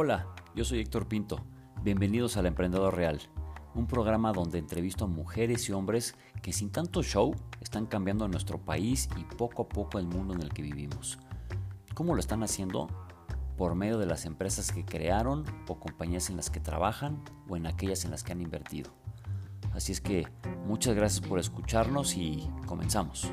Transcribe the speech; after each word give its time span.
Hola, 0.00 0.28
yo 0.54 0.64
soy 0.64 0.78
Héctor 0.78 1.08
Pinto. 1.08 1.40
Bienvenidos 1.82 2.36
al 2.36 2.46
Emprendedor 2.46 2.94
Real, 2.94 3.18
un 3.74 3.88
programa 3.88 4.32
donde 4.32 4.60
entrevisto 4.60 5.06
a 5.06 5.08
mujeres 5.08 5.68
y 5.68 5.72
hombres 5.72 6.14
que 6.40 6.52
sin 6.52 6.70
tanto 6.70 7.02
show 7.02 7.34
están 7.60 7.86
cambiando 7.86 8.28
nuestro 8.28 8.58
país 8.58 9.08
y 9.16 9.24
poco 9.24 9.62
a 9.62 9.68
poco 9.68 9.98
el 9.98 10.06
mundo 10.06 10.34
en 10.34 10.42
el 10.42 10.50
que 10.50 10.62
vivimos. 10.62 11.18
¿Cómo 11.94 12.14
lo 12.14 12.20
están 12.20 12.44
haciendo? 12.44 12.86
Por 13.56 13.74
medio 13.74 13.98
de 13.98 14.06
las 14.06 14.24
empresas 14.24 14.70
que 14.70 14.84
crearon 14.84 15.42
o 15.66 15.80
compañías 15.80 16.30
en 16.30 16.36
las 16.36 16.48
que 16.48 16.60
trabajan 16.60 17.20
o 17.48 17.56
en 17.56 17.66
aquellas 17.66 18.04
en 18.04 18.12
las 18.12 18.22
que 18.22 18.30
han 18.30 18.40
invertido. 18.40 18.92
Así 19.72 19.90
es 19.90 20.00
que 20.00 20.28
muchas 20.64 20.94
gracias 20.94 21.26
por 21.26 21.40
escucharnos 21.40 22.16
y 22.16 22.48
comenzamos. 22.66 23.32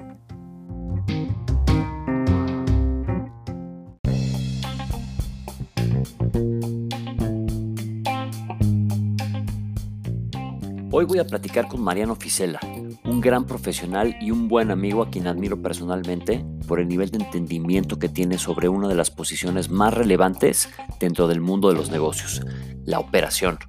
Voy 11.16 11.22
a 11.22 11.28
platicar 11.28 11.70
con 11.70 11.82
Mariano 11.82 12.16
Fisela, 12.16 12.60
un 13.06 13.22
gran 13.22 13.46
profesional 13.46 14.18
y 14.20 14.32
un 14.32 14.50
buen 14.50 14.70
amigo 14.70 15.02
a 15.02 15.10
quien 15.10 15.28
admiro 15.28 15.62
personalmente 15.62 16.46
por 16.68 16.82
el 16.82 16.90
nivel 16.90 17.10
de 17.10 17.24
entendimiento 17.24 17.98
que 17.98 18.10
tiene 18.10 18.38
sobre 18.38 18.68
una 18.68 18.90
de 18.90 18.96
las 18.96 19.12
posiciones 19.12 19.70
más 19.70 19.94
relevantes 19.94 20.68
dentro 21.00 21.30
del 21.30 21.40
mundo 21.40 21.70
de 21.70 21.76
los 21.76 21.90
negocios, 21.90 22.42
la 22.84 23.00
operación. 23.00 23.60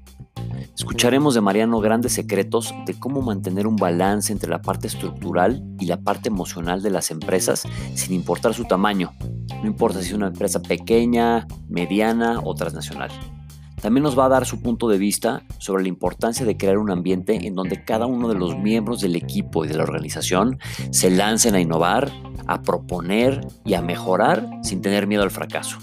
Escucharemos 0.76 1.34
de 1.34 1.40
Mariano 1.40 1.78
grandes 1.78 2.14
secretos 2.14 2.74
de 2.84 2.98
cómo 2.98 3.22
mantener 3.22 3.68
un 3.68 3.76
balance 3.76 4.32
entre 4.32 4.50
la 4.50 4.60
parte 4.60 4.88
estructural 4.88 5.62
y 5.78 5.86
la 5.86 6.00
parte 6.00 6.30
emocional 6.30 6.82
de 6.82 6.90
las 6.90 7.12
empresas 7.12 7.62
sin 7.94 8.12
importar 8.12 8.54
su 8.54 8.64
tamaño. 8.64 9.12
No 9.62 9.68
importa 9.68 10.00
si 10.00 10.08
es 10.08 10.14
una 10.14 10.26
empresa 10.26 10.60
pequeña, 10.62 11.46
mediana 11.68 12.40
o 12.42 12.56
transnacional. 12.56 13.12
También 13.86 14.02
nos 14.02 14.18
va 14.18 14.24
a 14.24 14.28
dar 14.28 14.46
su 14.46 14.60
punto 14.60 14.88
de 14.88 14.98
vista 14.98 15.44
sobre 15.58 15.84
la 15.84 15.88
importancia 15.88 16.44
de 16.44 16.56
crear 16.56 16.76
un 16.76 16.90
ambiente 16.90 17.46
en 17.46 17.54
donde 17.54 17.84
cada 17.84 18.06
uno 18.06 18.28
de 18.28 18.34
los 18.34 18.58
miembros 18.58 19.00
del 19.00 19.14
equipo 19.14 19.64
y 19.64 19.68
de 19.68 19.76
la 19.76 19.84
organización 19.84 20.58
se 20.90 21.08
lancen 21.08 21.54
a 21.54 21.60
innovar, 21.60 22.10
a 22.48 22.62
proponer 22.62 23.46
y 23.64 23.74
a 23.74 23.82
mejorar 23.82 24.50
sin 24.64 24.82
tener 24.82 25.06
miedo 25.06 25.22
al 25.22 25.30
fracaso. 25.30 25.78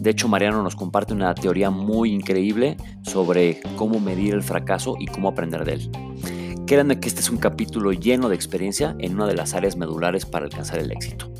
De 0.00 0.08
hecho, 0.08 0.26
Mariano 0.26 0.62
nos 0.62 0.74
comparte 0.74 1.12
una 1.12 1.34
teoría 1.34 1.68
muy 1.68 2.14
increíble 2.14 2.78
sobre 3.02 3.60
cómo 3.76 4.00
medir 4.00 4.32
el 4.32 4.42
fracaso 4.42 4.94
y 4.98 5.04
cómo 5.04 5.28
aprender 5.28 5.66
de 5.66 5.72
él. 5.74 5.90
Créanme 6.66 6.98
que 6.98 7.08
este 7.08 7.20
es 7.20 7.28
un 7.28 7.36
capítulo 7.36 7.92
lleno 7.92 8.30
de 8.30 8.36
experiencia 8.36 8.96
en 9.00 9.16
una 9.16 9.26
de 9.26 9.34
las 9.34 9.52
áreas 9.52 9.76
medulares 9.76 10.24
para 10.24 10.46
alcanzar 10.46 10.78
el 10.78 10.90
éxito. 10.90 11.30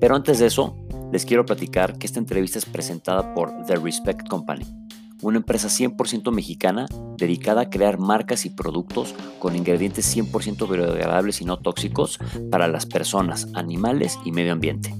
Pero 0.00 0.16
antes 0.16 0.40
de 0.40 0.46
eso, 0.46 0.76
les 1.12 1.24
quiero 1.24 1.46
platicar 1.46 1.98
que 1.98 2.06
esta 2.06 2.18
entrevista 2.18 2.58
es 2.58 2.66
presentada 2.66 3.32
por 3.32 3.64
The 3.66 3.76
Respect 3.76 4.28
Company, 4.28 4.66
una 5.22 5.38
empresa 5.38 5.68
100% 5.68 6.32
mexicana 6.32 6.86
dedicada 7.16 7.62
a 7.62 7.70
crear 7.70 7.98
marcas 7.98 8.46
y 8.46 8.50
productos 8.50 9.14
con 9.38 9.56
ingredientes 9.56 10.16
100% 10.16 10.68
biodegradables 10.68 11.40
y 11.40 11.44
no 11.44 11.58
tóxicos 11.58 12.18
para 12.50 12.68
las 12.68 12.86
personas, 12.86 13.48
animales 13.54 14.18
y 14.24 14.32
medio 14.32 14.52
ambiente. 14.52 14.94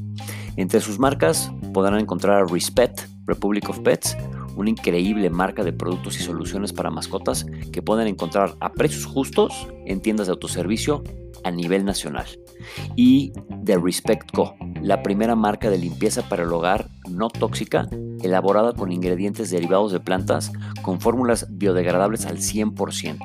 Entre 0.57 0.81
sus 0.81 0.99
marcas 0.99 1.53
podrán 1.73 2.01
encontrar 2.01 2.43
a 2.43 2.45
Respect, 2.45 3.03
Republic 3.27 3.69
of 3.69 3.79
Pets, 3.81 4.17
una 4.59 4.71
increíble 4.71 5.31
marca 5.31 5.63
de 5.63 5.73
productos 5.73 6.19
y 6.19 6.23
soluciones 6.23 6.73
para 6.73 6.91
mascotas 6.91 7.47
que 7.73 7.81
pueden 7.81 8.09
encontrar 8.09 8.57
a 8.59 8.73
precios 8.73 9.07
justos 9.07 9.69
en 9.87 10.01
tiendas 10.01 10.27
de 10.27 10.33
autoservicio 10.33 11.05
a 11.45 11.53
nivel 11.53 11.85
nacional. 11.85 12.27
Y 12.97 13.33
The 13.65 13.79
Respect 13.79 14.33
Co, 14.33 14.57
la 14.83 15.05
primera 15.05 15.37
marca 15.37 15.71
de 15.71 15.79
limpieza 15.79 16.29
para 16.29 16.43
el 16.43 16.53
hogar 16.53 16.89
no 17.09 17.29
tóxica, 17.29 17.89
elaborada 18.21 18.73
con 18.73 18.91
ingredientes 18.91 19.51
derivados 19.51 19.93
de 19.93 20.01
plantas 20.01 20.51
con 20.83 21.01
fórmulas 21.01 21.47
biodegradables 21.51 22.27
al 22.27 22.39
100%. 22.39 23.19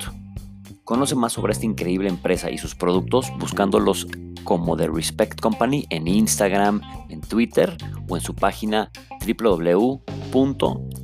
Conoce 0.83 1.15
más 1.15 1.33
sobre 1.33 1.53
esta 1.53 1.65
increíble 1.65 2.09
empresa 2.09 2.51
y 2.51 2.59
sus 2.59 2.75
productos 2.75 3.31
buscándolos 3.39 4.07
como 4.43 4.77
The 4.77 4.87
Respect 4.87 5.41
Company 5.41 5.87
en 5.89 6.07
Instagram, 6.07 6.81
en 7.09 7.21
Twitter 7.21 7.75
o 8.07 8.17
en 8.17 8.21
su 8.21 8.35
página 8.35 8.91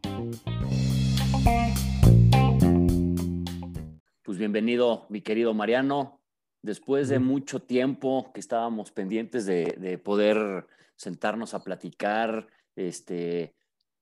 Pues 4.23 4.39
bienvenido, 4.39 5.07
mi 5.09 5.21
querido 5.21 5.55
Mariano. 5.55 6.21
Después 6.63 7.09
de 7.09 7.19
mucho 7.19 7.63
tiempo 7.63 8.31
que 8.33 8.41
estábamos 8.41 8.91
pendientes 8.91 9.45
de, 9.47 10.01
poder 10.03 10.67
sentarnos 10.97 11.55
a 11.55 11.63
platicar, 11.63 12.49
este, 12.75 13.55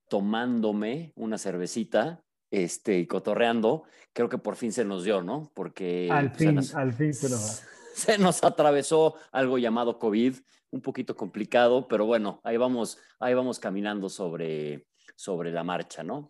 tomándome 0.09 1.13
una 1.17 1.39
cervecita 1.39 2.23
este, 2.51 2.99
y 2.99 3.07
cotorreando, 3.07 3.85
creo 4.13 4.29
que 4.29 4.39
por 4.39 4.57
fin 4.57 4.73
se 4.73 4.85
nos 4.85 5.05
dio, 5.05 5.23
¿no? 5.23 5.51
Porque 5.55 6.09
al 6.11 6.31
fin, 6.31 6.61
al 6.75 6.93
fin 6.93 7.13
se 7.13 7.31
nos 7.31 7.65
Se 7.95 8.19
nos 8.19 8.43
atravesó 8.43 9.17
algo 9.31 9.59
llamado 9.59 9.99
COVID, 9.99 10.37
un 10.71 10.81
poquito 10.81 11.17
complicado, 11.17 11.87
pero 11.87 12.07
bueno, 12.07 12.41
ahí 12.45 12.57
vamos, 12.57 12.99
ahí 13.19 13.35
vamos 13.35 13.59
caminando 13.59 14.09
sobre, 14.09 14.87
sobre 15.15 15.53
la 15.53 15.65
marcha, 15.65 16.03
¿no? 16.03 16.29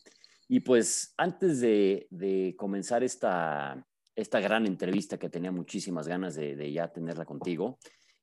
Y 0.49 0.61
pues 0.61 1.15
antes 1.17 1.61
de, 1.61 2.55
comenzar 2.59 3.03
esta, 3.03 3.87
esta 4.15 4.41
gran 4.41 4.67
entrevista 4.67 5.19
que 5.19 5.31
tenía 5.31 5.53
muchísimas 5.53 6.09
ganas 6.09 6.35
de, 6.35 6.73
ya 6.73 6.89
tenerla 6.89 7.25
contigo, 7.25 7.79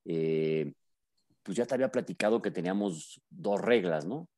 eh, 0.06 0.74
pues 1.42 1.58
ya 1.58 1.66
te 1.66 1.74
había 1.74 1.92
platicado 1.92 2.42
que 2.42 2.52
teníamos 2.52 3.22
dos 3.30 3.62
reglas, 3.62 4.06
¿no? 4.06 4.30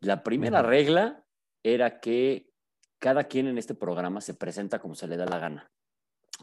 La 0.00 0.22
primera 0.22 0.62
regla 0.62 1.24
era 1.62 2.00
que 2.00 2.52
cada 2.98 3.24
quien 3.24 3.48
en 3.48 3.58
este 3.58 3.74
programa 3.74 4.20
se 4.20 4.34
presenta 4.34 4.78
como 4.78 4.94
se 4.94 5.08
le 5.08 5.16
da 5.16 5.26
la 5.26 5.38
gana. 5.38 5.72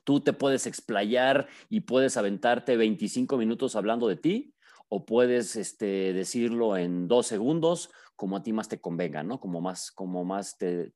Tú 0.04 0.22
te 0.22 0.34
puedes 0.34 0.68
explayar 0.68 1.48
y 1.70 1.82
puedes 1.82 2.18
aventarte 2.18 2.78
25 2.78 3.38
minutos 3.38 3.76
hablando 3.76 4.08
de 4.08 4.16
ti, 4.16 4.54
o 4.88 5.06
puedes 5.06 5.56
este, 5.56 6.14
decirlo 6.14 6.78
en 6.78 7.08
dos 7.08 7.28
segundos, 7.28 7.92
como 8.16 8.38
a 8.38 8.44
ti 8.44 8.52
más 8.54 8.68
te 8.68 8.82
convenga, 8.82 9.24
¿no? 9.24 9.40
Como 9.40 9.62
más, 9.62 9.92
como 9.92 10.26
más 10.26 10.58
te, 10.58 10.92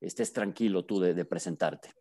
estés 0.00 0.32
tranquilo 0.32 0.84
tú 0.84 1.00
de, 1.00 1.24
presentarte. 1.24 1.92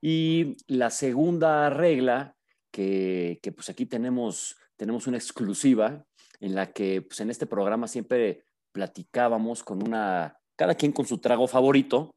Y 0.00 0.56
la 0.66 0.90
segunda 0.90 1.70
regla, 1.70 2.36
que, 2.70 3.40
pues 3.54 3.70
aquí 3.70 3.86
tenemos, 3.86 4.56
tenemos 4.76 5.06
una 5.06 5.16
exclusiva 5.16 6.04
en 6.40 6.54
la 6.54 6.72
que 6.72 7.00
pues 7.00 7.20
en 7.20 7.30
este 7.30 7.46
programa 7.46 7.88
siempre 7.88 8.44
platicábamos 8.72 9.64
con 9.64 9.82
una, 9.82 10.38
cada 10.54 10.74
quien 10.74 10.92
con 10.92 11.06
su 11.06 11.18
trago 11.18 11.46
favorito, 11.46 12.10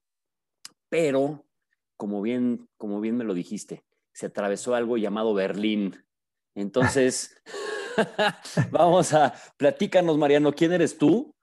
pero 0.90 1.46
como 2.00 2.22
bien, 2.22 2.70
como 2.78 3.02
bien 3.02 3.18
me 3.18 3.26
lo 3.26 3.34
dijiste, 3.34 3.84
se 4.14 4.28
atravesó 4.28 4.74
algo 4.74 4.96
llamado 4.96 5.34
Berlín. 5.34 5.98
Entonces, 6.56 7.36
Vamos 8.72 9.14
a, 9.14 9.34
platícanos, 9.58 10.18
Mariano, 10.18 10.54
¿quién 10.54 10.72
eres 10.72 10.98
tú? 10.98 11.36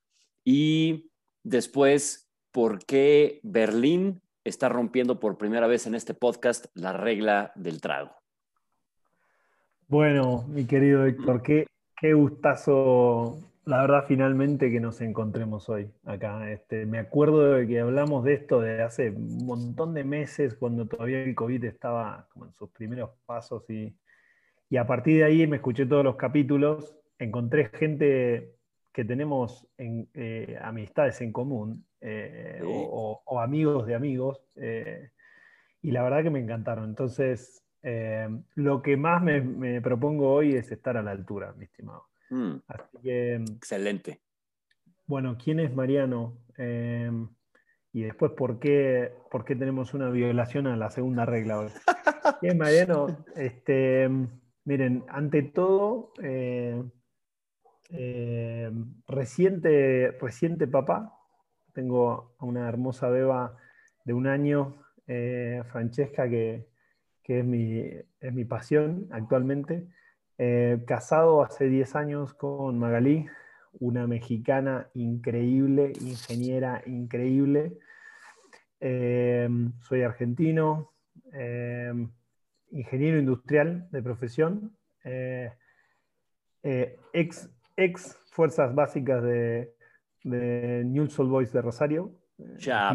Y 0.45 1.11
después, 1.43 2.31
¿por 2.53 2.85
qué 2.85 3.41
Berlín 3.43 4.23
está 4.45 4.69
rompiendo 4.69 5.19
por 5.19 5.39
primera 5.39 5.67
vez 5.67 5.87
en 5.87 5.95
este 5.95 6.15
podcast 6.15 6.67
la 6.75 6.93
regla 6.93 7.53
del 7.55 7.81
trago? 7.81 8.13
Bueno, 9.89 10.45
mi 10.49 10.65
querido 10.67 11.07
Héctor, 11.07 11.43
qué, 11.43 11.67
qué 12.01 12.13
gustazo, 12.13 13.39
la 13.67 13.83
verdad, 13.83 14.05
finalmente 14.09 14.71
que 14.71 14.81
nos 14.81 15.01
encontremos 15.01 15.69
hoy 15.69 15.91
acá. 16.05 16.51
Este, 16.51 16.87
me 16.87 16.99
acuerdo 16.99 17.53
de 17.53 17.67
que 17.67 17.81
hablamos 17.81 18.25
de 18.25 18.35
esto 18.35 18.61
de 18.61 18.83
hace 18.83 19.11
un 19.11 19.45
montón 19.45 19.93
de 19.95 20.05
meses, 20.05 20.55
cuando 20.55 20.87
todavía 20.87 21.23
el 21.23 21.35
COVID 21.35 21.65
estaba 21.65 22.27
como 22.33 22.47
en 22.47 22.53
sus 22.55 22.71
primeros 22.71 23.11
pasos 23.27 23.69
y 23.69 23.95
y 24.69 24.77
a 24.77 24.87
partir 24.87 25.19
de 25.19 25.25
ahí 25.25 25.47
me 25.47 25.57
escuché 25.57 25.87
todos 25.87 26.05
los 26.05 26.17
capítulos, 26.17 26.97
encontré 27.19 27.67
gente 27.67 28.53
que 28.93 29.05
tenemos 29.05 29.69
en, 29.77 30.09
eh, 30.15 30.59
amistades 30.61 31.21
en 31.21 31.33
común 31.33 31.87
eh, 32.01 32.61
o, 32.65 33.41
amigos 33.41 33.87
de 33.87 33.95
amigos, 33.95 34.41
eh, 34.57 35.11
y 35.83 35.93
la 35.93 36.03
verdad 36.03 36.25
que 36.25 36.31
me 36.31 36.41
encantaron. 36.41 36.87
Entonces, 36.87 37.63
lo 38.57 38.83
que 38.83 38.97
más 38.97 39.23
me, 39.23 39.81
propongo 39.81 40.33
hoy 40.33 40.57
es 40.57 40.73
estar 40.73 40.97
a 40.97 41.03
la 41.03 41.13
altura, 41.13 41.55
mi 41.57 41.67
estimado. 41.67 42.07
Mm. 42.31 42.57
Excelente. 43.57 44.21
Bueno, 45.07 45.37
¿quién 45.43 45.61
es 45.61 45.75
Mariano? 45.75 46.39
y 47.93 48.03
después, 48.03 48.33
¿por 48.33 48.59
qué, 48.59 49.13
¿por 49.31 49.45
qué 49.45 49.55
tenemos 49.55 49.93
una 49.93 50.09
violación 50.09 50.67
a 50.67 50.77
la 50.77 50.91
segunda 50.91 51.27
regla 51.27 51.69
¿Quién 52.41 52.53
es 52.53 52.59
Mariano? 52.59 53.25
Este, 53.35 54.09
Miren, 54.67 55.05
ante 55.09 55.45
todo, 55.45 56.13
eh, 56.21 56.83
eh, 57.91 58.73
reciente, 59.07 60.11
reciente 60.21 60.67
papá. 60.67 61.17
Tengo 61.73 62.35
una 62.41 62.69
hermosa 62.69 63.09
beba 63.09 63.57
de 64.05 64.13
un 64.13 64.27
año, 64.27 64.83
eh, 65.07 65.63
Francesca, 65.71 66.29
que, 66.29 66.67
que 67.23 67.39
es 67.39 67.45
mi, 67.45 67.79
es 68.21 68.35
mi 68.35 68.45
pasión 68.45 69.07
actualmente. 69.13 69.87
Eh, 70.39 70.83
casado 70.87 71.43
hace 71.43 71.69
10 71.69 71.97
años 71.97 72.35
con 72.35 72.79
Magalí, 72.79 73.27
una 73.79 74.07
mexicana 74.07 74.89
increíble, 74.95 75.93
ingeniera 76.01 76.83
increíble. 76.87 77.79
Eh, 78.81 79.49
soy 79.81 80.03
argentino, 80.03 80.93
eh, 81.33 81.93
ingeniero 82.71 83.19
industrial 83.19 83.89
de 83.91 84.03
profesión, 84.03 84.77
ex, 86.63 87.49
ex 87.77 88.19
fuerzas 88.31 88.75
básicas 88.75 89.23
de, 89.23 89.75
de 90.25 90.83
News 90.85 91.19
Old 91.19 91.31
Boys 91.31 91.53
de 91.53 91.63
Rosario. 91.63 92.13
Ya, 92.59 92.93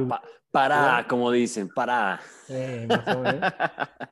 para, 0.52 1.06
como 1.08 1.32
dicen, 1.32 1.70
para. 1.70 2.20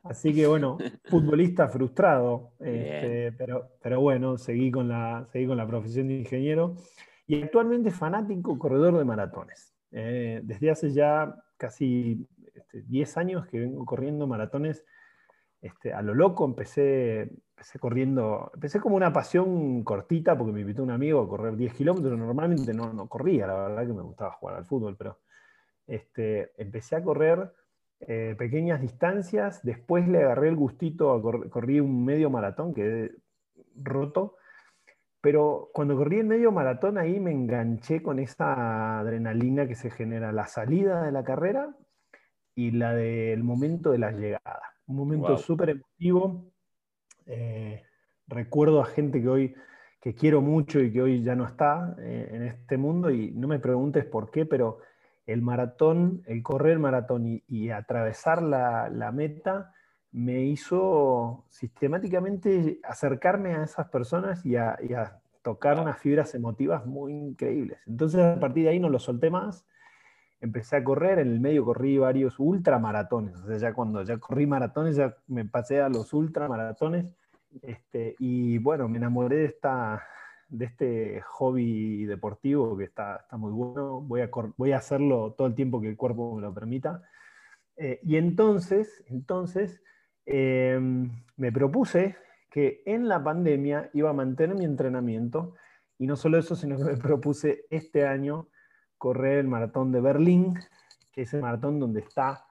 Así 0.04 0.34
que 0.34 0.48
bueno, 0.48 0.78
futbolista 1.06 1.68
frustrado, 1.68 2.54
este, 2.60 3.34
pero, 3.34 3.72
pero 3.82 4.02
bueno, 4.02 4.38
seguí 4.38 4.72
con, 4.72 4.88
la, 4.88 5.28
seguí 5.32 5.48
con 5.48 5.58
la 5.58 5.68
profesión 5.68 6.08
de 6.08 6.16
ingeniero 6.16 6.78
y 7.28 7.44
actualmente 7.44 7.92
fanático 7.92 8.58
corredor 8.58 8.98
de 8.98 9.06
maratones. 9.06 9.76
Eh, 9.92 10.42
desde 10.44 10.72
hace 10.72 10.92
ya 10.92 11.36
casi 11.58 12.28
10 12.74 13.10
este, 13.10 13.20
años 13.20 13.46
que 13.48 13.60
vengo 13.60 13.86
corriendo 13.86 14.26
maratones 14.28 14.84
este, 15.62 15.94
a 15.94 16.02
lo 16.02 16.14
loco, 16.14 16.46
empecé, 16.46 17.32
corriendo, 17.80 18.52
empecé 18.54 18.80
como 18.80 18.96
una 18.96 19.12
pasión 19.12 19.84
cortita 19.84 20.38
porque 20.38 20.54
me 20.54 20.62
invitó 20.62 20.84
un 20.84 20.92
amigo 20.92 21.22
a 21.22 21.28
correr 21.28 21.56
10 21.56 21.74
kilómetros, 21.74 22.18
normalmente 22.18 22.74
no, 22.74 22.94
no 22.94 23.08
corría, 23.08 23.48
la 23.48 23.68
verdad 23.68 23.88
que 23.88 23.94
me 23.94 24.02
gustaba 24.02 24.32
jugar 24.32 24.56
al 24.56 24.66
fútbol, 24.66 24.96
pero 24.98 25.20
este, 25.88 26.52
empecé 26.62 26.96
a 26.96 27.04
correr 27.04 27.52
eh, 28.02 28.36
pequeñas 28.38 28.82
distancias, 28.82 29.62
después 29.64 30.08
le 30.08 30.20
agarré 30.20 30.48
el 30.48 30.56
gustito, 30.56 31.14
a 31.14 31.50
corrí 31.50 31.82
un 31.82 32.06
medio 32.06 32.30
maratón, 32.30 32.74
quedé 32.74 33.12
roto, 33.76 34.38
pero 35.22 35.70
cuando 35.74 35.98
corrí 35.98 36.20
el 36.20 36.28
medio 36.28 36.52
maratón 36.52 36.98
ahí 36.98 37.20
me 37.20 37.32
enganché 37.32 38.02
con 38.02 38.20
esa 38.20 39.00
adrenalina 39.00 39.68
que 39.68 39.76
se 39.76 39.90
genera 39.90 40.32
la 40.32 40.48
salida 40.48 41.04
de 41.04 41.12
la 41.12 41.26
carrera 41.26 41.76
y 42.56 42.72
la 42.72 42.94
del 42.94 43.44
momento 43.44 43.92
de 43.92 43.98
la 43.98 44.12
llegada. 44.12 44.79
Un 44.90 44.96
momento 44.96 45.38
súper 45.38 45.70
emotivo. 45.70 46.52
Eh, 47.26 47.84
recuerdo 48.28 48.82
a 48.82 48.86
gente 48.86 49.22
que 49.22 49.30
hoy 49.30 49.56
que 50.02 50.16
quiero 50.16 50.42
mucho 50.42 50.80
y 50.80 50.92
que 50.92 51.02
hoy 51.02 51.24
ya 51.24 51.36
no 51.36 51.46
está 51.46 51.96
eh, 52.00 52.30
en 52.32 52.44
este 52.44 52.78
mundo 52.78 53.12
y 53.12 53.32
no 53.32 53.48
me 53.48 53.60
preguntes 53.60 54.06
por 54.06 54.32
qué, 54.32 54.46
pero 54.46 54.80
el 55.26 55.42
maratón, 55.42 56.24
el 56.26 56.42
correr 56.42 56.80
maratón 56.80 57.44
y, 57.48 57.70
atravesar 57.70 58.42
la, 58.42 59.12
meta 59.14 59.74
me 60.12 60.42
hizo 60.42 61.46
sistemáticamente 61.50 62.80
acercarme 62.84 63.54
a 63.54 63.64
esas 63.64 63.90
personas 63.90 64.44
y 64.46 64.56
a, 64.56 64.78
tocar 65.42 65.80
unas 65.80 65.98
fibras 65.98 66.36
emotivas 66.36 66.86
muy 66.86 67.14
increíbles. 67.14 67.80
Entonces 67.88 68.20
a 68.20 68.40
partir 68.40 68.64
de 68.66 68.72
ahí 68.72 68.80
no 68.80 68.90
lo 68.90 69.00
solté 69.00 69.30
más, 69.30 69.66
empecé 70.42 70.78
a 70.78 70.84
correr, 70.84 71.20
en 71.20 71.28
el 71.28 71.40
medio 71.40 71.66
corrí 71.66 71.98
varios 71.98 72.40
ultramaratones, 72.40 73.36
o 73.38 73.48
sea, 73.48 73.58
ya 73.58 73.74
cuando 73.74 74.04
ya 74.04 74.18
corrí 74.18 74.46
maratones, 74.48 74.96
ya 74.96 75.16
me 75.28 75.46
pasé 75.46 75.82
a 75.82 75.90
los 75.90 76.14
ultramaratones, 76.14 77.06
este, 77.62 78.16
y 78.20 78.58
bueno, 78.60 78.88
me 78.88 78.98
enamoré 78.98 79.38
de 79.38 79.46
esta, 79.46 80.04
de 80.50 80.66
este 80.66 81.22
hobby 81.22 82.06
deportivo 82.06 82.78
que 82.78 82.86
está, 82.86 83.18
está 83.18 83.38
muy 83.38 83.52
bueno. 83.52 84.02
Voy 84.02 84.22
a, 84.22 84.30
voy 84.58 84.72
a 84.72 84.78
hacerlo 84.78 85.34
todo 85.38 85.48
el 85.48 85.56
tiempo 85.56 85.82
que 85.82 85.90
el 85.90 85.98
cuerpo 85.98 86.36
me 86.36 86.42
lo 86.42 86.54
permita. 86.54 87.04
Eh, 87.78 88.00
y 88.04 88.18
entonces, 88.18 89.04
entonces 89.08 89.82
em, 90.26 91.12
me 91.38 91.52
propuse 91.52 92.18
que 92.50 92.82
en 92.86 93.08
la 93.08 93.24
pandemia 93.24 93.90
iba 93.94 94.10
a 94.10 94.14
mantener 94.14 94.56
mi 94.56 94.66
entrenamiento 94.66 95.56
y 95.98 96.08
no 96.08 96.16
solo 96.16 96.38
eso, 96.38 96.56
sino 96.56 96.78
que 96.78 96.84
me 96.84 96.98
propuse 96.98 97.66
este 97.70 98.06
año 98.06 98.48
correr 99.00 99.40
el 99.40 99.48
maratón 99.48 99.92
de 99.92 100.02
Berlín, 100.02 100.60
que 101.12 101.24
es 101.24 101.34
el 101.34 101.42
maratón 101.42 101.80
donde 101.80 102.02
está 102.02 102.46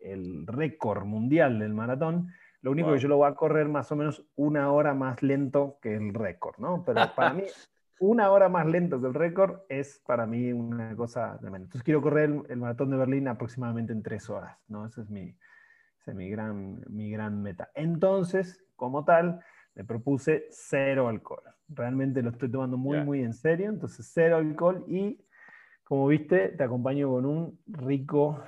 el 0.00 0.46
récord 0.46 1.04
mundial 1.04 1.60
del 1.60 1.74
maratón, 1.74 2.32
lo 2.62 2.72
único 2.72 2.92
que 2.92 2.98
yo 2.98 3.08
lo 3.08 3.18
voy 3.18 3.30
a 3.30 3.34
correr 3.34 3.68
más 3.68 3.90
o 3.92 3.96
menos 3.96 4.26
una 4.36 4.72
hora 4.72 4.92
más 4.94 5.22
lento 5.22 5.78
que 5.80 5.94
el 5.94 6.12
récord, 6.12 6.58
¿no? 6.58 6.84
Pero 6.84 7.00
para 7.14 7.32
mí, 7.32 7.44
una 8.00 8.30
hora 8.30 8.48
más 8.48 8.66
lento 8.66 9.00
que 9.00 9.06
el 9.06 9.14
récord 9.14 9.60
es 9.68 10.02
para 10.06 10.26
mí 10.26 10.52
una 10.52 10.94
cosa 10.96 11.38
tremenda. 11.38 11.66
Entonces 11.66 11.82
quiero 11.82 12.02
correr 12.02 12.42
el, 12.48 12.56
maratón 12.56 12.90
de 12.90 12.96
Berlín 12.96 13.28
aproximadamente 13.28 13.92
en 13.92 14.02
tres 14.02 14.28
horas, 14.28 14.58
¿no? 14.68 14.86
Esa 14.86 15.02
es 15.02 15.10
mi, 15.10 15.36
esa 16.00 16.10
es 16.10 16.16
mi, 16.16 16.28
gran, 16.28 16.82
mi 16.88 17.10
gran 17.10 17.42
meta. 17.42 17.70
Entonces, 17.74 18.62
como 18.76 19.04
tal, 19.04 19.40
me 19.74 19.84
propuse 19.84 20.46
cero 20.50 21.08
alcohol. 21.08 21.42
Realmente 21.68 22.22
lo 22.22 22.30
estoy 22.30 22.50
tomando 22.50 22.76
muy, 22.76 23.00
muy 23.02 23.22
en 23.22 23.32
serio. 23.32 23.70
Entonces, 23.70 24.10
cero 24.12 24.36
alcohol 24.36 24.84
y, 24.88 25.24
como 25.90 26.06
viste, 26.06 26.50
te 26.50 26.62
acompaño 26.62 27.10
con 27.10 27.26
un 27.26 27.58
rico 27.66 28.40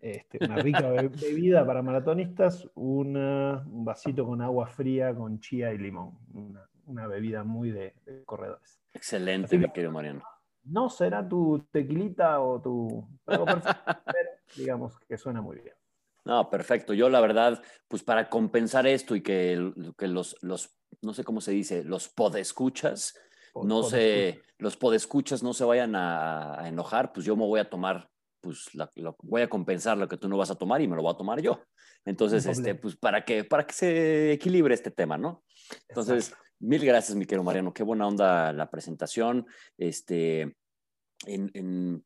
este, 0.00 0.38
una 0.44 0.58
rica 0.58 0.88
bebida 1.20 1.66
para 1.66 1.82
maratonistas, 1.82 2.68
un 2.76 3.84
vasito 3.84 4.24
con 4.24 4.40
agua 4.40 4.68
fría 4.68 5.12
con 5.12 5.40
chía 5.40 5.72
y 5.72 5.78
limón. 5.78 6.16
Una, 6.86 7.08
bebida 7.08 7.42
muy 7.42 7.72
de, 7.72 7.94
corredores. 8.24 8.80
Excelente, 8.92 9.58
mi 9.58 9.68
querido 9.72 9.90
Mariano. 9.90 10.22
No 10.62 10.88
será 10.88 11.28
tu 11.28 11.66
tequilita 11.72 12.40
o 12.40 12.62
tu... 12.62 13.08
Pero, 13.26 14.30
digamos 14.56 14.96
que 15.00 15.18
suena 15.18 15.42
muy 15.42 15.56
bien. 15.56 15.74
No, 16.24 16.48
perfecto. 16.48 16.94
Yo 16.94 17.08
la 17.08 17.20
verdad, 17.20 17.60
pues 17.88 18.04
para 18.04 18.28
compensar 18.28 18.86
esto 18.86 19.16
y 19.16 19.20
que, 19.20 19.72
que 19.98 20.06
los, 20.06 20.36
los, 20.42 20.78
no 21.02 21.12
sé 21.12 21.24
cómo 21.24 21.40
se 21.40 21.50
dice, 21.50 21.82
los 21.82 22.08
podescuchas, 22.08 23.18
no 23.62 23.82
se, 23.82 24.42
los 24.58 24.76
podescuchas 24.76 25.42
no 25.42 25.54
se 25.54 25.64
vayan 25.64 25.94
a, 25.94 26.60
a, 26.60 26.68
enojar, 26.68 27.12
pues 27.12 27.24
yo 27.24 27.36
me 27.36 27.46
voy 27.46 27.60
a 27.60 27.70
tomar 27.70 28.08
pues 28.44 28.74
lo, 28.74 29.16
voy 29.22 29.42
a 29.42 29.48
compensar 29.48 29.96
lo 29.96 30.06
que 30.06 30.18
tú 30.18 30.28
no 30.28 30.36
vas 30.36 30.50
a 30.50 30.54
tomar 30.54 30.82
y 30.82 30.86
me 30.86 30.96
lo 30.96 31.02
voy 31.02 31.12
a 31.12 31.16
tomar 31.16 31.40
yo. 31.40 31.62
Entonces, 32.04 32.44
este, 32.44 32.74
pues 32.74 32.94
para 32.96 33.24
que, 33.24 33.44
para 33.44 33.66
que 33.66 33.72
se 33.72 34.32
equilibre 34.32 34.74
este 34.74 34.90
tema, 34.90 35.16
¿no? 35.16 35.42
Entonces, 35.88 36.34
mil 36.58 36.84
gracias, 36.84 37.16
mi 37.16 37.24
querido 37.24 37.42
Mariano. 37.42 37.72
Qué 37.72 37.82
buena 37.82 38.06
onda 38.06 38.52
la 38.52 38.70
presentación. 38.70 39.46
Este, 39.78 40.42
en, 41.26 41.50
en, 41.54 42.04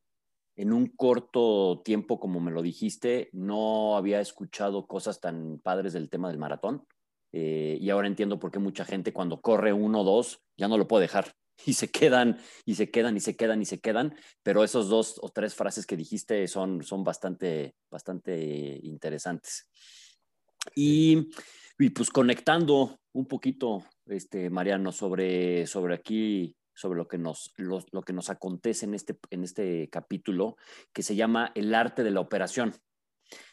en 0.55 0.73
un 0.73 0.87
corto 0.87 1.83
tiempo, 1.85 2.21
como 2.21 2.39
me 2.39 2.53
lo 2.53 2.62
dijiste, 2.62 3.29
no 3.33 3.96
había 3.96 4.20
escuchado 4.20 4.87
cosas 4.87 5.20
tan 5.20 5.58
padres 5.58 5.93
del 5.93 6.08
tema 6.08 6.29
del 6.29 6.39
maratón. 6.39 6.87
Eh, 7.32 7.77
y 7.81 7.91
ahora 7.91 8.06
entiendo 8.06 8.39
por 8.39 8.53
qué 8.53 8.61
mucha 8.61 8.84
gente 8.84 9.13
cuando 9.13 9.41
corre 9.41 9.72
uno 9.72 10.01
o 10.01 10.05
dos 10.05 10.41
ya 10.56 10.67
no 10.67 10.79
lo 10.79 10.89
puede 10.89 11.03
dejar 11.03 11.34
y 11.67 11.74
se 11.74 11.91
quedan 11.91 12.38
y 12.65 12.74
se 12.74 12.91
quedan 12.91 13.17
y 13.17 13.20
se 13.20 13.36
quedan 13.36 13.62
y 13.62 13.65
se 13.65 13.81
quedan, 13.81 14.15
pero 14.43 14.65
esos 14.65 14.88
dos 14.88 15.19
o 15.20 15.29
tres 15.31 15.55
frases 15.55 15.86
que 15.86 15.96
dijiste 15.96 16.46
son, 16.48 16.82
son 16.82 17.05
bastante, 17.05 17.74
bastante 17.91 18.79
interesantes. 18.82 19.69
Y, 20.74 21.31
y 21.79 21.91
pues 21.91 22.10
conectando 22.10 23.00
un 23.12 23.27
poquito, 23.27 23.84
este, 24.06 24.50
Mariano, 24.50 24.93
sobre, 24.93 25.67
sobre 25.67 25.94
aquí, 25.94 26.56
sobre 26.74 26.98
lo 26.98 27.08
que, 27.08 27.19
nos, 27.19 27.53
lo, 27.56 27.84
lo 27.91 28.03
que 28.03 28.12
nos 28.12 28.31
acontece 28.31 28.86
en 28.86 28.94
este, 28.94 29.19
en 29.31 29.44
este 29.44 29.88
capítulo, 29.88 30.56
que 30.93 31.03
se 31.03 31.17
llama 31.17 31.50
El 31.55 31.74
arte 31.74 32.05
de 32.05 32.10
la 32.10 32.20
operación. 32.20 32.74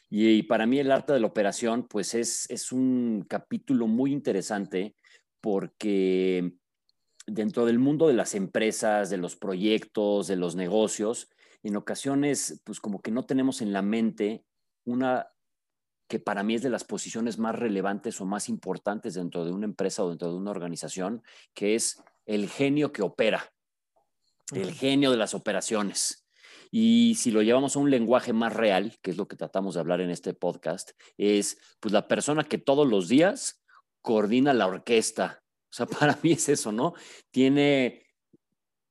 Y, 0.09 0.27
y 0.27 0.43
para 0.43 0.67
mí 0.67 0.79
el 0.79 0.91
arte 0.91 1.13
de 1.13 1.19
la 1.19 1.27
operación, 1.27 1.87
pues 1.87 2.13
es, 2.13 2.49
es 2.49 2.71
un 2.71 3.25
capítulo 3.27 3.87
muy 3.87 4.11
interesante 4.11 4.95
porque 5.41 6.53
dentro 7.27 7.65
del 7.65 7.79
mundo 7.79 8.07
de 8.07 8.13
las 8.13 8.35
empresas, 8.35 9.09
de 9.09 9.17
los 9.17 9.35
proyectos, 9.35 10.27
de 10.27 10.35
los 10.35 10.55
negocios, 10.55 11.29
en 11.63 11.75
ocasiones, 11.75 12.61
pues 12.63 12.79
como 12.79 13.01
que 13.01 13.11
no 13.11 13.25
tenemos 13.25 13.61
en 13.61 13.73
la 13.73 13.81
mente 13.81 14.45
una 14.85 15.27
que 16.07 16.19
para 16.19 16.43
mí 16.43 16.55
es 16.55 16.61
de 16.61 16.69
las 16.69 16.83
posiciones 16.83 17.39
más 17.39 17.55
relevantes 17.55 18.21
o 18.21 18.25
más 18.25 18.49
importantes 18.49 19.15
dentro 19.15 19.43
de 19.43 19.51
una 19.51 19.65
empresa 19.65 20.03
o 20.03 20.09
dentro 20.09 20.31
de 20.31 20.37
una 20.37 20.51
organización, 20.51 21.23
que 21.55 21.73
es 21.75 22.03
el 22.27 22.49
genio 22.49 22.91
que 22.91 23.01
opera, 23.01 23.51
el 24.53 24.71
genio 24.73 25.09
de 25.09 25.17
las 25.17 25.33
operaciones. 25.33 26.27
Y 26.69 27.15
si 27.15 27.31
lo 27.31 27.41
llevamos 27.41 27.75
a 27.75 27.79
un 27.79 27.89
lenguaje 27.89 28.33
más 28.33 28.53
real, 28.53 28.97
que 29.01 29.11
es 29.11 29.17
lo 29.17 29.27
que 29.27 29.35
tratamos 29.35 29.73
de 29.73 29.79
hablar 29.79 30.01
en 30.01 30.11
este 30.11 30.33
podcast, 30.33 30.91
es 31.17 31.57
pues 31.79 31.91
la 31.91 32.07
persona 32.07 32.43
que 32.43 32.57
todos 32.57 32.87
los 32.87 33.07
días 33.07 33.63
coordina 34.01 34.53
la 34.53 34.67
orquesta, 34.67 35.41
sea, 35.75 35.85
para 35.99 36.17
mí 36.23 36.33
es 36.33 36.49
eso, 36.49 36.71
¿no? 36.71 36.93
Tiene 37.31 38.05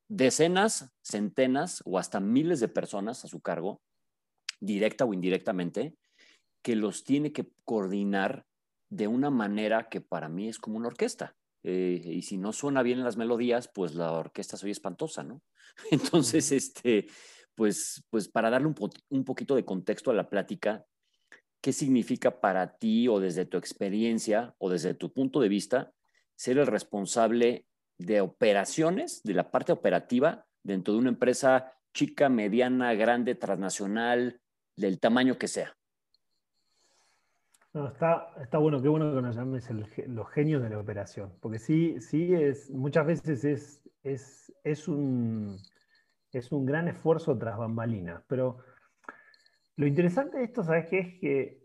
decenas, 0.08 0.92
centenas 1.02 1.82
o 1.84 1.98
hasta 1.98 2.20
miles 2.20 2.60
de 2.60 2.68
personas 2.68 3.24
a 3.24 3.28
su 3.28 3.40
cargo, 3.40 3.80
directa 4.60 5.04
o 5.04 5.14
indirectamente, 5.14 5.96
que 6.62 6.76
los 6.76 7.04
tiene 7.04 7.32
que 7.32 7.48
coordinar 7.64 8.46
de 8.90 9.08
una 9.08 9.30
manera 9.30 9.88
que 9.88 10.00
para 10.00 10.28
mí 10.28 10.48
es 10.48 10.58
como 10.58 10.76
una 10.76 10.88
orquesta. 10.88 11.34
Eh, 11.62 12.00
y 12.04 12.22
si 12.22 12.36
no 12.36 12.52
suena 12.52 12.82
bien 12.82 12.98
en 12.98 13.04
las 13.04 13.16
melodías, 13.16 13.70
pues 13.74 13.94
la 13.94 14.12
orquesta 14.12 14.56
soy 14.56 14.70
espantosa, 14.70 15.22
¿no? 15.22 15.42
Entonces, 15.90 16.52
este, 16.52 17.06
pues, 17.54 18.04
pues 18.10 18.28
para 18.28 18.50
darle 18.50 18.68
un, 18.68 18.74
un 19.08 19.24
poquito 19.24 19.54
de 19.54 19.64
contexto 19.64 20.10
a 20.10 20.14
la 20.14 20.28
plática, 20.28 20.84
¿qué 21.62 21.72
significa 21.72 22.40
para 22.40 22.76
ti 22.76 23.08
o 23.08 23.20
desde 23.20 23.46
tu 23.46 23.56
experiencia 23.56 24.54
o 24.58 24.68
desde 24.68 24.94
tu 24.94 25.12
punto 25.12 25.40
de 25.40 25.48
vista 25.48 25.94
ser 26.36 26.58
el 26.58 26.66
responsable 26.66 27.66
de 27.98 28.20
operaciones, 28.20 29.22
de 29.22 29.34
la 29.34 29.50
parte 29.50 29.72
operativa 29.72 30.46
dentro 30.62 30.94
de 30.94 31.00
una 31.00 31.10
empresa 31.10 31.72
chica, 31.92 32.28
mediana, 32.28 32.94
grande, 32.94 33.34
transnacional, 33.34 34.40
del 34.76 34.98
tamaño 34.98 35.38
que 35.38 35.48
sea? 35.48 35.76
está, 37.88 38.32
está 38.40 38.58
bueno, 38.58 38.80
qué 38.80 38.88
bueno 38.88 39.14
que 39.14 39.22
nos 39.22 39.34
llames 39.34 39.68
los 40.06 40.30
genios 40.30 40.62
de 40.62 40.70
la 40.70 40.78
operación, 40.78 41.32
porque 41.40 41.58
sí, 41.58 42.00
sí 42.00 42.32
es, 42.32 42.70
muchas 42.70 43.06
veces 43.06 43.44
es, 43.44 43.82
es, 44.02 44.52
es, 44.62 44.86
un, 44.86 45.58
es 46.32 46.52
un 46.52 46.66
gran 46.66 46.86
esfuerzo 46.88 47.36
tras 47.36 47.58
bambalinas, 47.58 48.22
pero 48.28 48.58
lo 49.76 49.86
interesante 49.86 50.38
de 50.38 50.44
esto, 50.44 50.62
¿sabes 50.62 50.86
qué? 50.88 50.98
Es 50.98 51.20
que 51.20 51.64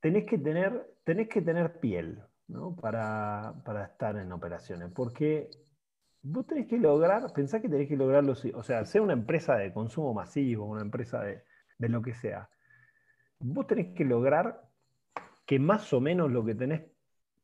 tenés 0.00 0.24
que 0.24 0.38
tener, 0.38 0.96
tenés 1.04 1.28
que 1.28 1.42
tener 1.42 1.78
piel 1.78 2.22
para, 2.80 3.54
para 3.64 3.84
estar 3.84 4.16
en 4.16 4.32
operaciones, 4.32 4.90
porque 4.92 5.50
vos 6.22 6.46
tenés 6.46 6.66
que 6.66 6.78
lograr, 6.78 7.32
pensá 7.32 7.60
que 7.60 7.68
tenés 7.68 7.88
que 7.88 7.96
lograrlo, 7.96 8.32
o 8.32 8.62
sea, 8.62 8.84
sea 8.84 9.02
una 9.02 9.12
empresa 9.12 9.56
de 9.56 9.72
consumo 9.72 10.14
masivo, 10.14 10.66
una 10.66 10.82
empresa 10.82 11.22
de, 11.22 11.42
de 11.78 11.88
lo 11.88 12.02
que 12.02 12.14
sea, 12.14 12.48
vos 13.38 13.66
tenés 13.66 13.94
que 13.94 14.04
lograr 14.04 14.62
que 15.46 15.58
más 15.58 15.92
o 15.92 16.00
menos 16.00 16.30
lo 16.30 16.44
que 16.44 16.54
tenés 16.54 16.82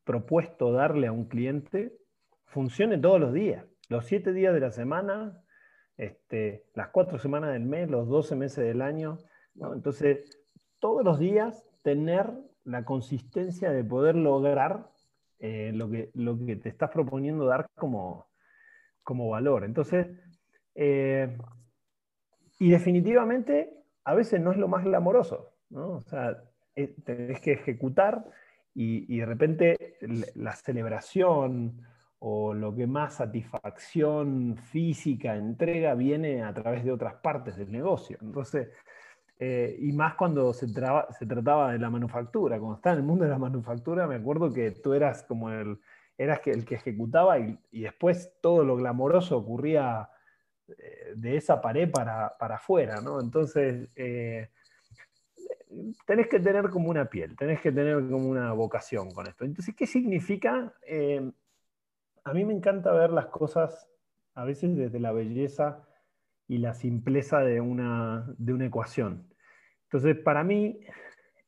propuesto 0.05 0.73
darle 0.73 1.09
a 1.09 1.13
un 1.13 1.27
cliente 1.27 1.99
funcione 2.45 2.99
todos 2.99 3.21
los 3.21 3.33
días, 3.33 3.65
los 3.89 4.07
siete 4.07 4.33
días 4.33 4.55
de 4.55 4.61
la 4.61 4.71
semana, 4.71 5.43
este, 5.97 6.67
las 6.75 6.89
cuatro 6.89 7.19
semanas 7.19 7.53
del 7.53 7.65
mes, 7.65 7.91
los 7.91 8.09
doce 8.09 8.37
meses 8.37 8.65
del 8.65 8.83
año. 8.83 9.19
Entonces, 9.55 10.39
todos 10.79 11.05
los 11.05 11.19
días 11.19 11.65
tener 11.83 12.33
la 12.65 12.85
consistencia 12.85 13.71
de 13.71 13.85
poder 13.85 14.17
lograr 14.17 14.91
eh, 15.38 15.73
lo, 15.75 15.90
que, 15.90 16.11
lo 16.14 16.38
que 16.45 16.57
te 16.57 16.69
estás 16.69 16.90
proponiendo 16.90 17.47
dar 17.47 17.66
como, 17.75 18.28
como 19.02 19.28
valor. 19.28 19.64
Entonces, 19.64 20.09
eh, 20.75 21.37
y 22.59 22.71
definitivamente 22.71 23.71
a 24.05 24.14
veces 24.14 24.40
no 24.40 24.52
es 24.52 24.59
lo 24.59 24.69
más 24.69 24.85
glamoroso, 24.85 25.52
¿no? 25.71 25.97
O 25.97 26.02
sea, 26.02 26.43
eh, 26.75 26.95
tenés 27.05 27.40
que 27.40 27.52
ejecutar 27.52 28.25
y, 28.75 29.19
de 29.19 29.26
repente 29.26 29.99
la 30.35 30.52
celebración 30.55 31.81
o 32.19 32.52
lo 32.52 32.75
que 32.75 32.87
más 32.87 33.14
satisfacción 33.14 34.57
física 34.57 35.35
entrega 35.37 35.95
viene 35.95 36.43
a 36.43 36.52
través 36.52 36.85
de 36.85 36.93
otras 36.93 37.14
partes 37.16 37.57
del 37.57 37.73
negocio. 37.73 38.19
Entonces, 38.21 38.69
eh, 39.38 39.76
y 39.78 39.93
más 39.93 40.14
cuando 40.14 40.52
se, 40.52 40.66
se, 40.69 41.26
trataba 41.26 41.73
de 41.73 41.78
la 41.78 41.90
manufactura, 41.90 42.59
cuando 42.59 42.76
estaba 42.76 42.95
en 42.95 43.00
el 43.00 43.07
mundo 43.07 43.25
de 43.25 43.31
la 43.31 43.38
manufactura, 43.38 44.07
me 44.07 44.16
acuerdo 44.16 44.52
que 44.52 44.71
tú 44.71 44.95
eras 44.95 45.23
como 45.25 45.50
el, 45.50 45.78
eras 46.16 46.40
el 46.47 46.64
que 46.64 46.76
ejecutaba 46.76 47.38
y, 47.38 47.59
después 47.73 48.33
todo 48.40 48.64
lo 48.64 48.76
glamoroso 48.76 49.37
ocurría 49.37 50.09
eh, 50.69 51.12
de 51.14 51.37
esa 51.37 51.61
pared 51.61 51.90
para, 51.90 52.37
para 52.38 52.57
afuera, 52.57 53.00
¿no? 53.00 53.21
Entonces, 53.21 53.88
tenés 56.07 56.28
que 56.28 56.40
tener 56.40 56.71
como 56.71 56.90
una 56.90 57.07
piel, 57.07 57.37
tenés 57.37 57.61
que 57.61 57.73
tener 57.73 57.97
como 57.97 58.28
una 58.28 58.52
vocación 58.52 59.11
con 59.11 59.26
esto. 59.26 59.45
Entonces, 59.45 59.75
¿qué 59.75 59.87
significa? 59.87 60.73
Eh, 60.83 61.31
a 62.25 62.33
mí 62.33 62.45
me 62.45 62.55
encanta 62.55 62.93
ver 62.93 63.11
las 63.11 63.26
cosas 63.26 63.88
a 64.35 64.45
veces 64.45 64.76
desde 64.76 65.00
la 65.00 65.12
belleza 65.12 65.87
y 66.49 66.59
la 66.59 66.75
simpleza 66.75 67.41
de 67.41 67.61
una, 67.61 68.26
de 68.38 68.53
una 68.53 68.67
ecuación. 68.67 69.29
Entonces, 69.85 70.17
para 70.23 70.45
mí, 70.45 70.81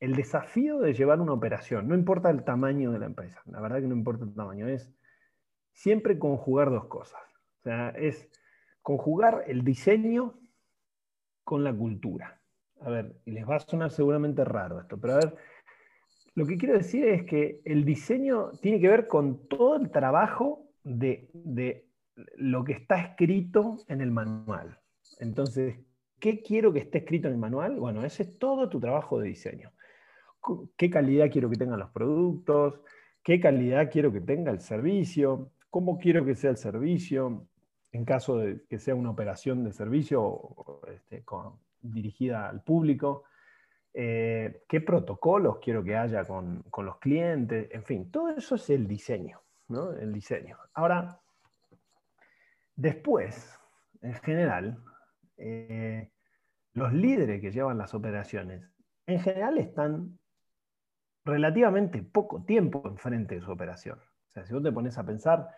el 0.00 0.14
desafío 0.14 0.78
de 0.80 0.94
llevar 0.94 1.20
una 1.20 1.32
operación, 1.32 1.88
no 1.88 1.94
importa 1.94 2.30
el 2.30 2.44
tamaño 2.44 2.92
de 2.92 2.98
la 2.98 3.06
empresa, 3.06 3.42
la 3.46 3.60
verdad 3.60 3.80
que 3.80 3.88
no 3.88 3.94
importa 3.94 4.24
el 4.24 4.34
tamaño, 4.34 4.68
es 4.68 4.92
siempre 5.72 6.18
conjugar 6.18 6.70
dos 6.70 6.86
cosas. 6.86 7.20
O 7.60 7.62
sea, 7.62 7.90
es 7.90 8.28
conjugar 8.82 9.44
el 9.46 9.64
diseño 9.64 10.38
con 11.44 11.64
la 11.64 11.74
cultura 11.74 12.38
a 12.80 12.90
ver, 12.90 13.16
y 13.24 13.32
les 13.32 13.48
va 13.48 13.56
a 13.56 13.60
sonar 13.60 13.90
seguramente 13.90 14.44
raro 14.44 14.80
esto, 14.80 14.98
pero 14.98 15.14
a 15.14 15.16
ver, 15.16 15.36
lo 16.34 16.46
que 16.46 16.56
quiero 16.56 16.74
decir 16.74 17.04
es 17.04 17.24
que 17.24 17.60
el 17.64 17.84
diseño 17.84 18.52
tiene 18.62 18.80
que 18.80 18.88
ver 18.88 19.06
con 19.06 19.48
todo 19.48 19.76
el 19.76 19.90
trabajo 19.90 20.70
de, 20.84 21.30
lo 22.36 22.64
que 22.64 22.72
está 22.72 23.00
escrito 23.00 23.76
en 23.88 24.00
el 24.00 24.10
manual. 24.10 24.78
Entonces, 25.18 25.76
¿qué 26.18 26.42
quiero 26.42 26.72
que 26.72 26.80
esté 26.80 26.98
escrito 26.98 27.28
en 27.28 27.34
el 27.34 27.40
manual? 27.40 27.78
Bueno, 27.78 28.04
ese 28.04 28.22
es 28.24 28.38
todo 28.38 28.68
tu 28.68 28.80
trabajo 28.80 29.18
de 29.18 29.28
diseño. 29.28 29.72
¿Qué 30.76 30.90
calidad 30.90 31.30
quiero 31.30 31.50
que 31.50 31.56
tengan 31.56 31.78
los 31.78 31.90
productos? 31.90 32.80
¿Qué 33.22 33.40
calidad 33.40 33.90
quiero 33.90 34.12
que 34.12 34.20
tenga 34.20 34.50
el 34.50 34.60
servicio? 34.60 35.52
¿Cómo 35.70 35.98
quiero 35.98 36.24
que 36.24 36.34
sea 36.34 36.50
el 36.50 36.56
servicio? 36.56 37.46
En 37.92 38.04
caso 38.04 38.38
de 38.38 38.64
que 38.68 38.78
sea 38.78 38.94
una 38.94 39.10
operación 39.10 39.64
de 39.64 39.72
servicio 39.72 40.80
este, 40.86 41.24
con, 41.24 41.58
dirigida 41.80 42.48
al 42.48 42.62
público, 42.62 43.24
eh, 43.94 44.62
qué 44.68 44.80
protocolos 44.80 45.58
quiero 45.58 45.82
que 45.82 45.96
haya 45.96 46.24
con, 46.24 46.64
los 46.76 46.98
clientes, 46.98 47.68
en 47.72 47.84
fin, 47.84 48.10
todo 48.10 48.30
eso 48.30 48.54
es 48.54 48.70
el 48.70 48.86
diseño, 48.86 49.40
¿no? 49.68 49.92
El 49.92 50.12
diseño. 50.12 50.56
Ahora, 50.74 51.20
después, 52.76 53.58
en 54.02 54.14
general, 54.14 54.78
eh, 55.38 56.10
los 56.74 56.92
líderes 56.92 57.40
que 57.40 57.50
llevan 57.50 57.78
las 57.78 57.94
operaciones, 57.94 58.70
en 59.06 59.20
general 59.20 59.58
están 59.58 60.18
relativamente 61.24 62.02
poco 62.02 62.42
tiempo 62.44 62.82
enfrente 62.86 63.36
de 63.36 63.40
su 63.40 63.50
operación. 63.50 63.98
O 63.98 64.30
sea, 64.30 64.44
si 64.44 64.52
vos 64.52 64.62
te 64.62 64.72
pones 64.72 64.98
a 64.98 65.04
pensar, 65.04 65.48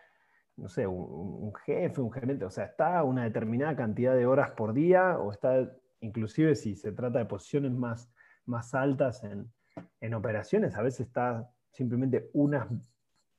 no 0.57 0.69
sé, 0.69 0.87
un, 0.87 1.53
jefe, 1.65 2.01
un 2.01 2.13
gerente, 2.13 2.45
o 2.45 2.51
sea, 2.51 2.65
está 2.65 3.03
una 3.03 3.25
determinada 3.25 3.75
cantidad 3.77 4.15
de 4.15 4.27
horas 4.27 4.51
por 4.51 4.73
día 4.73 5.19
o 5.19 5.33
está 5.33 5.71
inclusive 6.01 6.55
si 6.55 6.77
se 6.77 6.93
trata 6.93 7.19
de 7.19 7.27
posiciones 7.27 7.73
más, 7.73 8.11
más 8.47 8.75
altas 8.75 9.23
en, 9.25 10.15
operaciones, 10.15 10.75
a 10.77 10.83
veces 10.83 11.07
está 11.07 11.51
simplemente 11.71 12.29
unas 12.33 12.69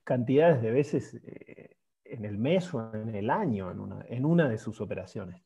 cantidades 0.04 0.62
de 0.62 0.72
veces 0.72 1.20
eh, 1.24 1.78
en 2.06 2.26
el 2.26 2.38
mes 2.38 2.74
o 2.74 2.94
en 2.94 3.14
el 3.14 3.30
año 3.30 3.70
en 4.08 4.26
una, 4.26 4.50
de 4.50 4.58
sus 4.58 4.82
operaciones. 4.82 5.44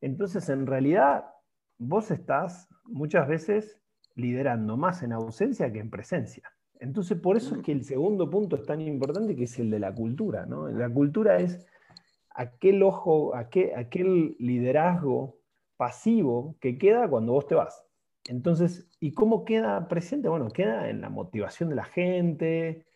Entonces, 0.00 0.48
en 0.48 0.66
realidad, 0.66 1.24
vos 1.78 2.10
estás 2.10 2.68
muchas 2.84 3.28
veces 3.28 3.80
liderando 4.14 4.76
más 4.76 5.02
en 5.02 5.12
ausencia 5.12 5.72
que 5.72 5.80
en 5.80 5.90
presencia. 5.90 6.50
Entonces, 6.78 7.18
por 7.18 7.36
eso 7.36 7.56
es 7.56 7.62
que 7.62 7.72
el 7.72 7.84
segundo 7.84 8.28
punto 8.30 8.56
es 8.56 8.64
tan 8.64 8.80
importante, 8.80 9.34
que 9.34 9.44
es 9.44 9.58
el 9.58 9.70
de 9.70 9.80
la 9.80 9.94
cultura. 9.94 10.46
La 10.46 10.88
cultura 10.90 11.38
es 11.38 11.66
aquel 12.30 12.82
ojo, 12.82 13.34
aquel, 13.34 13.74
aquel 13.76 14.36
liderazgo 14.38 15.38
pasivo 15.76 16.56
que 16.60 16.78
queda 16.78 17.08
cuando 17.08 17.32
vos 17.32 17.46
te 17.46 17.54
vas. 17.54 17.86
Entonces, 18.28 18.88
¿y 19.00 19.12
cómo 19.12 19.44
queda 19.44 19.88
presente? 19.88 20.28
Bueno, 20.28 20.48
queda 20.48 20.88
en 20.88 21.00
la 21.00 21.10
motivación 21.10 21.68
de 21.68 21.76
la 21.76 21.84
gente, 21.84 22.86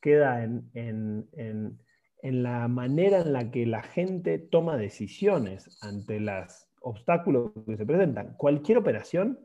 queda 0.00 0.44
en, 0.44 1.78
la 2.22 2.68
manera 2.68 3.20
en 3.20 3.32
la 3.32 3.50
que 3.50 3.66
la 3.66 3.82
gente 3.82 4.38
toma 4.38 4.76
decisiones 4.76 5.78
ante 5.82 6.20
los 6.20 6.68
obstáculos 6.80 7.52
que 7.66 7.76
se 7.76 7.86
presentan. 7.86 8.34
Cualquier 8.36 8.78
operación, 8.78 9.40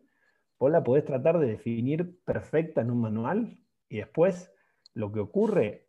vos 0.60 0.72
la 0.72 0.84
podés 0.84 1.06
tratar 1.06 1.40
de 1.40 1.48
definir 1.48 2.20
perfecta 2.24 2.82
en 2.82 2.92
un 2.92 3.02
manual 3.02 3.60
y 3.90 3.98
después 3.98 4.52
lo 4.94 5.12
que 5.12 5.20
ocurre 5.20 5.88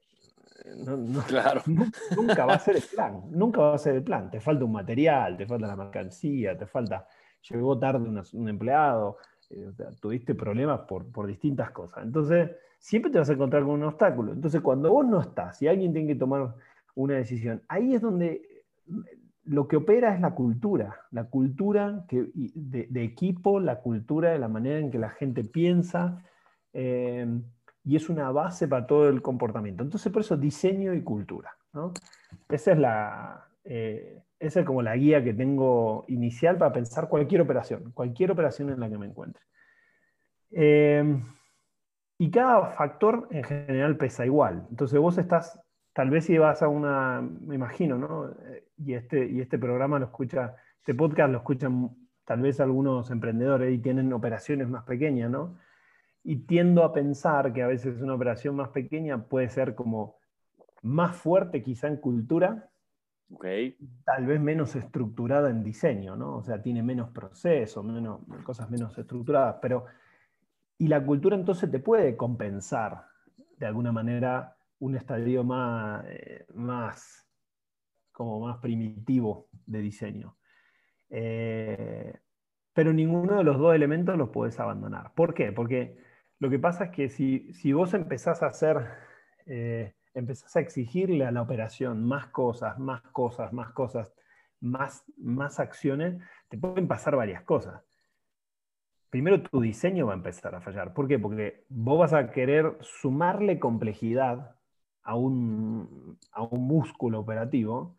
claro. 1.26 1.62
Nunca 2.16 2.46
va 2.46 2.54
a 2.54 2.58
ser 2.58 2.76
el 2.76 2.82
plan, 2.82 3.22
nunca 3.30 3.60
va 3.60 3.74
a 3.74 3.78
ser 3.78 3.96
el 3.96 4.02
plan. 4.02 4.30
Te 4.30 4.40
falta 4.40 4.64
un 4.64 4.72
material, 4.72 5.36
te 5.36 5.46
falta 5.46 5.66
la 5.66 5.76
mercancía, 5.76 6.56
te 6.56 6.66
falta, 6.66 7.06
llegó 7.50 7.78
tarde 7.78 8.08
un 8.32 8.48
empleado, 8.48 9.18
eh, 9.50 9.72
tuviste 10.00 10.34
problemas 10.34 10.80
por, 10.80 11.10
por 11.10 11.26
distintas 11.26 11.70
cosas. 11.70 12.04
Entonces, 12.04 12.50
siempre 12.78 13.10
te 13.10 13.18
vas 13.18 13.30
a 13.30 13.32
encontrar 13.32 13.62
con 13.62 13.72
un 13.72 13.84
obstáculo. 13.84 14.32
Entonces, 14.32 14.60
cuando 14.60 14.90
vos 14.90 15.06
no 15.06 15.20
estás 15.20 15.60
y 15.62 15.68
alguien 15.68 15.92
tiene 15.92 16.08
que 16.08 16.18
tomar 16.18 16.54
una 16.94 17.14
decisión, 17.14 17.62
ahí 17.68 17.94
es 17.94 18.00
donde 18.00 18.42
lo 19.44 19.66
que 19.66 19.76
opera 19.76 20.14
es 20.14 20.20
la 20.20 20.34
cultura, 20.34 21.00
la 21.10 21.24
cultura 21.24 22.04
que, 22.08 22.30
de, 22.34 23.02
equipo, 23.02 23.58
la 23.60 23.80
cultura 23.80 24.30
de 24.30 24.38
la 24.38 24.48
manera 24.48 24.78
en 24.78 24.90
que 24.90 24.98
la 24.98 25.10
gente 25.10 25.44
piensa. 25.44 26.24
Eh, 26.72 27.26
y 27.84 27.96
es 27.96 28.08
una 28.08 28.30
base 28.30 28.68
para 28.68 28.86
todo 28.86 29.08
el 29.08 29.22
comportamiento. 29.22 29.82
Entonces, 29.82 30.12
por 30.12 30.22
eso 30.22 30.36
diseño 30.36 30.94
y 30.94 31.02
cultura. 31.02 31.56
Esa 32.48 32.72
es 32.72 32.78
la, 32.78 33.48
eh, 33.64 34.22
esa 34.38 34.60
es 34.60 34.66
como 34.66 34.82
la 34.82 34.96
guía 34.96 35.22
que 35.22 35.34
tengo 35.34 36.04
inicial 36.08 36.58
para 36.58 36.72
pensar 36.72 37.08
cualquier 37.08 37.40
operación, 37.40 37.92
cualquier 37.92 38.30
operación 38.30 38.70
en 38.70 38.80
la 38.80 38.88
que 38.88 38.98
me 38.98 39.06
encuentre. 39.06 39.42
Eh, 40.50 41.20
y 42.18 42.30
cada 42.30 42.72
factor 42.72 43.26
en 43.30 43.42
general 43.42 43.96
pesa 43.96 44.24
igual. 44.24 44.66
Entonces 44.70 44.98
vos 45.00 45.18
estás, 45.18 45.58
tal 45.92 46.10
vez 46.10 46.24
si 46.24 46.38
vas 46.38 46.62
a 46.62 46.68
una, 46.68 47.20
me 47.20 47.54
imagino, 47.54 47.98
¿no? 47.98 48.34
Y 48.78 48.94
este, 48.94 49.26
y 49.26 49.40
este 49.40 49.58
programa 49.58 49.98
lo 49.98 50.06
escucha, 50.06 50.56
este 50.78 50.94
podcast 50.94 51.30
lo 51.30 51.38
escuchan 51.38 51.90
tal 52.24 52.40
vez 52.40 52.60
algunos 52.60 53.10
emprendedores 53.10 53.74
y 53.74 53.78
tienen 53.78 54.12
operaciones 54.12 54.68
más 54.68 54.84
pequeñas, 54.84 55.30
¿no? 55.30 55.58
y 56.24 56.36
tiendo 56.46 56.84
a 56.84 56.92
pensar 56.92 57.52
que 57.52 57.62
a 57.62 57.66
veces 57.66 58.00
una 58.00 58.14
operación 58.14 58.56
más 58.56 58.68
pequeña 58.68 59.24
puede 59.24 59.48
ser 59.48 59.74
como 59.74 60.16
más 60.82 61.16
fuerte 61.16 61.62
quizá 61.62 61.88
en 61.88 61.96
cultura, 61.96 62.68
tal 64.04 64.26
vez 64.26 64.40
menos 64.40 64.76
estructurada 64.76 65.50
en 65.50 65.64
diseño, 65.64 66.16
¿no? 66.16 66.36
O 66.36 66.42
sea, 66.42 66.60
tiene 66.60 66.82
menos 66.82 67.10
proceso, 67.10 67.82
menos, 67.82 68.20
cosas 68.44 68.70
menos 68.70 68.96
estructuradas, 68.98 69.56
pero... 69.60 69.86
Y 70.78 70.88
la 70.88 71.04
cultura 71.04 71.36
entonces 71.36 71.70
te 71.70 71.78
puede 71.78 72.16
compensar 72.16 73.06
de 73.56 73.66
alguna 73.66 73.92
manera 73.92 74.56
un 74.82 74.96
estadio 74.96 75.44
más, 75.44 76.04
eh, 76.08 76.44
más, 76.54 77.24
como 78.10 78.40
más 78.40 78.58
primitivo 78.58 79.48
de 79.64 79.78
diseño. 79.78 80.36
Eh, 81.08 82.12
pero 82.72 82.92
ninguno 82.92 83.38
de 83.38 83.44
los 83.44 83.58
dos 83.58 83.76
elementos 83.76 84.16
los 84.16 84.30
puedes 84.30 84.58
abandonar. 84.58 85.12
¿Por 85.14 85.34
qué? 85.34 85.52
Porque 85.52 85.96
lo 86.40 86.50
que 86.50 86.58
pasa 86.58 86.86
es 86.86 86.90
que 86.90 87.08
si, 87.10 87.52
si 87.52 87.72
vos 87.72 87.94
empezás 87.94 88.42
a 88.42 88.46
hacer, 88.46 88.88
eh, 89.46 89.94
empezás 90.14 90.56
a 90.56 90.60
exigirle 90.60 91.24
a 91.26 91.30
la 91.30 91.42
operación 91.42 92.04
más 92.04 92.26
cosas, 92.28 92.76
más 92.80 93.02
cosas, 93.12 93.52
más 93.52 93.70
cosas, 93.70 94.12
más, 94.60 95.04
más 95.16 95.60
acciones, 95.60 96.20
te 96.48 96.58
pueden 96.58 96.88
pasar 96.88 97.14
varias 97.14 97.42
cosas. 97.44 97.84
Primero 99.10 99.42
tu 99.42 99.60
diseño 99.60 100.06
va 100.06 100.14
a 100.14 100.16
empezar 100.16 100.56
a 100.56 100.60
fallar. 100.60 100.92
¿Por 100.92 101.06
qué? 101.06 101.20
Porque 101.20 101.66
vos 101.68 102.00
vas 102.00 102.14
a 102.14 102.32
querer 102.32 102.78
sumarle 102.80 103.60
complejidad 103.60 104.56
a 105.04 105.16
un, 105.16 106.18
a 106.32 106.42
un 106.42 106.66
músculo 106.66 107.20
operativo 107.20 107.96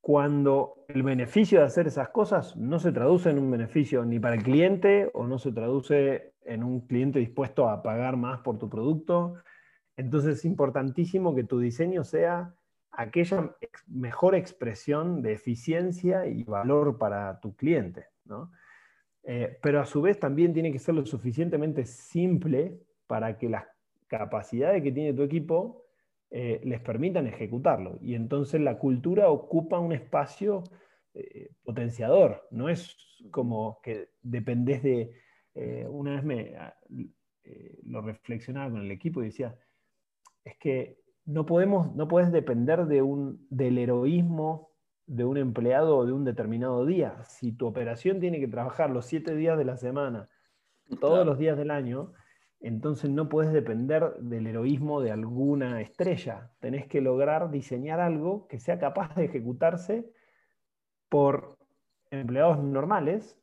cuando 0.00 0.84
el 0.88 1.02
beneficio 1.02 1.60
de 1.60 1.66
hacer 1.66 1.86
esas 1.86 2.08
cosas 2.08 2.56
no 2.56 2.78
se 2.78 2.92
traduce 2.92 3.30
en 3.30 3.38
un 3.38 3.50
beneficio 3.50 4.04
ni 4.04 4.18
para 4.18 4.36
el 4.36 4.42
cliente 4.42 5.10
o 5.12 5.26
no 5.26 5.38
se 5.38 5.52
traduce 5.52 6.32
en 6.44 6.64
un 6.64 6.86
cliente 6.86 7.18
dispuesto 7.18 7.68
a 7.68 7.82
pagar 7.82 8.16
más 8.16 8.40
por 8.40 8.58
tu 8.58 8.70
producto. 8.70 9.34
Entonces 9.96 10.38
es 10.38 10.44
importantísimo 10.44 11.34
que 11.34 11.44
tu 11.44 11.58
diseño 11.58 12.04
sea 12.04 12.54
aquella 12.90 13.54
mejor 13.86 14.34
expresión 14.34 15.20
de 15.20 15.34
eficiencia 15.34 16.26
y 16.26 16.42
valor 16.44 16.96
para 16.96 17.38
tu 17.40 17.54
cliente. 17.54 18.06
Eh, 19.24 19.58
pero 19.60 19.80
a 19.80 19.84
su 19.84 20.00
vez 20.00 20.18
también 20.18 20.54
tiene 20.54 20.72
que 20.72 20.78
ser 20.78 20.94
lo 20.94 21.04
suficientemente 21.04 21.84
simple 21.84 22.80
para 23.06 23.36
que 23.36 23.48
las 23.48 23.64
capacidades 24.08 24.82
que 24.82 24.92
tiene 24.92 25.12
tu 25.12 25.22
equipo 25.22 25.84
eh, 26.30 26.60
les 26.64 26.80
permitan 26.80 27.26
ejecutarlo. 27.26 27.98
Y 28.02 28.14
entonces 28.14 28.60
la 28.60 28.78
cultura 28.78 29.30
ocupa 29.30 29.78
un 29.78 29.92
espacio 29.92 30.64
eh, 31.14 31.50
potenciador, 31.62 32.46
no 32.50 32.68
es 32.68 32.96
como 33.30 33.80
que 33.82 34.10
dependés 34.22 34.82
de... 34.82 35.12
Eh, 35.54 35.86
una 35.88 36.12
vez 36.14 36.24
me 36.24 36.54
lo 37.84 38.02
reflexionaba 38.02 38.70
con 38.70 38.82
el 38.82 38.90
equipo 38.90 39.22
y 39.22 39.26
decía, 39.26 39.56
es 40.44 40.56
que 40.58 41.00
no, 41.24 41.46
podemos, 41.46 41.94
no 41.96 42.06
puedes 42.06 42.30
depender 42.30 42.86
de 42.86 43.00
un, 43.00 43.46
del 43.48 43.78
heroísmo 43.78 44.68
de 45.06 45.24
un 45.24 45.38
empleado 45.38 46.04
de 46.04 46.12
un 46.12 46.24
determinado 46.24 46.84
día. 46.84 47.24
Si 47.24 47.52
tu 47.52 47.66
operación 47.66 48.20
tiene 48.20 48.38
que 48.38 48.46
trabajar 48.46 48.90
los 48.90 49.06
siete 49.06 49.34
días 49.34 49.56
de 49.56 49.64
la 49.64 49.78
semana, 49.78 50.28
todos 51.00 51.24
los 51.26 51.38
días 51.38 51.56
del 51.56 51.70
año, 51.70 52.12
entonces 52.60 53.10
no 53.10 53.28
puedes 53.28 53.52
depender 53.52 54.14
del 54.18 54.46
heroísmo 54.46 55.00
de 55.00 55.12
alguna 55.12 55.80
estrella. 55.80 56.50
Tenés 56.60 56.86
que 56.86 57.00
lograr 57.00 57.50
diseñar 57.50 58.00
algo 58.00 58.48
que 58.48 58.58
sea 58.58 58.78
capaz 58.78 59.14
de 59.14 59.26
ejecutarse 59.26 60.10
por 61.08 61.56
empleados 62.10 62.58
normales, 62.58 63.38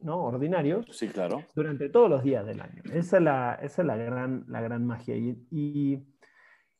¿no? 0.00 0.24
ordinarios, 0.24 0.86
sí, 0.90 1.08
claro. 1.08 1.44
durante 1.54 1.88
todos 1.88 2.10
los 2.10 2.24
días 2.24 2.44
del 2.44 2.60
año. 2.60 2.82
Esa 2.92 3.18
es 3.18 3.22
la, 3.22 3.54
esa 3.62 3.82
es 3.82 3.86
la, 3.86 3.96
gran, 3.96 4.44
la 4.48 4.60
gran 4.60 4.84
magia. 4.84 5.16
Y, 5.16 6.02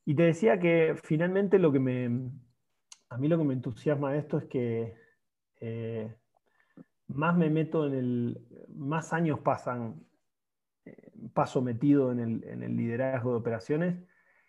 te 0.04 0.22
decía 0.24 0.58
que 0.58 0.96
finalmente 1.02 1.58
lo 1.60 1.70
que 1.70 1.78
me, 1.78 2.30
a 3.08 3.16
mí 3.16 3.28
lo 3.28 3.38
que 3.38 3.44
me 3.44 3.54
entusiasma 3.54 4.12
de 4.12 4.18
esto 4.18 4.38
es 4.38 4.44
que 4.46 4.94
eh, 5.60 6.12
más 7.06 7.36
me 7.36 7.48
meto 7.48 7.86
en 7.86 7.94
el, 7.94 8.46
más 8.74 9.12
años 9.12 9.38
pasan 9.40 10.04
paso 11.34 11.62
metido 11.62 12.12
en 12.12 12.20
el, 12.20 12.76
liderazgo 12.76 13.32
de 13.32 13.38
operaciones 13.38 14.02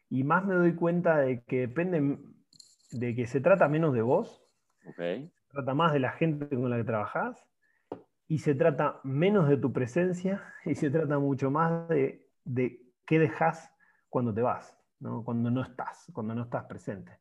y 0.10 0.24
más 0.24 0.46
me 0.46 0.56
doy 0.56 0.76
cuenta 0.76 1.18
de 1.18 1.44
que 1.44 1.62
depende 1.62 2.20
de 2.92 3.16
que 3.16 3.28
se 3.28 3.42
trata 3.42 3.68
menos 3.68 3.94
de 3.94 4.02
vos, 4.02 4.46
se 4.96 5.32
trata 5.50 5.74
más 5.74 5.94
de 5.94 6.00
la 6.00 6.12
gente 6.12 6.56
con 6.56 6.70
la 6.70 6.78
que 6.78 6.84
trabajás 6.84 7.48
y 8.28 8.40
se 8.40 8.56
trata 8.56 9.00
menos 9.04 9.48
de 9.50 9.58
tu 9.58 9.74
presencia 9.74 10.44
y 10.66 10.76
se 10.76 10.90
trata 10.90 11.20
mucho 11.20 11.52
más 11.52 11.88
de, 11.90 12.28
de 12.44 12.82
qué 13.06 13.20
dejas 13.20 13.72
cuando 14.10 14.34
te 14.34 14.42
vas, 14.42 14.78
cuando 15.24 15.50
no 15.50 15.64
estás, 15.64 16.10
cuando 16.14 16.36
no 16.36 16.44
estás 16.44 16.66
presente. 16.66 17.20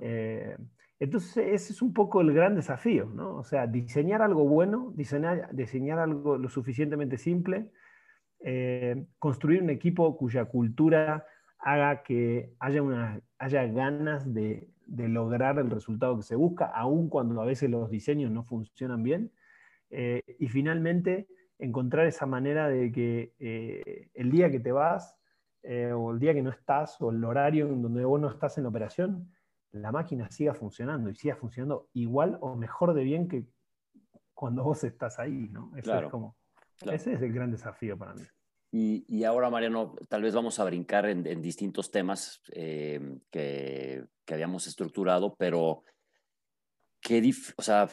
Eh, 0.00 0.56
entonces 1.00 1.36
ese 1.36 1.72
es 1.72 1.82
un 1.82 1.92
poco 1.92 2.20
el 2.20 2.32
gran 2.32 2.54
desafío, 2.54 3.06
¿no? 3.06 3.36
O 3.36 3.44
sea, 3.44 3.66
diseñar 3.66 4.22
algo 4.22 4.44
bueno, 4.44 4.92
diseñar, 4.94 5.54
diseñar 5.54 5.98
algo 5.98 6.36
lo 6.36 6.48
suficientemente 6.48 7.18
simple, 7.18 7.70
eh, 8.40 9.06
construir 9.18 9.62
un 9.62 9.70
equipo 9.70 10.16
cuya 10.16 10.44
cultura 10.44 11.26
haga 11.58 12.02
que 12.02 12.54
haya, 12.60 12.82
una, 12.82 13.20
haya 13.38 13.66
ganas 13.66 14.32
de, 14.32 14.68
lograr 14.86 15.58
el 15.58 15.70
resultado 15.70 16.16
que 16.16 16.22
se 16.22 16.36
busca, 16.36 16.66
aun 16.66 17.08
cuando 17.08 17.40
a 17.42 17.44
veces 17.44 17.68
los 17.68 17.90
diseños 17.90 18.30
no 18.30 18.42
funcionan 18.42 19.02
bien. 19.02 19.32
Eh, 19.90 20.22
y 20.38 20.48
finalmente, 20.48 21.28
encontrar 21.58 22.06
esa 22.06 22.26
manera 22.26 22.68
de 22.68 22.92
que 22.92 23.34
eh, 23.38 24.10
el 24.14 24.30
día 24.30 24.50
que 24.50 24.60
te 24.60 24.72
vas, 24.72 25.16
o 25.94 26.12
el 26.12 26.18
día 26.18 26.32
que 26.32 26.40
no 26.40 26.48
estás, 26.48 26.98
o 27.02 27.10
el 27.10 27.22
horario 27.22 27.66
en 27.66 27.82
donde 27.82 28.02
vos 28.04 28.18
no 28.18 28.30
estás 28.30 28.56
en 28.56 28.64
operación, 28.64 29.30
la 29.72 29.92
máquina 29.92 30.30
siga 30.30 30.54
funcionando 30.54 31.10
y 31.10 31.14
siga 31.14 31.36
funcionando 31.36 31.88
igual 31.92 32.38
o 32.40 32.56
mejor 32.56 32.94
de 32.94 33.04
bien 33.04 33.28
que 33.28 33.44
cuando 34.32 34.64
vos 34.64 34.84
estás 34.84 35.18
ahí. 35.18 35.48
¿no? 35.50 35.72
es 35.76 35.86
como 36.10 36.36
ese 36.86 37.14
es 37.14 37.22
el 37.22 37.32
gran 37.32 37.50
desafío 37.50 37.96
para 37.96 38.14
mí. 38.14 38.22
Y, 38.70 39.24
ahora, 39.24 39.48
Mariano, 39.48 39.96
tal 40.08 40.22
vez 40.22 40.34
vamos 40.34 40.58
a 40.58 40.64
brincar 40.64 41.06
en, 41.06 41.40
distintos 41.40 41.90
temas 41.90 42.42
eh, 42.52 43.18
que, 43.30 44.04
habíamos 44.30 44.66
estructurado, 44.66 45.34
pero 45.36 45.84
qué, 47.00 47.32
o 47.56 47.62
sea, 47.62 47.88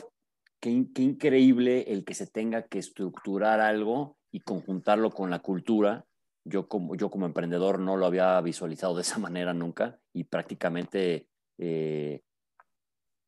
qué, 0.59 0.69
increíble 0.69 1.93
el 1.93 2.03
que 2.03 2.13
se 2.13 2.27
tenga 2.27 2.63
que 2.63 2.79
estructurar 2.79 3.61
algo 3.61 4.17
y 4.31 4.41
conjuntarlo 4.41 5.11
con 5.11 5.29
la 5.29 5.39
cultura. 5.39 6.05
Yo 6.43 6.67
como, 6.67 6.95
yo 6.95 7.09
como 7.09 7.25
emprendedor 7.25 7.79
no 7.79 7.95
lo 7.95 8.05
había 8.05 8.39
visualizado 8.41 8.95
de 8.95 9.01
esa 9.01 9.17
manera 9.17 9.53
nunca 9.53 9.97
y 10.13 10.25
prácticamente 10.25 11.29
eh, 11.57 12.21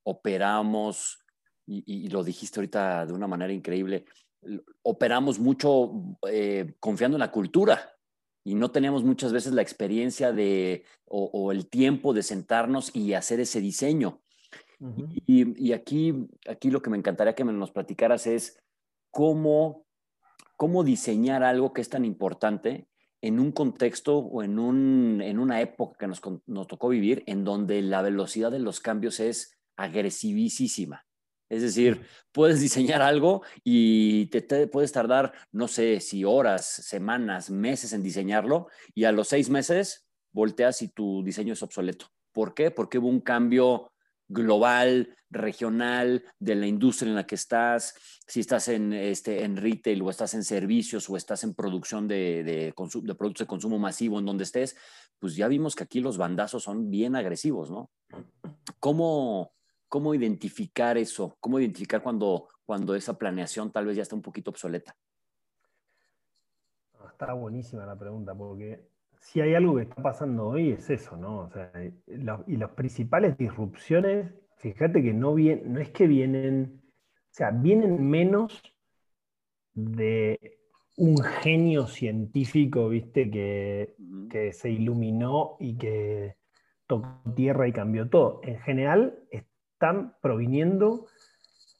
operamos, 0.03 1.23
y, 1.65 2.09
lo 2.09 2.23
dijiste 2.23 2.59
ahorita 2.59 3.05
de 3.05 3.13
una 3.13 3.27
manera 3.27 3.53
increíble, 3.53 4.05
operamos 4.81 5.39
mucho 5.39 5.91
eh, 6.29 6.75
confiando 6.79 7.17
en 7.17 7.21
la 7.21 7.31
cultura 7.31 7.93
y 8.43 8.55
no 8.55 8.71
tenemos 8.71 9.03
muchas 9.03 9.33
veces 9.33 9.53
la 9.53 9.61
experiencia 9.61 10.31
de, 10.31 10.85
o, 11.05 11.51
el 11.51 11.67
tiempo 11.67 12.13
de 12.13 12.23
sentarnos 12.23 12.95
y 12.95 13.13
hacer 13.13 13.39
ese 13.39 13.59
diseño. 13.59 14.21
y, 15.25 15.73
aquí, 15.73 16.29
aquí 16.47 16.69
lo 16.69 16.81
que 16.81 16.89
me 16.89 16.97
encantaría 16.97 17.35
que 17.35 17.43
nos 17.43 17.71
platicaras 17.71 18.27
es 18.27 18.63
cómo, 19.11 19.85
cómo 20.55 20.83
diseñar 20.83 21.43
algo 21.43 21.73
que 21.73 21.81
es 21.81 21.89
tan 21.89 22.05
importante 22.05 22.87
en 23.21 23.39
un 23.39 23.51
contexto 23.51 24.19
o 24.19 24.43
en, 24.43 24.59
un, 24.59 25.21
en 25.21 25.39
una 25.39 25.59
época 25.59 25.97
que 25.99 26.07
nos, 26.07 26.21
nos 26.45 26.67
tocó 26.67 26.89
vivir 26.89 27.23
en 27.25 27.43
donde 27.43 27.81
la 27.81 28.01
velocidad 28.01 28.51
de 28.51 28.59
los 28.59 28.79
cambios 28.79 29.19
es 29.19 29.57
agresivísima. 29.75 31.06
Es 31.49 31.61
decir, 31.61 32.05
puedes 32.31 32.59
diseñar 32.61 33.01
algo 33.01 33.43
y 33.63 34.27
te, 34.27 34.67
puedes 34.67 34.91
tardar, 34.91 35.33
no 35.51 35.67
sé 35.67 35.99
si 35.99 36.23
horas, 36.23 36.65
semanas, 36.65 37.49
meses 37.49 37.93
en 37.93 38.03
diseñarlo 38.03 38.67
y 38.93 39.05
a 39.05 39.11
los 39.11 39.29
seis 39.29 39.49
meses 39.49 40.07
volteas 40.31 40.81
y 40.81 40.89
tu 40.89 41.23
diseño 41.23 41.53
es 41.53 41.63
obsoleto. 41.63 42.07
¿Por 42.31 42.53
qué? 42.53 42.71
Porque 42.71 42.99
hubo 42.99 43.07
un 43.07 43.21
cambio 43.21 43.91
global, 44.27 45.15
regional, 45.29 46.23
de 46.39 46.55
la 46.55 46.67
industria 46.67 47.09
en 47.09 47.15
la 47.15 47.25
que 47.25 47.35
estás, 47.35 47.95
si 48.27 48.39
estás 48.39 48.67
en, 48.67 48.93
este, 48.93 49.43
en 49.43 49.57
retail 49.57 50.01
o 50.01 50.09
estás 50.09 50.33
en 50.33 50.43
servicios 50.43 51.09
o 51.09 51.17
estás 51.17 51.43
en 51.43 51.53
producción 51.53 52.07
de, 52.07 52.43
de, 52.43 52.73
de 52.73 53.15
productos 53.15 53.45
de 53.45 53.47
consumo 53.47 53.79
masivo 53.79 54.19
en 54.19 54.25
donde 54.25 54.43
estés, 54.43 54.75
pues 55.19 55.35
ya 55.35 55.47
vimos 55.47 55.75
que 55.75 55.83
aquí 55.83 55.99
los 55.99 56.17
bandazos 56.17 56.63
son 56.63 56.89
bien 56.89 57.15
agresivos, 57.15 57.71
¿no? 57.71 57.89
¿Cómo, 58.79 59.53
¿Cómo 59.89 60.13
identificar 60.13 60.97
eso? 60.97 61.37
¿Cómo 61.39 61.59
identificar 61.59 62.01
cuando, 62.01 62.49
cuando 62.65 62.95
esa 62.95 63.17
planeación 63.17 63.71
tal 63.71 63.85
vez 63.85 63.95
ya 63.95 64.03
está 64.03 64.15
un 64.15 64.21
poquito 64.21 64.51
obsoleta? 64.51 64.95
Ah, 66.99 67.07
está 67.11 67.33
buenísima 67.33 67.85
la 67.85 67.97
pregunta, 67.97 68.35
porque 68.35 68.87
si 69.19 69.41
hay 69.41 69.55
algo 69.55 69.75
que 69.75 69.83
está 69.83 70.01
pasando 70.01 70.47
hoy 70.47 70.71
es 70.71 70.89
eso, 70.89 71.15
¿no? 71.17 71.39
O 71.39 71.49
sea, 71.49 71.71
y 72.47 72.57
las 72.57 72.71
principales 72.71 73.37
disrupciones, 73.37 74.33
fíjate 74.57 75.01
que 75.01 75.13
no, 75.13 75.33
bien, 75.33 75.73
no 75.73 75.79
es 75.79 75.89
que 75.89 76.07
vienen, 76.07 76.81
o 76.83 77.33
sea, 77.33 77.51
vienen 77.51 78.09
menos 78.09 78.61
de 79.73 80.59
un 80.97 81.17
genio 81.17 81.87
científico, 81.87 82.89
viste, 82.89 83.29
que, 83.29 83.95
que 84.29 84.51
se 84.51 84.69
iluminó 84.69 85.55
y 85.59 85.77
que 85.77 86.35
tocó 86.87 87.21
tierra 87.35 87.67
y 87.67 87.73
cambió 87.73 88.09
todo. 88.09 88.41
En 88.43 88.59
general, 88.59 89.19
están 89.77 90.15
proviniendo 90.21 91.05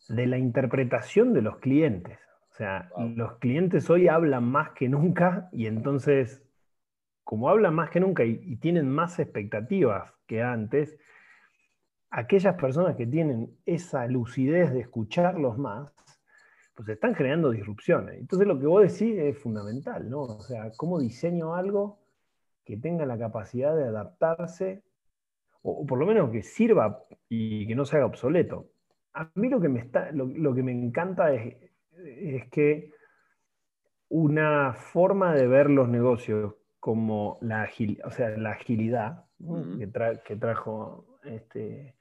de 0.08 0.28
la 0.28 0.38
interpretación 0.38 1.34
de 1.34 1.42
los 1.42 1.58
clientes. 1.58 2.20
O 2.52 2.54
sea, 2.54 2.92
los 3.16 3.40
clientes 3.40 3.90
hoy 3.90 4.08
hablan 4.08 4.44
más 4.44 4.70
que 4.72 4.88
nunca 4.88 5.50
y 5.52 5.66
entonces, 5.66 6.44
como 7.24 7.50
hablan 7.50 7.74
más 7.74 7.90
que 7.90 8.00
nunca 8.00 8.24
y, 8.24 8.56
tienen 8.58 8.88
más 8.88 9.18
expectativas 9.18 10.14
que 10.28 10.44
antes, 10.44 10.96
aquellas 12.12 12.54
personas 12.54 12.96
que 12.96 13.08
tienen 13.08 13.58
esa 13.66 14.06
lucidez 14.06 14.72
de 14.72 14.82
escucharlos 14.82 15.58
más, 15.58 15.92
pues 16.76 16.88
están 16.90 17.16
generando 17.16 17.50
disrupciones. 17.50 18.20
Entonces 18.20 18.48
lo 18.48 18.60
que 18.60 18.68
vos 18.68 18.84
decís 18.84 19.18
es 19.18 19.40
fundamental, 19.40 20.08
¿no? 20.08 20.22
O 20.22 20.42
sea, 20.42 20.70
¿cómo 20.78 21.00
diseño 21.00 21.56
algo 21.56 21.98
que 22.64 22.78
tenga 22.78 23.08
la 23.08 23.18
capacidad 23.18 23.76
de 23.76 23.86
adaptarse, 23.86 24.84
o, 25.64 25.84
por 25.86 25.98
lo 25.98 26.06
menos 26.06 26.30
que 26.30 26.44
sirva 26.44 27.07
y 27.30 27.68
que 27.68 27.76
no 27.76 27.86
se 27.86 27.98
haga 27.98 28.06
obsoleto? 28.06 28.72
A 29.14 29.30
mí 29.36 29.50
lo 29.50 29.60
que 29.60 29.70
me, 29.70 29.80
está, 29.80 30.12
lo, 30.12 30.54
que 30.54 30.64
me 30.64 30.72
encanta 30.72 31.34
es, 31.34 31.56
es 31.98 32.50
que 32.50 32.92
una 34.10 34.74
forma 34.74 35.34
de 35.34 35.48
ver 35.48 35.70
los 35.70 35.90
negocios 35.90 36.56
como 36.80 37.38
la, 37.42 37.68
o 38.06 38.12
sea, 38.12 38.30
la 38.38 38.52
agilidad 38.52 39.26
que, 39.78 39.90
que, 40.26 40.36
trajo 40.36 41.06
este, 41.24 41.96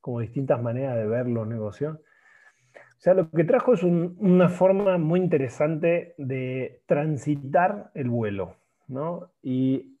como 0.00 0.20
distintas 0.20 0.62
maneras 0.62 0.96
de 0.96 1.06
ver 1.06 1.26
los 1.26 1.46
negocios. 1.46 1.96
O 1.96 3.00
sea, 3.00 3.14
lo 3.14 3.30
que 3.30 3.44
trajo 3.44 3.74
es 3.74 3.82
una 3.82 4.48
forma 4.48 4.98
muy 4.98 5.20
interesante 5.20 6.14
de 6.18 6.82
transitar 6.86 7.90
el 7.94 8.08
vuelo, 8.08 8.56
¿no? 8.88 9.30
Y, 9.42 9.98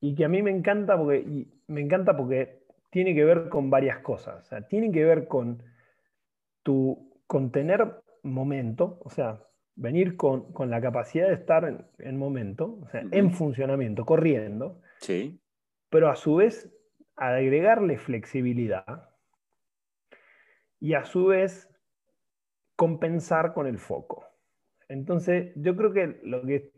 y, 0.00 0.14
que 0.14 0.24
a 0.24 0.28
mí 0.28 0.42
me 0.42 0.50
encanta 0.50 0.96
porque, 0.98 1.46
me 1.66 1.80
encanta 1.80 2.16
porque 2.16 2.63
tiene 2.94 3.12
que 3.12 3.24
ver 3.24 3.48
con 3.48 3.70
varias 3.70 3.98
cosas. 3.98 4.44
O 4.44 4.44
sea, 4.44 4.68
tiene 4.68 4.92
que 4.92 5.04
ver 5.04 5.26
con, 5.26 5.60
tu, 6.62 7.10
con 7.26 7.50
tener 7.50 7.92
momento, 8.22 9.00
o 9.02 9.10
sea, 9.10 9.42
venir 9.74 10.16
con, 10.16 10.52
con 10.52 10.70
la 10.70 10.80
capacidad 10.80 11.26
de 11.26 11.34
estar 11.34 11.64
en, 11.64 11.84
en 11.98 12.16
momento, 12.16 12.78
o 12.80 12.88
sea, 12.90 13.04
en 13.10 13.32
funcionamiento, 13.32 14.04
corriendo. 14.04 14.80
Sí. 15.00 15.40
Pero 15.90 16.08
a 16.08 16.14
su 16.14 16.36
vez 16.36 16.72
agregarle 17.16 17.98
flexibilidad 17.98 19.10
y 20.78 20.94
a 20.94 21.04
su 21.04 21.26
vez 21.26 21.68
compensar 22.76 23.54
con 23.54 23.66
el 23.66 23.80
foco. 23.80 24.24
Entonces, 24.88 25.50
yo 25.56 25.74
creo 25.74 25.92
que, 25.92 26.20
lo 26.22 26.42
que 26.42 26.70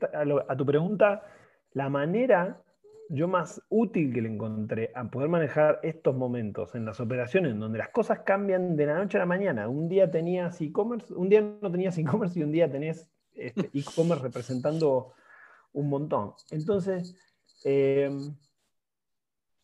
a, 0.49 0.57
tu 0.57 0.65
pregunta, 0.65 1.25
la 1.73 1.91
manera 1.91 2.63
yo 3.09 3.29
más 3.29 3.63
útil 3.69 4.13
que 4.13 4.23
le 4.23 4.29
encontré 4.29 4.91
a 4.95 5.05
poder 5.05 5.29
manejar 5.29 5.81
estos 5.83 6.15
momentos 6.17 6.75
en 6.75 6.85
las 6.85 7.01
operaciones 7.01 7.59
donde 7.59 7.79
las 7.79 7.91
cosas 7.91 8.21
cambian 8.21 8.77
de 8.77 8.87
la 8.87 8.95
noche 8.95 9.19
a 9.19 9.21
la 9.21 9.27
mañana. 9.27 9.69
Un 9.69 9.89
día 9.89 10.11
tenías 10.11 10.61
e-commerce, 10.61 11.13
un 11.15 11.29
día 11.29 11.41
no 11.41 11.71
tenías 11.71 11.97
e-commerce 11.99 12.39
y 12.39 12.43
un 12.43 12.53
día 12.53 12.71
tenías 12.71 13.09
este, 13.35 13.71
e-commerce 13.75 14.23
representando 14.23 15.13
un 15.73 15.89
montón. 15.89 16.33
Entonces, 16.51 17.17
eh, 17.65 18.11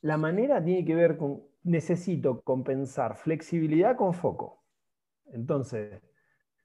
la 0.02 0.16
manera 0.16 0.62
tiene 0.62 0.84
que 0.84 0.94
ver 0.94 1.16
con, 1.16 1.42
necesito 1.64 2.42
compensar 2.42 3.16
flexibilidad 3.16 3.96
con 3.96 4.14
foco. 4.14 4.62
Entonces, 5.26 6.00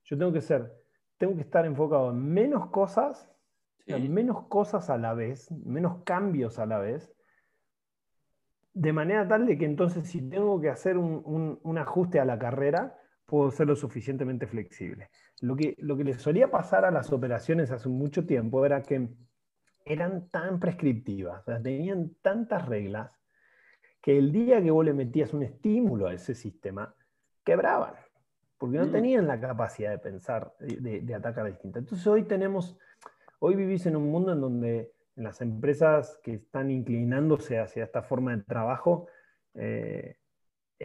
yo 0.03 0.17
tengo 0.17 0.31
que 0.31 0.41
ser, 0.41 0.73
tengo 1.17 1.35
que 1.35 1.41
estar 1.41 1.65
enfocado 1.65 2.11
en 2.11 2.33
menos 2.33 2.69
cosas, 2.69 3.29
menos 3.87 4.47
cosas 4.47 4.89
a 4.89 4.97
la 4.97 5.13
vez, 5.13 5.51
menos 5.51 6.03
cambios 6.03 6.59
a 6.59 6.65
la 6.65 6.79
vez, 6.79 7.11
de 8.77 8.93
manera 8.93 9.27
tal 9.27 9.47
de 9.47 9.57
que 9.57 9.65
entonces 9.65 10.07
si 10.07 10.21
tengo 10.29 10.61
que 10.61 10.69
hacer 10.69 10.97
un, 10.97 11.77
ajuste 11.77 12.19
a 12.19 12.25
la 12.25 12.37
carrera, 12.37 12.95
puedo 13.25 13.49
ser 13.49 13.67
lo 13.67 13.75
suficientemente 13.75 14.45
flexible. 14.45 15.09
Lo 15.41 15.55
que, 15.55 15.75
lo 15.79 15.97
que 15.97 16.03
le 16.03 16.13
solía 16.13 16.51
pasar 16.51 16.85
a 16.85 16.91
las 16.91 17.11
operaciones 17.11 17.71
hace 17.71 17.89
mucho 17.89 18.25
tiempo 18.25 18.65
era 18.65 18.83
que 18.83 19.09
eran 19.83 20.29
tan 20.29 20.59
prescriptivas, 20.59 21.43
tenían 21.63 22.11
tantas 22.21 22.67
reglas, 22.67 23.11
que 23.99 24.17
el 24.17 24.31
día 24.31 24.61
que 24.61 24.69
vos 24.69 24.85
le 24.85 24.93
metías 24.93 25.33
un 25.33 25.43
estímulo 25.43 26.07
a 26.07 26.13
ese 26.13 26.35
sistema, 26.35 26.93
quebraban, 27.43 27.95
porque 28.57 28.77
no 28.77 28.85
mm. 28.85 28.91
tenían 28.91 29.27
la 29.27 29.39
capacidad 29.39 29.89
de 29.89 29.97
pensar, 29.97 30.53
de, 30.59 31.01
de 31.01 31.15
atacar 31.15 31.47
distinta. 31.47 31.79
Entonces 31.79 32.05
hoy 32.05 32.23
tenemos, 32.23 32.77
hoy 33.39 33.55
vivís 33.55 33.85
en 33.85 33.95
un 33.95 34.09
mundo 34.11 34.33
en 34.33 34.41
donde 34.41 34.91
en 35.15 35.23
las 35.23 35.41
empresas 35.41 36.19
que 36.23 36.35
están 36.35 36.69
inclinándose 36.69 37.59
hacia 37.59 37.83
esta 37.83 38.03
forma 38.03 38.35
de 38.35 38.43
trabajo, 38.43 39.07
eh, 39.55 40.17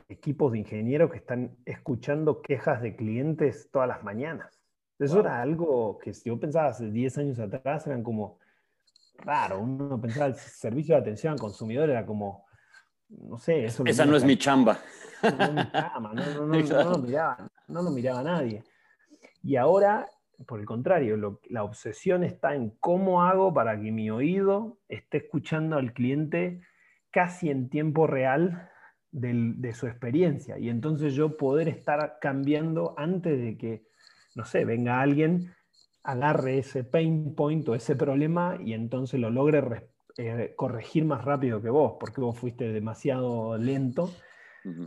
equipos 0.08 0.52
de 0.52 0.60
ingenieros 0.60 1.10
que 1.10 1.18
están 1.18 1.56
escuchando 1.66 2.40
quejas 2.40 2.80
de 2.80 2.96
clientes 2.96 3.68
todas 3.70 3.88
las 3.88 4.02
mañanas. 4.02 4.62
Eso 4.98 5.20
era 5.20 5.42
algo 5.42 5.98
que 5.98 6.14
si 6.14 6.28
yo 6.28 6.38
pensaba 6.38 6.68
hace 6.68 6.88
10 6.88 7.18
años 7.18 7.38
atrás, 7.40 7.86
eran 7.86 8.02
como 8.02 8.38
raro. 9.18 9.60
Uno 9.60 10.00
pensaba 10.00 10.26
el 10.26 10.36
servicio 10.36 10.94
de 10.94 11.00
atención 11.00 11.32
al 11.32 11.40
consumidor 11.40 11.90
era 11.90 12.06
como, 12.06 12.46
no 13.08 13.36
sé, 13.36 13.64
eso 13.64 13.82
Esa 13.84 14.06
no 14.06 14.16
es 14.16 14.24
mi 14.24 14.36
chamba. 14.36 14.78
No, 17.68 17.82
lo 17.82 17.90
miraba, 17.90 18.22
nadie. 18.22 18.64
Y 19.42 19.56
ahora, 19.56 20.08
por 20.46 20.60
el 20.60 20.66
contrario, 20.66 21.38
la 21.48 21.64
obsesión 21.64 22.24
está 22.24 22.54
en 22.54 22.70
cómo 22.80 23.22
hago 23.22 23.52
para 23.52 23.80
que 23.80 23.90
mi 23.90 24.10
oído 24.10 24.78
esté 24.88 25.18
escuchando 25.18 25.76
al 25.76 25.92
cliente 25.92 26.60
casi 27.10 27.50
en 27.50 27.68
tiempo 27.68 28.06
real 28.06 28.70
de 29.12 29.74
su 29.74 29.86
experiencia. 29.86 30.58
Y 30.58 30.70
entonces 30.70 31.14
yo 31.14 31.36
poder 31.36 31.68
estar 31.68 32.18
cambiando 32.20 32.94
antes 32.96 33.38
de 33.38 33.58
que, 33.58 33.84
no 34.34 34.44
sé, 34.44 34.64
venga 34.64 35.00
alguien, 35.00 35.52
agarre 36.02 36.58
ese 36.58 36.82
pain 36.82 37.34
point 37.34 37.68
o 37.68 37.74
ese 37.74 37.94
problema 37.94 38.58
y 38.64 38.72
entonces 38.72 39.20
lo 39.20 39.30
logre 39.30 39.88
eh, 40.18 40.54
corregir 40.56 41.04
más 41.04 41.24
rápido 41.24 41.62
que 41.62 41.70
vos, 41.70 41.94
porque 42.00 42.20
vos 42.20 42.38
fuiste 42.38 42.72
demasiado 42.72 43.56
lento. 43.56 44.10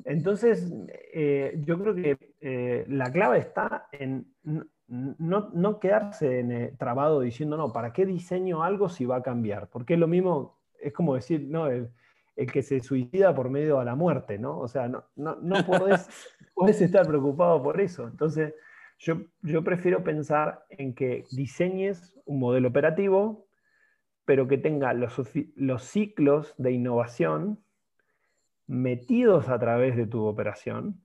Entonces, 0.06 0.72
eh, 1.14 1.60
yo 1.66 1.78
creo 1.78 1.94
que 1.94 2.18
eh, 2.40 2.86
la 2.88 3.12
clave 3.12 3.40
está 3.40 3.90
en 3.92 4.26
no, 4.88 5.50
no 5.54 5.80
quedarse 5.80 6.40
en, 6.40 6.78
trabado 6.78 7.22
diciendo, 7.22 7.58
no, 7.58 7.74
¿para 7.74 7.94
qué 7.94 8.06
diseño 8.06 8.64
algo 8.64 8.90
si 8.90 9.06
va 9.06 9.18
a 9.18 9.24
cambiar? 9.24 9.70
Porque 9.70 9.96
es 9.96 10.00
lo 10.00 10.08
mismo, 10.08 10.60
es 10.80 10.94
como 10.94 11.16
decir, 11.16 11.46
no, 11.48 11.68
el, 11.68 11.92
que 12.52 12.62
se 12.62 12.82
suicida 12.82 13.34
por 13.34 13.50
medio 13.50 13.80
a 13.80 13.86
la 13.86 13.96
muerte, 13.96 14.38
¿no? 14.38 14.60
O 14.60 14.68
sea, 14.68 14.88
no, 14.88 15.06
no, 15.16 15.36
no 15.42 15.66
podés, 15.66 16.08
podés 16.54 16.82
estar 16.82 17.08
preocupado 17.08 17.64
por 17.64 17.80
eso. 17.80 18.08
Entonces, 18.08 18.54
yo, 18.98 19.22
yo 19.42 19.64
prefiero 19.64 20.04
pensar 20.04 20.66
en 20.70 20.94
que 20.94 21.24
diseñes 21.32 22.14
un 22.26 22.40
modelo 22.40 22.68
operativo 22.68 23.46
pero 24.26 24.48
que 24.48 24.58
tenga 24.58 24.94
los, 24.94 25.22
los 25.56 25.84
ciclos 25.84 26.54
de 26.58 26.72
innovación 26.72 27.64
metidos 28.68 29.48
a 29.48 29.60
través 29.60 29.96
de 29.96 30.08
tu 30.08 30.26
operación 30.26 31.05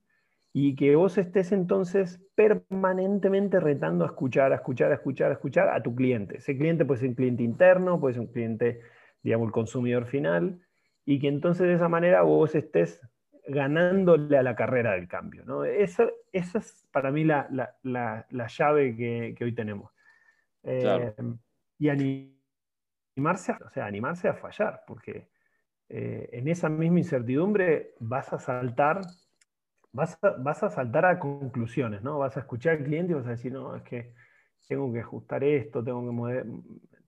y 0.52 0.74
que 0.74 0.96
vos 0.96 1.16
estés 1.18 1.52
entonces 1.52 2.20
permanentemente 2.34 3.60
retando 3.60 4.04
a 4.04 4.08
escuchar, 4.08 4.52
a 4.52 4.56
escuchar, 4.56 4.90
a 4.90 4.94
escuchar, 4.94 5.30
a 5.30 5.34
escuchar 5.34 5.68
a 5.68 5.82
tu 5.82 5.94
cliente. 5.94 6.38
Ese 6.38 6.56
cliente 6.56 6.84
puede 6.84 7.00
ser 7.00 7.10
un 7.10 7.14
cliente 7.14 7.42
interno, 7.42 8.00
puede 8.00 8.14
ser 8.14 8.22
un 8.22 8.32
cliente, 8.32 8.80
digamos, 9.22 9.46
el 9.46 9.52
consumidor 9.52 10.06
final, 10.06 10.60
y 11.04 11.20
que 11.20 11.28
entonces 11.28 11.66
de 11.66 11.74
esa 11.74 11.88
manera 11.88 12.22
vos 12.22 12.54
estés 12.54 13.00
ganándole 13.46 14.36
a 14.36 14.42
la 14.42 14.56
carrera 14.56 14.92
del 14.92 15.08
cambio. 15.08 15.44
¿no? 15.44 15.64
Esa, 15.64 16.08
esa 16.32 16.58
es 16.58 16.88
para 16.92 17.10
mí 17.10 17.24
la, 17.24 17.48
la, 17.82 18.26
la, 18.30 18.46
llave 18.46 18.96
que, 18.96 19.34
que, 19.36 19.44
hoy 19.44 19.54
tenemos. 19.54 19.92
Eh, 20.62 21.12
y 21.78 21.88
animarse, 21.88 23.52
a, 23.52 23.58
o 23.64 23.70
sea, 23.70 23.86
animarse 23.86 24.28
a 24.28 24.34
fallar, 24.34 24.82
porque 24.86 25.28
eh, 25.88 26.28
en 26.32 26.48
esa 26.48 26.68
misma 26.68 26.98
incertidumbre 26.98 27.94
vas 27.98 28.32
a 28.32 28.38
saltar, 28.38 29.00
vas 29.92 30.18
a, 30.22 30.30
vas 30.38 30.62
a 30.62 30.70
saltar 30.70 31.04
a 31.04 31.18
conclusiones, 31.18 32.02
¿no? 32.02 32.18
Vas 32.18 32.36
a 32.36 32.40
escuchar 32.40 32.78
al 32.78 32.84
cliente 32.84 33.12
y 33.12 33.16
vas 33.16 33.26
a 33.26 33.30
decir, 33.30 33.52
no, 33.52 33.74
es 33.76 33.82
que 33.82 34.12
tengo 34.68 34.92
que 34.92 35.00
ajustar 35.00 35.42
esto, 35.42 35.82
tengo 35.82 36.04
que 36.06 36.12
mover, 36.12 36.46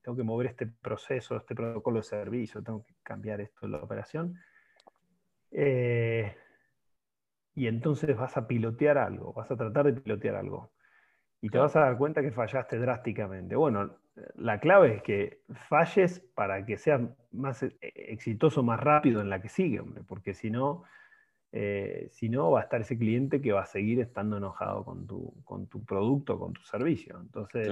tengo 0.01 0.17
que 0.17 0.23
mover 0.23 0.47
este 0.47 0.67
proceso, 0.67 1.37
este 1.37 1.55
protocolo 1.55 1.97
de 1.97 2.03
servicio, 2.03 2.61
tengo 2.61 2.83
que 2.83 2.93
cambiar 3.03 3.39
esto 3.41 3.65
en 3.65 3.71
la 3.71 3.77
operación. 3.77 4.37
Eh, 5.51 6.35
y 7.55 7.67
entonces 7.67 8.17
vas 8.17 8.35
a 8.35 8.47
pilotear 8.47 8.97
algo, 8.97 9.31
vas 9.33 9.49
a 9.49 9.55
tratar 9.55 9.85
de 9.85 10.01
pilotear 10.01 10.35
algo. 10.35 10.71
Y 11.39 11.49
te 11.49 11.57
vas 11.57 11.75
a 11.75 11.81
dar 11.81 11.97
cuenta 11.97 12.21
que 12.21 12.31
fallaste 12.31 12.77
drásticamente. 12.79 13.55
Bueno, 13.55 13.97
la 14.35 14.59
clave 14.59 14.95
es 14.95 15.03
que 15.03 15.41
falles 15.69 16.19
para 16.35 16.65
que 16.65 16.77
sea 16.77 16.99
más 17.31 17.63
e, 17.63 17.77
exitoso 17.81 18.63
más 18.63 18.79
rápido 18.79 19.21
en 19.21 19.29
la 19.29 19.41
que 19.41 19.49
sigue, 19.49 19.79
hombre, 19.79 20.03
porque 20.07 20.33
si 20.33 20.49
no, 20.51 20.83
eh, 21.55 22.07
si 22.11 22.29
no 22.29 22.49
va 22.49 22.61
a 22.61 22.63
estar 22.63 22.81
ese 22.81 22.97
cliente 22.97 23.39
que 23.39 23.51
va 23.51 23.61
a 23.61 23.67
seguir 23.67 23.99
estando 23.99 24.37
enojado 24.37 24.83
con 24.83 25.05
tu, 25.05 25.35
con 25.43 25.67
tu 25.67 25.85
producto, 25.85 26.39
con 26.39 26.51
tu 26.51 26.61
servicio. 26.63 27.19
Entonces, 27.21 27.69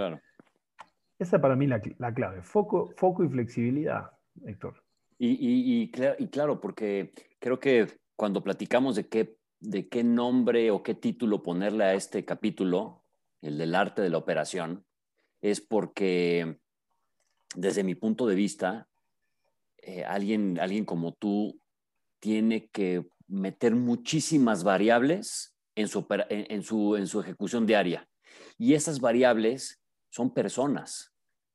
Esa 1.17 1.41
para 1.41 1.55
mí 1.55 1.65
la, 1.65 1.81
la 1.97 2.13
clave, 2.13 2.43
foco, 2.43 2.93
foco 2.95 3.23
y 3.23 3.29
flexibilidad, 3.29 4.11
Héctor. 4.45 4.83
Y, 5.17 5.83
y, 5.83 6.27
claro, 6.29 6.59
porque 6.61 7.11
creo 7.39 7.59
que 7.59 7.87
cuando 8.15 8.43
platicamos 8.43 8.95
de 8.95 9.07
qué, 9.07 9.37
de 9.59 9.87
qué 9.87 10.03
nombre 10.03 10.71
o 10.71 10.81
qué 10.81 10.95
título 10.95 11.43
ponerle 11.43 11.83
a 11.83 11.93
este 11.93 12.25
capítulo, 12.25 13.03
el 13.41 13.57
del 13.57 13.75
arte 13.75 14.01
de 14.01 14.09
la 14.09 14.17
operación, 14.17 14.83
es 15.41 15.61
porque 15.61 16.57
desde 17.55 17.83
mi 17.83 17.93
punto 17.93 18.25
de 18.25 18.33
vista, 18.35 18.87
eh, 19.77 20.03
alguien, 20.03 20.59
alguien 20.59 20.85
como 20.85 21.13
tú 21.13 21.59
tiene 22.19 22.67
que 22.69 23.05
meter 23.31 23.75
muchísimas 23.75 24.63
variables 24.63 25.55
en 25.75 25.87
su, 25.87 26.05
en, 26.29 26.63
su, 26.63 26.95
en 26.95 27.07
su 27.07 27.21
ejecución 27.21 27.65
diaria. 27.65 28.07
Y 28.57 28.73
esas 28.73 28.99
variables 28.99 29.81
son 30.09 30.33
personas. 30.33 31.13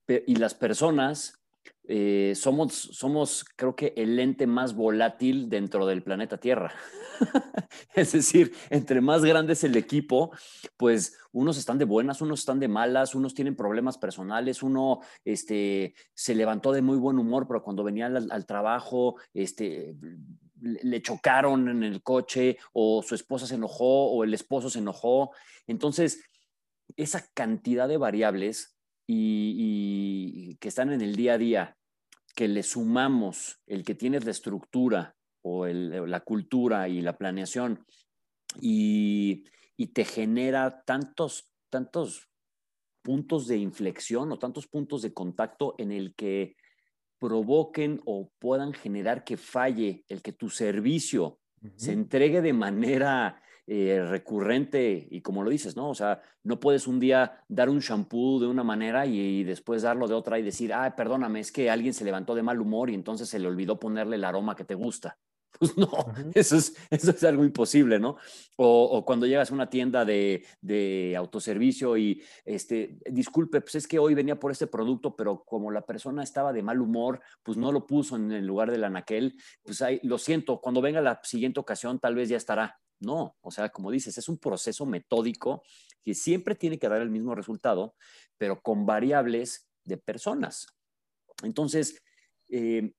Y 0.08 0.36
las 0.36 0.54
personas 0.54 1.40
eh, 1.88 2.32
somos, 2.34 2.74
somos, 2.74 3.44
creo 3.56 3.76
que, 3.76 3.92
el 3.96 4.18
ente 4.18 4.46
más 4.46 4.74
volátil 4.74 5.48
dentro 5.48 5.86
del 5.86 6.02
planeta 6.02 6.38
Tierra. 6.38 6.72
es 7.94 8.12
decir, 8.12 8.52
entre 8.70 9.00
más 9.00 9.24
grande 9.24 9.52
es 9.52 9.64
el 9.64 9.76
equipo, 9.76 10.32
pues 10.76 11.16
unos 11.32 11.58
están 11.58 11.78
de 11.78 11.84
buenas, 11.84 12.20
unos 12.20 12.40
están 12.40 12.58
de 12.58 12.68
malas, 12.68 13.14
unos 13.14 13.34
tienen 13.34 13.56
problemas 13.56 13.98
personales, 13.98 14.62
uno 14.62 15.00
este, 15.24 15.94
se 16.14 16.34
levantó 16.34 16.72
de 16.72 16.82
muy 16.82 16.98
buen 16.98 17.18
humor, 17.18 17.46
pero 17.46 17.62
cuando 17.62 17.84
venía 17.84 18.06
al, 18.06 18.46
trabajo, 18.46 19.16
este, 19.32 19.94
le 20.60 21.02
chocaron 21.02 21.68
en 21.68 21.82
el 21.82 22.02
coche, 22.02 22.58
o 22.72 23.02
su 23.02 23.14
esposa 23.14 23.46
se 23.46 23.56
enojó, 23.56 24.10
o 24.10 24.24
el 24.24 24.34
esposo 24.34 24.70
se 24.70 24.78
enojó. 24.78 25.32
Entonces, 25.66 26.22
esa 26.96 27.26
cantidad 27.34 27.88
de 27.88 27.96
variables 27.96 28.76
y, 29.06 30.56
que 30.60 30.68
están 30.68 30.92
en 30.92 31.00
el 31.00 31.16
día 31.16 31.34
a 31.34 31.38
día, 31.38 31.76
que 32.34 32.48
le 32.48 32.62
sumamos 32.62 33.60
el 33.66 33.84
que 33.84 33.94
tienes 33.94 34.24
la 34.24 34.30
estructura 34.30 35.16
o 35.42 35.66
la 35.66 36.20
cultura 36.20 36.88
y 36.88 37.00
la 37.00 37.16
planeación 37.16 37.84
y, 38.60 39.44
te 39.92 40.04
genera 40.04 40.82
tantos, 40.84 41.50
tantos 41.70 42.28
puntos 43.02 43.46
de 43.46 43.58
inflexión 43.58 44.32
o 44.32 44.38
tantos 44.38 44.66
puntos 44.66 45.02
de 45.02 45.12
contacto 45.12 45.74
en 45.78 45.92
el 45.92 46.14
que 46.14 46.56
provoquen 47.18 48.00
o 48.04 48.30
puedan 48.38 48.72
generar 48.72 49.24
que 49.24 49.36
falle 49.36 50.04
el 50.08 50.22
que 50.22 50.32
tu 50.32 50.50
servicio 50.50 51.38
se 51.74 51.92
entregue 51.92 52.42
de 52.42 52.52
manera 52.52 53.42
eh, 53.66 54.04
recurrente 54.08 55.08
y 55.10 55.22
como 55.22 55.42
lo 55.42 55.50
dices, 55.50 55.74
¿no? 55.74 55.90
O 55.90 55.94
sea, 55.94 56.22
no 56.44 56.60
puedes 56.60 56.86
un 56.86 57.00
día 57.00 57.42
dar 57.48 57.68
un 57.68 57.80
shampoo 57.80 58.38
de 58.38 58.46
una 58.46 58.62
manera 58.62 59.06
y, 59.06 59.42
después 59.42 59.82
darlo 59.82 60.06
de 60.06 60.14
otra 60.14 60.38
y 60.38 60.42
decir, 60.42 60.72
ah, 60.72 60.94
perdóname, 60.94 61.40
es 61.40 61.50
que 61.50 61.68
alguien 61.68 61.92
se 61.92 62.04
levantó 62.04 62.36
de 62.36 62.44
mal 62.44 62.60
humor 62.60 62.90
y 62.90 62.94
entonces 62.94 63.28
se 63.28 63.40
le 63.40 63.48
olvidó 63.48 63.80
ponerle 63.80 64.16
el 64.16 64.24
aroma 64.24 64.54
que 64.54 64.64
te 64.64 64.76
gusta. 64.76 65.18
Pues 65.58 65.76
no, 65.76 65.88
eso, 66.34 66.56
es, 66.56 66.74
eso 66.90 67.10
es 67.10 67.24
algo 67.24 67.44
imposible, 67.44 67.98
¿no? 67.98 68.16
O, 68.56 69.04
cuando 69.04 69.26
llegas 69.26 69.50
a 69.50 69.54
una 69.54 69.70
tienda 69.70 70.04
de, 70.04 70.44
de, 70.60 71.14
autoservicio 71.16 71.96
y, 71.96 72.22
este, 72.44 72.98
disculpe, 73.10 73.60
pues 73.60 73.76
es 73.76 73.86
que 73.86 73.98
hoy 73.98 74.14
venía 74.14 74.38
por 74.38 74.50
este 74.52 74.66
producto, 74.66 75.16
pero 75.16 75.44
como 75.44 75.70
la 75.70 75.86
persona 75.86 76.22
estaba 76.22 76.52
de 76.52 76.62
mal 76.62 76.80
humor, 76.80 77.20
pues 77.42 77.56
no 77.56 77.72
lo 77.72 77.86
puso 77.86 78.16
en 78.16 78.32
el 78.32 78.46
lugar 78.46 78.70
del 78.70 78.84
anaquel, 78.84 79.38
pues 79.62 79.80
ahí, 79.82 80.00
lo 80.02 80.18
siento, 80.18 80.60
cuando 80.60 80.80
venga 80.80 81.00
la 81.00 81.20
siguiente 81.22 81.60
ocasión 81.60 81.98
tal 81.98 82.14
vez 82.14 82.28
ya 82.28 82.36
estará. 82.36 82.78
No, 82.98 83.36
o 83.42 83.50
sea, 83.50 83.68
como 83.68 83.90
dices, 83.90 84.16
es 84.16 84.28
un 84.28 84.38
proceso 84.38 84.86
metódico 84.86 85.62
que 86.02 86.14
siempre 86.14 86.54
tiene 86.54 86.78
que 86.78 86.88
dar 86.88 87.02
el 87.02 87.10
mismo 87.10 87.34
resultado, 87.34 87.94
pero 88.38 88.60
con 88.62 88.86
variables 88.86 89.68
de 89.84 89.98
personas. 89.98 90.66
Entonces, 91.42 92.02
eh, 92.48 92.94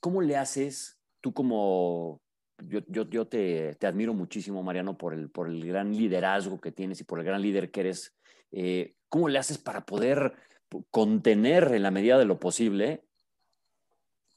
¿cómo 0.00 0.22
le 0.22 0.36
haces 0.36 0.98
tú 1.24 1.32
como... 1.32 2.20
Yo, 2.60 3.26
te, 3.26 3.76
admiro 3.82 4.12
muchísimo, 4.12 4.62
Mariano, 4.62 4.96
por 4.96 5.14
el, 5.14 5.30
por 5.30 5.48
el 5.48 5.66
gran 5.66 5.90
liderazgo 5.90 6.60
que 6.60 6.70
tienes 6.70 7.00
y 7.00 7.04
por 7.04 7.18
el 7.18 7.24
gran 7.24 7.40
líder 7.40 7.70
que 7.70 7.80
eres. 7.80 8.14
Eh, 8.52 8.94
¿Cómo 9.08 9.28
le 9.28 9.38
haces 9.38 9.56
para 9.56 9.86
poder 9.86 10.34
contener 10.90 11.72
en 11.72 11.82
la 11.82 11.90
medida 11.90 12.18
de 12.18 12.26
lo 12.26 12.38
posible 12.38 13.04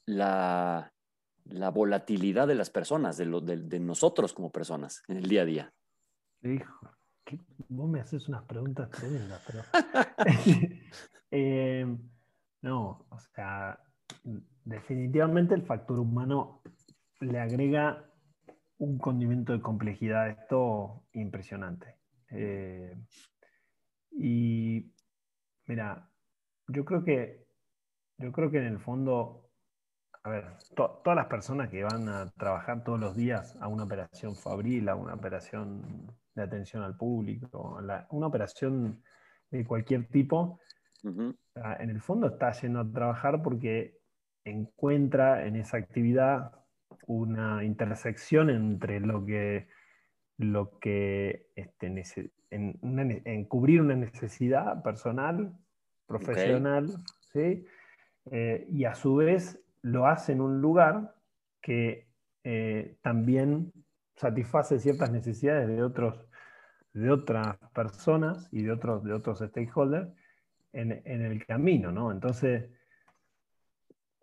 la, 0.06 0.92
la 1.44 1.70
volatilidad 1.70 2.48
de 2.48 2.54
las 2.54 2.70
personas, 2.70 3.18
de, 3.18 3.26
lo, 3.26 3.42
de, 3.42 3.80
nosotros 3.80 4.32
como 4.32 4.50
personas 4.50 5.02
en 5.08 5.18
el 5.18 5.28
día 5.28 5.42
a 5.42 5.44
día. 5.44 5.72
Hijo, 6.42 6.90
vos 7.68 7.88
me 7.88 8.00
haces 8.00 8.28
unas 8.28 8.44
preguntas 8.44 8.90
tremendas, 8.90 9.42
pero... 9.46 9.62
Eh, 11.30 11.84
no, 12.62 13.06
o 13.10 13.20
sea, 13.34 13.78
definitivamente 14.64 15.54
el 15.54 15.62
factor 15.62 15.98
humano 15.98 16.62
le 17.20 17.38
agrega 17.40 18.04
un 18.78 18.98
condimento 18.98 19.52
de 19.52 19.60
complejidad 19.60 20.22
a 20.22 20.28
esto 20.30 21.04
impresionante. 21.12 21.96
Eh, 22.30 22.96
y 24.12 24.92
mira, 25.66 26.08
yo 26.68 26.84
creo 26.84 27.04
que 27.04 27.46
yo 28.18 28.32
creo 28.32 28.50
que 28.50 28.58
en 28.58 28.66
el 28.66 28.78
fondo 28.80 29.48
a 30.28 30.30
ver, 30.30 30.44
todas 30.74 31.16
las 31.16 31.26
personas 31.26 31.70
que 31.70 31.82
van 31.82 32.08
a 32.08 32.30
trabajar 32.32 32.84
todos 32.84 33.00
los 33.00 33.16
días 33.16 33.56
a 33.60 33.68
una 33.68 33.84
operación 33.84 34.34
fabril, 34.34 34.88
a 34.88 34.94
una 34.94 35.14
operación 35.14 36.12
de 36.34 36.42
atención 36.42 36.82
al 36.82 36.96
público, 36.96 37.78
una 38.10 38.26
operación 38.26 39.02
de 39.50 39.64
cualquier 39.64 40.08
tipo, 40.08 40.60
en 41.02 41.90
el 41.90 42.00
fondo 42.00 42.26
está 42.26 42.52
yendo 42.52 42.80
a 42.80 42.92
trabajar 42.92 43.42
porque 43.42 43.98
encuentra 44.44 45.46
en 45.46 45.56
esa 45.56 45.78
actividad 45.78 46.52
una 47.08 47.64
intersección 47.64 48.50
entre 48.50 49.00
lo 49.00 49.26
que, 49.26 49.66
lo 50.36 50.78
que 50.78 51.48
este, 51.56 51.92
en, 52.50 53.44
cubrir 53.46 53.80
una 53.80 53.96
necesidad 53.96 54.82
personal, 54.82 55.52
profesional, 56.06 56.86
¿sí? 57.32 57.66
Eh, 58.30 58.66
y 58.70 58.84
a 58.84 58.94
su 58.94 59.16
vez 59.16 59.60
lo 59.82 60.06
hace 60.06 60.32
en 60.32 60.42
un 60.42 60.60
lugar 60.60 61.14
que 61.62 62.08
eh, 62.44 62.98
también 63.02 63.72
satisface 64.16 64.78
ciertas 64.78 65.10
necesidades 65.10 65.66
de, 65.68 65.82
otros, 65.82 66.28
de 66.92 67.10
otras 67.10 67.56
personas 67.74 68.48
y 68.52 68.62
de 68.62 68.72
otros, 68.72 69.02
de 69.04 69.14
otros 69.14 69.38
stakeholders 69.38 70.08
en, 70.72 70.92
el 71.06 71.44
camino, 71.46 71.90
¿no? 71.90 72.12
Entonces, 72.12 72.70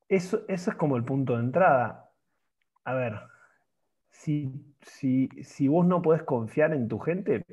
eso, 0.07 0.43
eso, 0.47 0.71
es 0.71 0.77
como 0.77 0.95
el 0.97 1.03
punto 1.03 1.33
de 1.33 1.39
entrada. 1.39 2.04
A 2.85 2.93
ver, 2.93 3.19
si, 4.09 4.51
si, 4.81 5.67
vos 5.67 5.85
no 5.85 6.01
podés 6.01 6.23
confiar 6.23 6.73
en 6.73 6.87
tu 6.87 6.99
gente, 6.99 7.45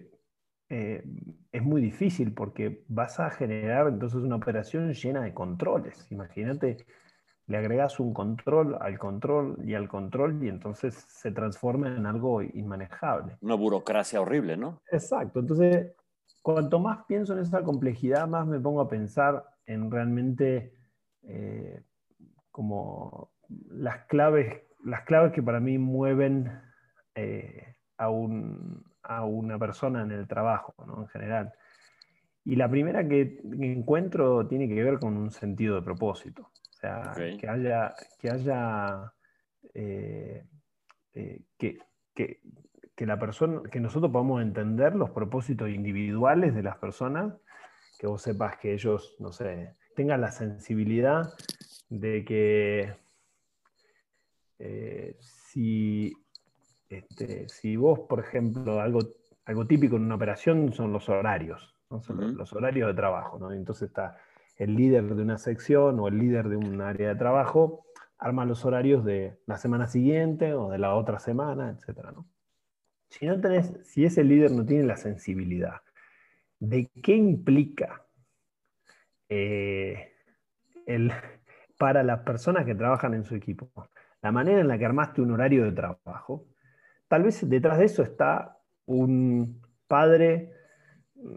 eh, 0.69 1.05
es 1.51 1.63
muy 1.63 1.83
difícil 1.83 2.33
porque 2.33 2.85
vas 2.89 3.19
a 3.21 3.31
generar 3.31 3.89
entonces 3.89 4.23
una 4.23 4.37
operación 4.37 4.93
llena 4.93 5.23
de 5.23 5.35
controles. 5.35 6.07
Imagínate 6.11 6.87
le 7.47 7.59
agregas 7.59 7.99
un 8.01 8.15
control 8.15 8.79
al 8.81 8.99
control 8.99 9.59
y 9.65 9.75
al 9.75 9.89
control 9.89 10.43
y 10.45 10.49
entonces 10.49 10.95
se 11.09 11.33
transforma 11.33 11.89
en 11.89 12.07
algo 12.07 12.43
inmanejable. 12.43 13.37
Una 13.41 13.57
burocracia 13.57 14.21
horrible, 14.21 14.57
¿no? 14.57 14.81
Exacto. 14.91 15.41
Entonces, 15.41 15.93
cuanto 16.41 16.79
más 16.79 17.05
pienso 17.07 17.33
en 17.35 17.41
esa 17.41 17.63
complejidad, 17.63 18.29
más 18.29 18.47
me 18.47 18.61
pongo 18.61 18.81
a 18.81 18.89
pensar 18.89 19.45
en 19.67 19.91
realmente 19.91 20.75
eh, 21.25 21.83
como 22.51 23.33
las 23.69 24.07
claves, 24.07 24.63
las 24.85 25.03
claves 25.03 25.33
que 25.33 25.43
para 25.43 25.61
mí 25.61 25.79
mueven 25.79 26.51
eh, 27.15 27.77
a, 27.99 28.05
a, 28.05 29.25
una 29.25 29.59
persona 29.59 30.03
en 30.03 30.11
el 30.13 30.27
trabajo, 30.27 30.75
¿no? 30.87 31.03
En 31.03 31.09
general. 31.09 31.53
Y 32.45 32.57
la 32.57 32.69
primera 32.69 33.07
que 33.07 33.41
encuentro 33.61 34.47
tiene 34.47 34.69
que 34.69 34.83
ver 34.83 34.99
con 34.99 35.17
un 35.17 35.31
sentido 35.31 35.77
de 35.77 35.83
propósito 35.83 36.51
sea, 36.83 37.13
que 37.39 37.49
haya, 37.49 37.95
que, 38.19 38.31
haya 38.31 39.13
eh, 39.75 40.45
eh, 41.15 41.43
que, 41.57 42.41
la 42.99 43.19
persona, 43.19 43.63
que 43.71 43.81
nosotros 43.81 44.13
podamos 44.13 44.43
entender 44.43 44.95
los 44.95 45.11
propósitos 45.11 45.71
individuales 45.71 46.55
de 46.55 46.63
las 46.63 46.77
personas, 46.77 47.35
que 47.99 48.07
vos 48.07 48.23
sepas 48.23 48.59
que 48.59 48.75
ellos, 48.75 49.17
no 49.19 49.33
sé, 49.33 49.75
tengan 49.97 50.21
la 50.21 50.31
sensibilidad 50.31 51.33
de 51.89 52.25
que 52.25 52.95
eh, 54.65 55.17
si, 55.19 56.13
este, 56.89 57.49
si 57.49 57.75
vos, 57.77 57.99
por 58.09 58.21
ejemplo, 58.21 58.81
algo, 58.81 59.01
algo 59.45 59.67
típico 59.67 59.97
en 59.97 60.03
una 60.05 60.15
operación 60.15 60.73
son 60.73 60.93
los 60.93 61.09
horarios, 61.09 61.75
los 61.91 62.53
horarios 62.53 62.87
de 62.87 62.95
trabajo, 62.95 63.41
¿no? 63.41 63.51
Entonces 63.51 63.89
está 63.89 64.19
el 64.57 64.77
líder 64.77 65.17
de 65.17 65.23
una 65.23 65.37
sección 65.39 65.99
o 65.99 66.07
el 66.07 66.17
líder 66.17 66.49
de 66.49 66.57
un 66.57 66.81
área 66.81 67.09
de 67.09 67.17
trabajo 67.17 67.87
arma 68.19 68.45
los 68.45 68.65
horarios 68.65 69.05
de 69.05 69.37
la 69.47 69.59
semana 69.59 69.89
siguiente 69.89 70.55
o 70.55 70.71
de 70.71 70.79
la 70.79 70.95
otra 70.95 71.19
semana, 71.19 71.77
etc. 71.77 72.11
Si, 73.09 73.27
no 73.27 73.41
tenés, 73.41 73.75
si 73.83 74.05
ese 74.05 74.23
líder 74.23 74.53
no 74.53 74.65
tiene 74.65 74.85
la 74.85 74.97
sensibilidad 74.97 75.83
de 76.61 76.89
qué 77.03 77.17
implica 77.17 78.07
eh, 79.29 80.13
para 81.77 82.05
las 82.05 82.21
personas 82.21 82.65
que 82.65 82.77
trabajan 82.77 83.15
en 83.15 83.25
su 83.25 83.35
equipo, 83.35 83.73
la 84.23 84.33
manera 84.33 84.61
en 84.61 84.69
la 84.69 84.79
que 84.79 84.87
armaste 84.87 85.21
un 85.21 85.33
horario 85.33 85.65
de 85.65 85.73
trabajo, 85.73 86.47
tal 87.09 87.25
vez 87.25 87.49
detrás 87.49 87.79
de 87.79 87.85
eso 87.85 88.03
está 88.03 88.59
un 88.87 89.61
padre 89.87 90.53
mm, 91.17 91.37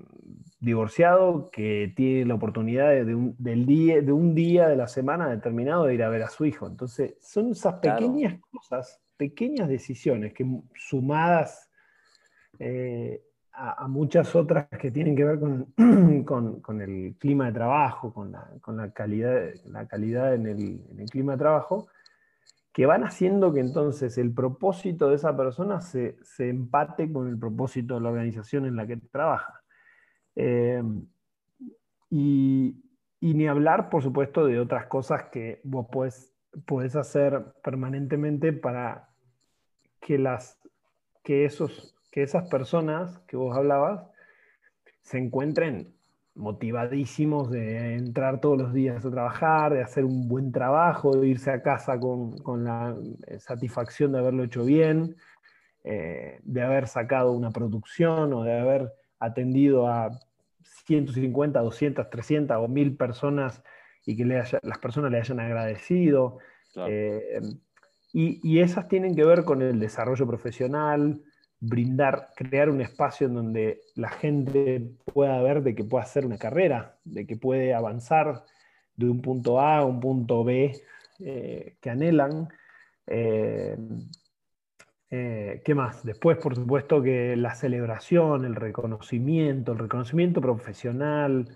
divorciado 0.60 1.50
que 1.52 1.93
tiene 1.95 2.26
la 2.26 2.36
oportunidad 2.36 2.91
de, 2.91 3.15
un, 3.15 3.36
del 3.38 3.65
día, 3.65 4.02
de 4.02 4.12
un 4.12 4.34
día 4.34 4.67
de 4.67 4.76
la 4.76 4.88
semana 4.88 5.30
determinado 5.30 5.86
de 5.86 5.95
ir 5.95 6.04
a 6.04 6.10
ver 6.10 6.24
a 6.24 6.30
su 6.30 6.45
hijo. 6.45 6.67
Entonces, 6.67 7.15
son 7.21 7.52
esas 7.52 7.76
pequeñas 7.76 8.39
cosas, 8.52 9.02
pequeñas 9.17 9.67
decisiones 9.67 10.34
que 10.34 10.45
sumadas 10.76 11.69
eh, 12.60 13.21
a, 13.58 13.88
muchas 13.88 14.36
otras 14.36 14.67
que 14.67 14.91
tienen 14.91 15.15
que 15.15 15.24
ver 15.24 15.39
con, 15.39 15.74
el 16.82 17.15
clima 17.17 17.45
de 17.48 17.54
trabajo, 17.54 18.13
con 18.13 18.32
la, 18.32 18.91
calidad, 18.91 19.54
la 19.65 19.88
calidad 19.88 20.34
en 20.34 20.48
el, 20.48 21.10
clima 21.10 21.34
de 21.34 21.39
trabajo, 21.39 21.88
que 22.76 22.86
van 22.86 23.06
haciendo 23.06 23.54
que 23.54 23.62
entonces 23.62 24.18
el 24.18 24.34
propósito 24.34 25.08
de 25.08 25.16
esa 25.16 25.34
persona 25.38 25.80
se, 25.80 26.18
empate 26.40 27.10
con 27.10 27.30
el 27.30 27.40
propósito 27.40 27.94
de 27.94 28.02
la 28.02 28.10
organización 28.10 28.66
en 28.66 28.76
la 28.76 28.86
que 28.86 28.98
trabaja. 28.98 29.62
Eh, 30.36 30.84
y, 32.10 32.76
ni 33.22 33.48
hablar, 33.48 33.90
por 33.90 34.04
supuesto, 34.04 34.46
de 34.46 34.60
otras 34.60 34.88
cosas 34.88 35.30
que 35.32 35.62
vos 35.64 35.88
podés, 35.88 36.96
hacer 36.98 37.46
permanentemente 37.64 38.52
para 38.52 39.08
que, 40.02 40.18
las, 40.18 40.60
que 41.24 41.46
esos 41.46 41.96
que 42.12 42.24
esas 42.24 42.50
personas 42.50 43.20
que 43.20 43.38
vos 43.38 43.56
hablabas 43.56 44.06
se 45.02 45.18
encuentren 45.18 45.94
motivadísimos 46.36 47.50
de 47.50 47.95
entrar 47.95 48.41
todos 48.41 48.58
los 48.58 48.74
días 48.74 49.06
a 49.06 49.10
trabajar, 49.10 49.74
de 49.74 49.82
hacer 49.82 50.04
un 50.04 50.28
buen 50.28 50.52
trabajo, 50.52 51.15
de 51.15 51.28
irse 51.28 51.50
a 51.50 51.62
casa 51.62 52.00
con, 52.00 52.63
la 52.63 52.95
satisfacción 53.39 54.12
de 54.12 54.19
haberlo 54.19 54.43
hecho 54.43 54.65
bien, 54.65 55.15
eh, 55.84 56.39
de 56.43 56.62
haber 56.62 56.88
sacado 56.88 57.32
una 57.32 57.52
producción 57.52 58.34
o 58.34 58.43
de 58.43 58.60
haber 58.60 58.93
atendido 59.19 59.88
a 59.88 60.12
150, 60.86 61.60
200, 61.62 62.10
300 62.10 62.58
o 62.58 62.67
1000 62.67 62.98
personas 62.98 63.63
y 64.06 64.17
que 64.17 64.26
las 64.26 64.78
personas 64.80 65.12
le 65.12 65.19
hayan 65.19 65.39
agradecido. 65.39 66.39
Eh, 66.88 67.39
y, 68.12 68.39
y, 68.43 68.60
esas 68.60 68.88
tienen 68.88 69.15
que 69.15 69.26
ver 69.26 69.45
con 69.45 69.62
el 69.62 69.80
desarrollo 69.80 70.28
profesional, 70.28 71.21
brindar, 71.67 72.30
crear 72.36 72.69
un 72.69 72.82
espacio 72.82 73.28
en 73.28 73.34
donde 73.34 73.82
la 73.95 74.10
gente 74.10 74.91
pueda 75.13 75.41
ver 75.41 75.63
de 75.63 75.75
que 75.75 75.84
puede 75.84 76.04
hacer 76.04 76.25
una 76.25 76.38
carrera, 76.38 76.97
de 77.04 77.25
que 77.25 77.36
puede 77.36 77.73
avanzar 77.73 78.43
de 78.95 79.10
un 79.10 79.21
punto 79.21 79.60
A 79.60 79.78
a 79.78 79.86
un 79.86 79.99
punto 79.99 80.43
B 80.43 80.73
eh, 81.19 81.75
que 81.82 81.89
anhelan. 81.89 82.49
Eh, 83.08 83.78
eh, 85.12 85.62
¿Qué 85.63 85.75
más? 85.75 86.04
Después, 86.04 86.38
por 86.38 86.56
supuesto, 86.56 87.01
que 87.01 87.36
la 87.36 87.56
celebración, 87.56 88.45
el 88.45 88.56
reconocimiento, 88.56 89.73
el 89.73 89.80
reconocimiento 89.80 90.41
profesional, 90.41 91.56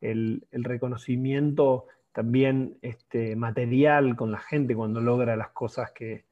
el, 0.00 0.46
reconocimiento 0.52 1.86
también 2.12 2.78
este, 2.82 3.36
material 3.36 4.16
con 4.16 4.30
la 4.30 4.38
gente 4.38 4.74
cuando 4.74 5.00
logra 5.00 5.36
las 5.36 5.50
cosas 5.50 5.92
que, 5.92 6.26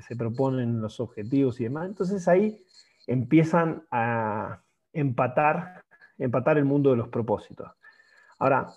que 0.00 0.06
se 0.06 0.16
proponen, 0.16 0.80
los 0.80 0.98
objetivos 1.00 1.60
y 1.60 1.64
demás. 1.64 1.88
Entonces 1.88 2.26
ahí 2.26 2.64
empiezan 3.06 3.84
a 3.90 4.62
empatar, 4.92 5.84
empatar 6.18 6.58
el 6.58 6.64
mundo 6.64 6.90
de 6.90 6.96
los 6.96 7.08
propósitos. 7.08 7.70
Ahora, 8.38 8.72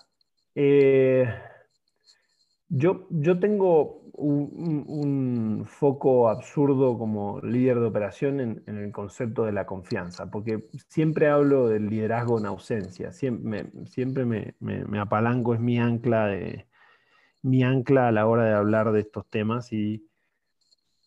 eh, 0.54 1.26
yo, 2.68 3.06
yo, 3.10 3.38
tengo 3.38 4.02
un, 4.12 5.64
foco 5.66 6.28
absurdo 6.28 6.98
como 6.98 7.40
líder 7.40 7.80
de 7.80 7.86
operación 7.86 8.40
en, 8.40 8.62
el 8.66 8.92
concepto 8.92 9.44
de 9.44 9.52
la 9.52 9.64
confianza, 9.64 10.30
porque 10.30 10.68
siempre 10.88 11.28
hablo 11.28 11.68
del 11.68 11.88
liderazgo 11.88 12.38
en 12.38 12.46
ausencia, 12.46 13.12
siempre, 13.12 13.70
siempre 13.86 14.24
me, 14.24 14.54
me, 14.60 14.98
apalanco, 14.98 15.54
es 15.54 15.60
mi 15.60 15.78
ancla, 15.78 16.26
de, 16.26 16.66
mi 17.42 17.62
ancla 17.62 18.08
a 18.08 18.12
la 18.12 18.26
hora 18.26 18.44
de 18.44 18.54
hablar 18.54 18.92
de 18.92 19.00
estos 19.00 19.26
temas 19.30 19.72
y, 19.72 20.06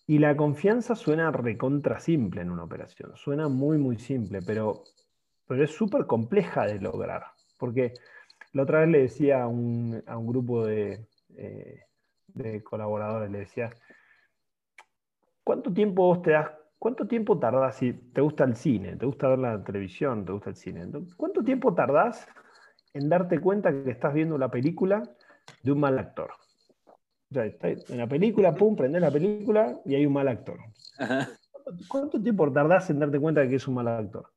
y 0.10 0.20
la 0.20 0.38
confianza 0.38 0.96
suena 0.96 1.32
recontra 1.32 2.00
simple 2.00 2.42
en 2.42 2.50
una 2.50 2.64
operación, 2.64 3.12
suena 3.18 3.50
muy, 3.50 3.78
muy 3.78 3.98
simple, 3.98 4.42
pero, 4.42 4.84
pero 5.46 5.66
es 5.66 5.72
súper 5.72 6.06
compleja 6.06 6.66
de 6.66 6.80
lograr. 6.80 7.26
Porque 7.60 7.94
la 8.54 8.64
otra 8.64 8.80
vez 8.80 8.90
le 8.90 9.02
decía 9.02 9.44
a 9.44 9.48
un, 9.48 10.02
grupo 10.26 10.66
de, 10.66 11.06
eh, 11.36 11.82
de, 12.28 12.64
colaboradores, 12.64 13.30
le 13.30 13.40
decía, 13.40 13.70
¿cuánto 15.44 15.74
tiempo 15.74 16.04
vos 16.04 16.22
te 16.22 16.32
das, 16.32 16.52
cuánto 16.80 17.06
tiempo 17.06 17.38
tardás 17.38 17.76
si 17.76 17.92
te 17.92 18.22
gusta 18.22 18.46
el 18.46 18.56
cine, 18.56 18.96
te 18.96 19.06
gusta 19.06 19.28
ver 19.28 19.40
la 19.40 19.62
televisión, 19.62 20.24
te 20.24 20.32
gusta 20.32 20.52
el 20.52 20.56
cine? 20.56 20.88
¿Cuánto 21.18 21.44
tiempo 21.44 21.74
tardás 21.74 22.26
en 22.94 23.10
darte 23.10 23.42
cuenta 23.42 23.72
que 23.72 23.92
estás 23.92 24.14
viendo 24.14 24.38
la 24.38 24.50
película 24.50 25.04
de 25.64 25.72
un 25.74 25.82
mal 25.82 26.00
actor? 26.00 26.32
En 27.32 27.98
la 27.98 28.08
película, 28.08 28.56
pum, 28.56 28.76
prendés 28.76 29.02
la 29.02 29.12
película 29.12 29.80
y 29.86 29.96
hay 29.96 30.06
un 30.06 30.14
mal 30.14 30.28
actor. 30.28 30.60
¿Cuánto 31.88 32.22
tiempo 32.22 32.52
tardás 32.52 32.90
en 32.90 33.00
darte 33.00 33.20
cuenta 33.20 33.42
de 33.42 33.50
que 33.50 33.56
es 33.56 33.68
un 33.68 33.76
mal 33.76 33.88
actor? 33.88 34.32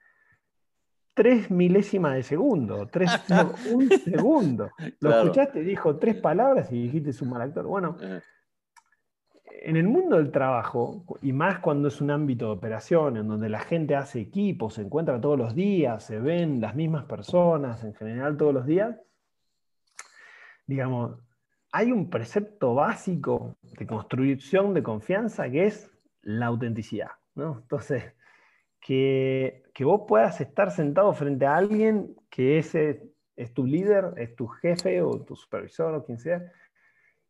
Tres 1.15 1.51
milésimas 1.51 2.15
de 2.15 2.23
segundo, 2.23 2.89
tres, 2.89 3.11
un 3.73 3.89
segundo. 3.89 4.71
Lo 5.01 5.11
escuchaste, 5.11 5.61
dijo 5.63 5.97
tres 5.97 6.17
palabras 6.17 6.73
y 6.73 6.83
dijiste 6.83 7.11
es 7.11 7.23
un 7.23 7.31
mal 7.31 7.43
actor. 7.43 7.67
Bueno, 7.67 7.97
en 9.63 9.77
el 9.77 9.87
mundo 9.87 10.17
del 10.17 10.31
trabajo, 10.31 11.05
y 11.21 11.33
más 11.33 11.59
cuando 11.59 11.89
es 11.89 12.01
un 12.01 12.11
ámbito 12.11 12.47
de 12.47 12.53
operación, 12.53 13.19
en 13.19 13.29
donde 13.29 13.49
la 13.49 13.61
gente 13.61 13.95
hace 13.95 14.21
equipos, 14.21 14.75
se 14.75 14.83
encuentra 14.83 15.21
todos 15.21 15.39
los 15.39 15.55
días, 15.55 16.03
se 16.03 16.19
ven 16.19 16.61
las 16.61 16.75
mismas 16.75 17.05
personas 17.05 17.85
en 17.85 17.95
general 17.95 18.37
todos 18.37 18.55
los 18.55 18.67
días, 18.67 18.97
digamos, 20.67 21.19
hay 21.73 21.93
un 21.93 22.11
precepto 22.11 22.75
básico 22.75 23.57
de 23.63 23.87
construcción 23.87 24.75
de 24.75 24.83
confianza 24.83 25.49
que 25.51 25.67
es 25.67 25.91
la 26.23 26.47
autenticidad. 26.47 27.11
Entonces, 27.37 28.13
que, 28.81 29.63
vos 29.81 30.03
puedas 30.07 30.41
estar 30.41 30.71
sentado 30.71 31.13
frente 31.13 31.47
a 31.47 31.57
alguien 31.57 32.17
que 32.29 32.59
ese 32.59 33.03
es 33.37 33.55
tu 33.55 33.65
líder, 33.65 34.15
es 34.17 34.35
tu 34.37 34.47
jefe 34.47 35.01
o 35.01 35.23
tu 35.23 35.37
supervisor 35.37 35.95
o 35.95 36.05
quien 36.05 36.19
sea, 36.19 36.53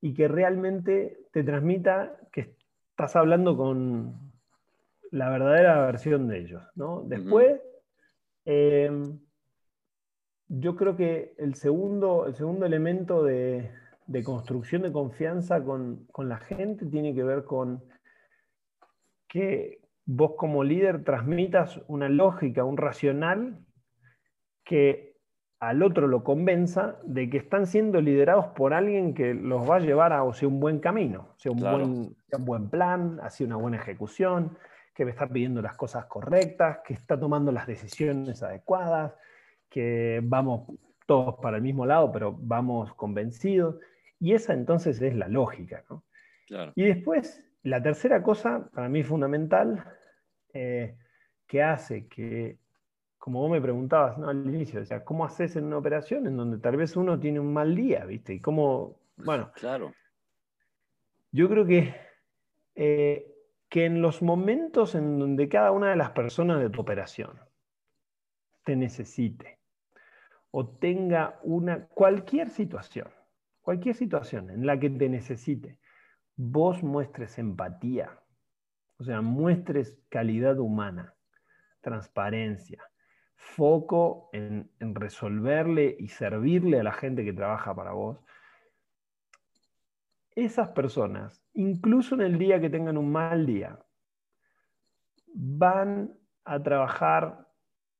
y 0.00 0.14
que 0.14 0.26
realmente 0.26 1.18
te 1.32 1.44
transmita 1.44 2.16
que 2.32 2.56
estás 2.90 3.14
hablando 3.16 3.56
con 3.56 4.32
la 5.10 5.28
verdadera 5.28 5.86
versión 5.86 6.28
de 6.28 6.38
ellos. 6.38 6.62
Después, 7.04 7.60
em, 8.44 9.20
yo 10.48 10.74
creo 10.74 10.96
que 10.96 11.34
el 11.38 11.54
segundo, 11.54 12.26
el 12.26 12.34
segundo 12.34 12.66
elemento 12.66 13.22
de, 13.22 13.70
de 14.10 14.24
construcción 14.24 14.82
de 14.82 14.90
confianza 14.90 15.62
con, 15.62 16.08
la 16.18 16.38
gente 16.38 16.84
tiene 16.86 17.14
que 17.14 17.22
ver 17.22 17.44
con 17.44 17.84
que 19.28 19.78
vos 20.04 20.32
como 20.36 20.64
líder 20.64 21.04
transmitas 21.04 21.80
una 21.86 22.08
lógica, 22.08 22.64
un 22.64 22.76
racional 22.76 23.64
que 24.64 25.14
al 25.60 25.84
otro 25.84 26.08
lo 26.08 26.24
convenza 26.24 26.98
de 27.04 27.30
que 27.30 27.36
están 27.36 27.68
siendo 27.68 28.00
liderados 28.00 28.46
por 28.46 28.74
alguien 28.74 29.14
que 29.14 29.32
los 29.32 29.70
va 29.70 29.76
a 29.76 29.80
llevar 29.80 30.12
a 30.12 30.24
un 30.24 30.58
buen 30.58 30.80
camino, 30.80 31.34
sea 31.36 31.52
un, 31.52 31.60
buen, 31.60 32.16
un 32.32 32.44
buen 32.44 32.68
plan, 32.68 33.20
hacia 33.22 33.46
una 33.46 33.56
buena 33.56 33.76
ejecución, 33.76 34.58
que 34.92 35.04
me 35.04 35.12
está 35.12 35.28
pidiendo 35.28 35.62
las 35.62 35.76
cosas 35.76 36.06
correctas, 36.06 36.80
que 36.84 36.94
está 36.94 37.20
tomando 37.20 37.52
las 37.52 37.68
decisiones 37.68 38.42
adecuadas, 38.42 39.14
que 39.68 40.20
vamos 40.24 40.62
todos 41.06 41.36
para 41.36 41.58
el 41.58 41.62
mismo 41.62 41.86
lado, 41.86 42.10
pero 42.10 42.36
vamos 42.36 42.92
convencidos. 42.94 43.76
Y 44.20 44.34
esa 44.34 44.52
entonces 44.52 45.00
es 45.00 45.16
la 45.16 45.28
lógica. 45.28 45.84
Y 46.74 46.84
después, 46.84 47.44
la 47.62 47.82
tercera 47.82 48.22
cosa, 48.22 48.68
para 48.72 48.88
mí 48.88 49.02
fundamental, 49.02 49.84
eh, 50.52 50.96
que 51.46 51.62
hace 51.62 52.06
que, 52.06 52.58
como 53.18 53.40
vos 53.40 53.50
me 53.50 53.60
preguntabas 53.60 54.18
al 54.18 54.46
inicio, 54.46 54.80
o 54.80 54.84
sea, 54.84 55.04
¿cómo 55.04 55.24
haces 55.24 55.56
en 55.56 55.64
una 55.64 55.78
operación 55.78 56.26
en 56.26 56.36
donde 56.36 56.58
tal 56.58 56.76
vez 56.76 56.96
uno 56.96 57.18
tiene 57.18 57.40
un 57.40 57.52
mal 57.52 57.74
día, 57.74 58.04
¿viste? 58.04 58.34
Y 58.34 58.40
cómo, 58.40 59.00
bueno, 59.16 59.50
claro. 59.54 59.92
Yo 61.32 61.48
creo 61.48 61.64
que, 61.64 61.94
eh, 62.74 63.26
que 63.68 63.84
en 63.84 64.02
los 64.02 64.20
momentos 64.20 64.94
en 64.94 65.18
donde 65.18 65.48
cada 65.48 65.70
una 65.70 65.90
de 65.90 65.96
las 65.96 66.10
personas 66.10 66.60
de 66.60 66.70
tu 66.70 66.80
operación 66.80 67.38
te 68.64 68.76
necesite 68.76 69.58
o 70.50 70.66
tenga 70.66 71.38
una, 71.42 71.86
cualquier 71.86 72.50
situación, 72.50 73.08
cualquier 73.70 73.94
situación 73.94 74.50
en 74.50 74.66
la 74.66 74.80
que 74.80 74.90
te 74.90 75.08
necesite, 75.08 75.78
vos 76.34 76.82
muestres 76.82 77.38
empatía, 77.38 78.18
o 78.98 79.04
sea, 79.04 79.20
muestres 79.20 79.96
calidad 80.08 80.58
humana, 80.58 81.14
transparencia, 81.80 82.82
foco 83.36 84.28
en, 84.32 84.72
en 84.80 84.96
resolverle 84.96 85.94
y 86.00 86.08
servirle 86.08 86.80
a 86.80 86.82
la 86.82 86.90
gente 86.90 87.24
que 87.24 87.32
trabaja 87.32 87.72
para 87.72 87.92
vos, 87.92 88.18
esas 90.34 90.70
personas, 90.70 91.40
incluso 91.54 92.16
en 92.16 92.22
el 92.22 92.38
día 92.38 92.60
que 92.60 92.70
tengan 92.70 92.98
un 92.98 93.12
mal 93.12 93.46
día, 93.46 93.78
van 95.32 96.18
a 96.44 96.60
trabajar 96.60 97.46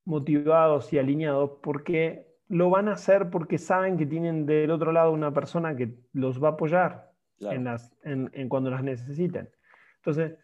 motivados 0.03 0.91
y 0.91 0.99
alineados 0.99 1.59
porque 1.63 2.30
lo 2.51 2.69
van 2.69 2.89
a 2.89 2.93
hacer 2.93 3.29
porque 3.29 3.57
saben 3.57 3.97
que 3.97 4.05
tienen 4.05 4.45
del 4.45 4.71
otro 4.71 4.91
lado 4.91 5.11
una 5.11 5.33
persona 5.33 5.75
que 5.75 5.95
los 6.11 6.43
va 6.43 6.49
a 6.49 6.51
apoyar 6.51 7.11
en, 7.39 7.63
las, 7.63 7.95
en, 8.03 8.49
cuando 8.49 8.69
las 8.69 8.83
necesiten. 8.83 9.49
Entonces... 9.97 10.37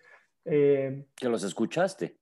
Eh, 0.45 1.05
que 1.15 1.27
los 1.27 1.43
escuchaste. 1.43 2.17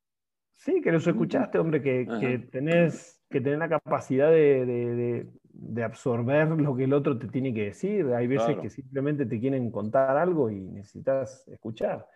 Sí, 0.55 0.81
que 0.81 0.91
los 0.91 1.05
escuchaste, 1.05 1.59
hombre, 1.59 1.81
que, 1.81 2.07
que 2.19 2.39
tenés 2.39 3.21
que 3.29 3.39
tener 3.41 3.59
la 3.59 3.69
capacidad 3.69 4.31
de, 4.31 5.27
de, 5.53 5.83
absorber 5.83 6.47
lo 6.47 6.75
que 6.75 6.85
el 6.85 6.93
otro 6.93 7.19
te 7.19 7.27
tiene 7.27 7.53
que 7.53 7.65
decir. 7.65 8.07
Hay 8.13 8.25
veces 8.25 8.57
que 8.57 8.69
simplemente 8.69 9.25
te 9.25 9.39
quieren 9.39 9.69
contar 9.69 10.17
algo 10.17 10.49
y 10.49 10.59
necesitas 10.61 11.47
escuchar. 11.47 12.07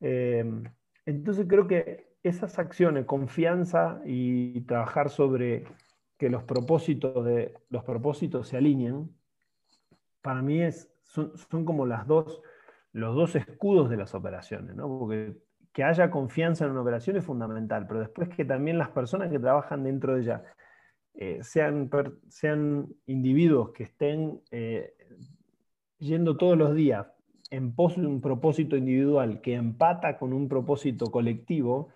Em, 0.00 0.64
entonces 1.04 1.46
creo 1.48 1.68
que 1.68 2.16
esas 2.22 2.58
acciones, 2.58 3.04
confianza 3.04 4.00
y 4.04 4.62
trabajar 4.62 5.10
sobre 5.10 5.64
que 6.18 6.30
los 6.30 6.44
propósitos, 6.44 7.24
de, 7.24 7.54
los 7.68 7.84
propósitos 7.84 8.48
se 8.48 8.56
alineen, 8.56 9.10
para 10.22 10.42
mí 10.42 10.62
es, 10.62 10.90
son, 11.04 11.36
son 11.36 11.64
como 11.64 11.86
las 11.86 12.06
dos, 12.06 12.42
los 12.92 13.14
dos 13.14 13.36
escudos 13.36 13.90
de 13.90 13.96
las 13.96 14.14
operaciones, 14.14 14.74
¿no? 14.74 14.88
porque 14.98 15.36
que 15.76 15.84
haya 15.84 16.10
confianza 16.10 16.64
en 16.64 16.70
una 16.70 16.80
operación 16.80 17.16
es 17.16 17.24
fundamental, 17.26 17.86
pero 17.86 18.00
después 18.00 18.30
que 18.30 18.46
también 18.46 18.78
las 18.78 18.88
personas 18.88 19.30
que 19.30 19.38
trabajan 19.38 19.84
dentro 19.84 20.14
de 20.14 20.22
ella 20.22 20.42
eh, 21.12 21.40
sean, 21.42 21.90
sean 22.28 22.88
individuos 23.04 23.72
que 23.72 23.82
estén 23.82 24.40
eh, 24.50 24.94
yendo 25.98 26.38
todos 26.38 26.56
los 26.56 26.74
días 26.74 27.06
en 27.50 27.74
pos 27.74 27.96
de 27.96 28.06
un 28.06 28.22
propósito 28.22 28.76
individual 28.76 29.42
que 29.42 29.54
empata 29.54 30.16
con 30.16 30.32
un 30.32 30.48
propósito 30.48 31.10
colectivo, 31.10 31.90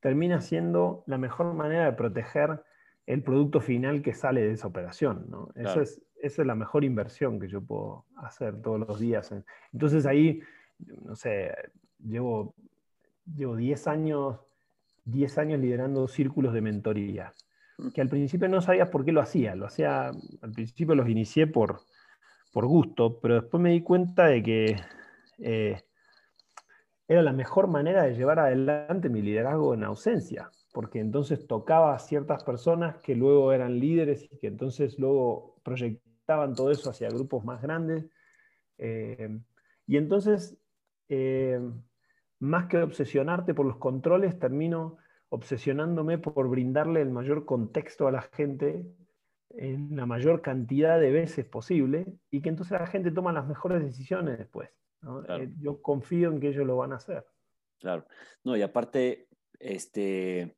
termina 0.00 0.40
siendo 0.40 1.04
la 1.06 1.18
mejor 1.18 1.52
manera 1.52 1.84
de 1.84 1.92
proteger 1.92 2.64
el 3.06 3.22
producto 3.22 3.60
final 3.60 4.02
que 4.02 4.14
sale 4.14 4.42
de 4.42 4.52
esa 4.52 4.66
operación. 4.66 5.26
es, 5.54 6.02
esa 6.20 6.42
es 6.42 6.46
la 6.46 6.54
mejor 6.54 6.84
inversión 6.84 7.38
que 7.38 7.48
yo 7.48 7.60
puedo 7.60 8.04
hacer 8.16 8.60
todos 8.60 8.80
los 8.80 8.98
días. 8.98 9.32
Entonces 9.72 10.06
ahí, 10.06 10.40
no 11.04 11.14
sé, 11.14 11.54
llevo, 11.98 12.54
llevo 13.32 13.56
10 13.56 13.86
años, 13.86 14.40
10 15.04 15.38
años 15.38 15.60
liderando 15.60 16.08
círculos 16.08 16.52
de 16.52 16.60
mentoría 16.60 17.32
que 17.92 18.00
al 18.00 18.08
principio 18.08 18.48
no 18.48 18.60
sabías 18.60 18.88
por 18.88 19.04
qué 19.04 19.12
lo 19.12 19.20
hacía. 19.20 19.54
Lo 19.54 19.66
hacía, 19.66 20.08
al 20.08 20.52
principio 20.52 20.94
los 20.94 21.08
inicié 21.08 21.46
por, 21.46 21.80
por 22.52 22.66
gusto, 22.66 23.20
pero 23.20 23.40
después 23.40 23.62
me 23.62 23.70
di 23.70 23.82
cuenta 23.82 24.26
de 24.26 24.42
que 24.42 24.76
eh, 25.38 25.80
era 27.08 27.22
la 27.22 27.32
mejor 27.32 27.68
manera 27.68 28.04
de 28.04 28.14
llevar 28.14 28.38
adelante 28.38 29.08
mi 29.08 29.22
liderazgo 29.22 29.74
en 29.74 29.84
ausencia, 29.84 30.50
porque 30.76 31.00
entonces 31.00 31.46
tocaba 31.46 31.94
a 31.94 31.98
ciertas 31.98 32.44
personas 32.44 32.98
que 32.98 33.14
luego 33.14 33.50
eran 33.50 33.80
líderes 33.80 34.28
y 34.30 34.36
que 34.36 34.48
entonces 34.48 34.98
luego 34.98 35.58
proyectaban 35.62 36.54
todo 36.54 36.70
eso 36.70 36.90
hacia 36.90 37.08
grupos 37.08 37.46
más 37.46 37.62
grandes. 37.62 38.04
Eh, 38.76 39.40
y 39.86 39.96
entonces, 39.96 40.58
eh, 41.08 41.58
más 42.40 42.66
que 42.66 42.76
obsesionarte 42.82 43.54
por 43.54 43.64
los 43.64 43.78
controles, 43.78 44.38
termino 44.38 44.98
obsesionándome 45.30 46.18
por 46.18 46.46
brindarle 46.50 47.00
el 47.00 47.08
mayor 47.08 47.46
contexto 47.46 48.06
a 48.06 48.12
la 48.12 48.20
gente 48.20 48.84
en 49.48 49.96
la 49.96 50.04
mayor 50.04 50.42
cantidad 50.42 51.00
de 51.00 51.10
veces 51.10 51.46
posible 51.46 52.06
y 52.30 52.42
que 52.42 52.50
entonces 52.50 52.78
la 52.78 52.86
gente 52.86 53.12
toma 53.12 53.32
las 53.32 53.46
mejores 53.46 53.82
decisiones 53.82 54.36
después. 54.36 54.68
Eh, 55.30 55.48
yo 55.58 55.80
confío 55.80 56.30
en 56.30 56.38
que 56.38 56.48
ellos 56.48 56.66
lo 56.66 56.76
van 56.76 56.92
a 56.92 56.96
hacer. 56.96 57.24
Claro. 57.78 58.04
No, 58.44 58.54
y 58.58 58.60
aparte, 58.60 59.28
este, 59.58 60.54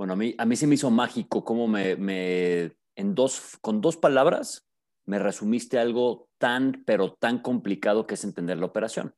bueno, 0.00 0.14
a 0.14 0.16
mí, 0.16 0.34
a 0.38 0.46
mí 0.46 0.56
se 0.56 0.66
me 0.66 0.76
hizo 0.76 0.90
mágico 0.90 1.44
cómo 1.44 1.68
me, 1.68 1.94
me, 1.94 2.72
en 2.96 3.14
dos, 3.14 3.58
con 3.60 3.82
dos 3.82 3.98
palabras 3.98 4.66
me 5.04 5.18
resumiste 5.18 5.78
algo 5.78 6.30
tan, 6.38 6.84
pero 6.86 7.12
tan 7.12 7.40
complicado 7.40 8.06
que 8.06 8.14
es 8.14 8.24
entender 8.24 8.56
la 8.56 8.64
operación. 8.64 9.14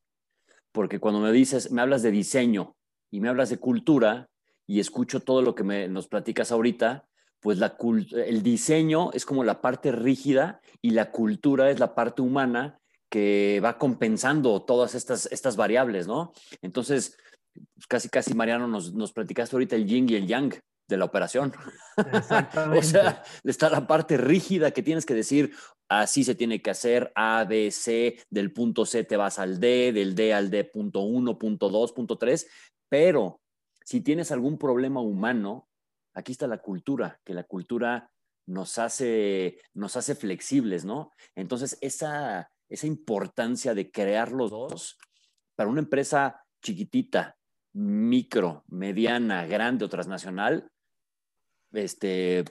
Porque 0.72 0.98
cuando 0.98 1.20
me 1.20 1.30
dices, 1.30 1.70
me 1.70 1.82
hablas 1.82 2.02
de 2.02 2.10
diseño 2.10 2.74
y 3.12 3.20
me 3.20 3.28
hablas 3.28 3.50
de 3.50 3.58
cultura, 3.58 4.28
y 4.66 4.80
escucho 4.80 5.20
todo 5.20 5.40
lo 5.40 5.54
que 5.54 5.62
me, 5.62 5.86
nos 5.86 6.08
platicas 6.08 6.50
ahorita, 6.50 7.06
pues 7.38 7.58
la 7.58 7.76
el 8.26 8.42
diseño 8.42 9.12
es 9.12 9.24
como 9.24 9.44
la 9.44 9.60
parte 9.60 9.92
rígida 9.92 10.60
y 10.80 10.90
la 10.90 11.12
cultura 11.12 11.70
es 11.70 11.78
la 11.78 11.94
parte 11.94 12.22
humana 12.22 12.80
que 13.08 13.60
va 13.64 13.78
compensando 13.78 14.60
todas 14.64 14.96
estas, 14.96 15.26
estas 15.30 15.54
variables, 15.54 16.08
¿no? 16.08 16.32
Entonces, 16.60 17.16
pues 17.52 17.86
casi, 17.86 18.08
casi, 18.08 18.34
Mariano, 18.34 18.66
nos, 18.66 18.92
nos 18.94 19.12
platicaste 19.12 19.54
ahorita 19.54 19.76
el 19.76 19.86
yin 19.86 20.10
y 20.10 20.16
el 20.16 20.26
yang 20.26 20.52
de 20.88 20.96
la 20.96 21.04
operación. 21.04 21.52
o 22.76 22.82
sea, 22.82 23.22
está 23.44 23.70
la 23.70 23.86
parte 23.86 24.16
rígida 24.16 24.70
que 24.70 24.82
tienes 24.82 25.06
que 25.06 25.14
decir, 25.14 25.54
así 25.88 26.24
se 26.24 26.34
tiene 26.34 26.62
que 26.62 26.70
hacer, 26.70 27.12
A, 27.14 27.44
B, 27.44 27.70
C, 27.70 28.18
del 28.30 28.52
punto 28.52 28.86
C 28.86 29.04
te 29.04 29.16
vas 29.16 29.38
al 29.38 29.60
D, 29.60 29.92
del 29.92 30.14
D 30.14 30.34
al 30.34 30.50
D, 30.50 30.64
punto 30.64 31.00
1, 31.00 31.38
punto 31.38 31.68
2, 31.68 31.92
punto 31.92 32.18
3, 32.18 32.46
pero 32.88 33.40
si 33.84 34.00
tienes 34.00 34.32
algún 34.32 34.58
problema 34.58 35.00
humano, 35.00 35.68
aquí 36.14 36.32
está 36.32 36.46
la 36.46 36.58
cultura, 36.58 37.20
que 37.24 37.34
la 37.34 37.44
cultura 37.44 38.10
nos 38.46 38.78
hace, 38.78 39.60
nos 39.74 39.96
hace 39.96 40.14
flexibles, 40.14 40.84
¿no? 40.84 41.12
Entonces, 41.34 41.78
esa, 41.80 42.50
esa 42.68 42.86
importancia 42.86 43.74
de 43.74 43.90
crear 43.90 44.32
los 44.32 44.50
dos 44.50 44.98
para 45.54 45.70
una 45.70 45.80
empresa 45.80 46.44
chiquitita, 46.62 47.36
micro, 47.72 48.64
mediana, 48.68 49.46
grande 49.46 49.84
o 49.84 49.88
transnacional, 49.88 50.68
este, 51.72 52.44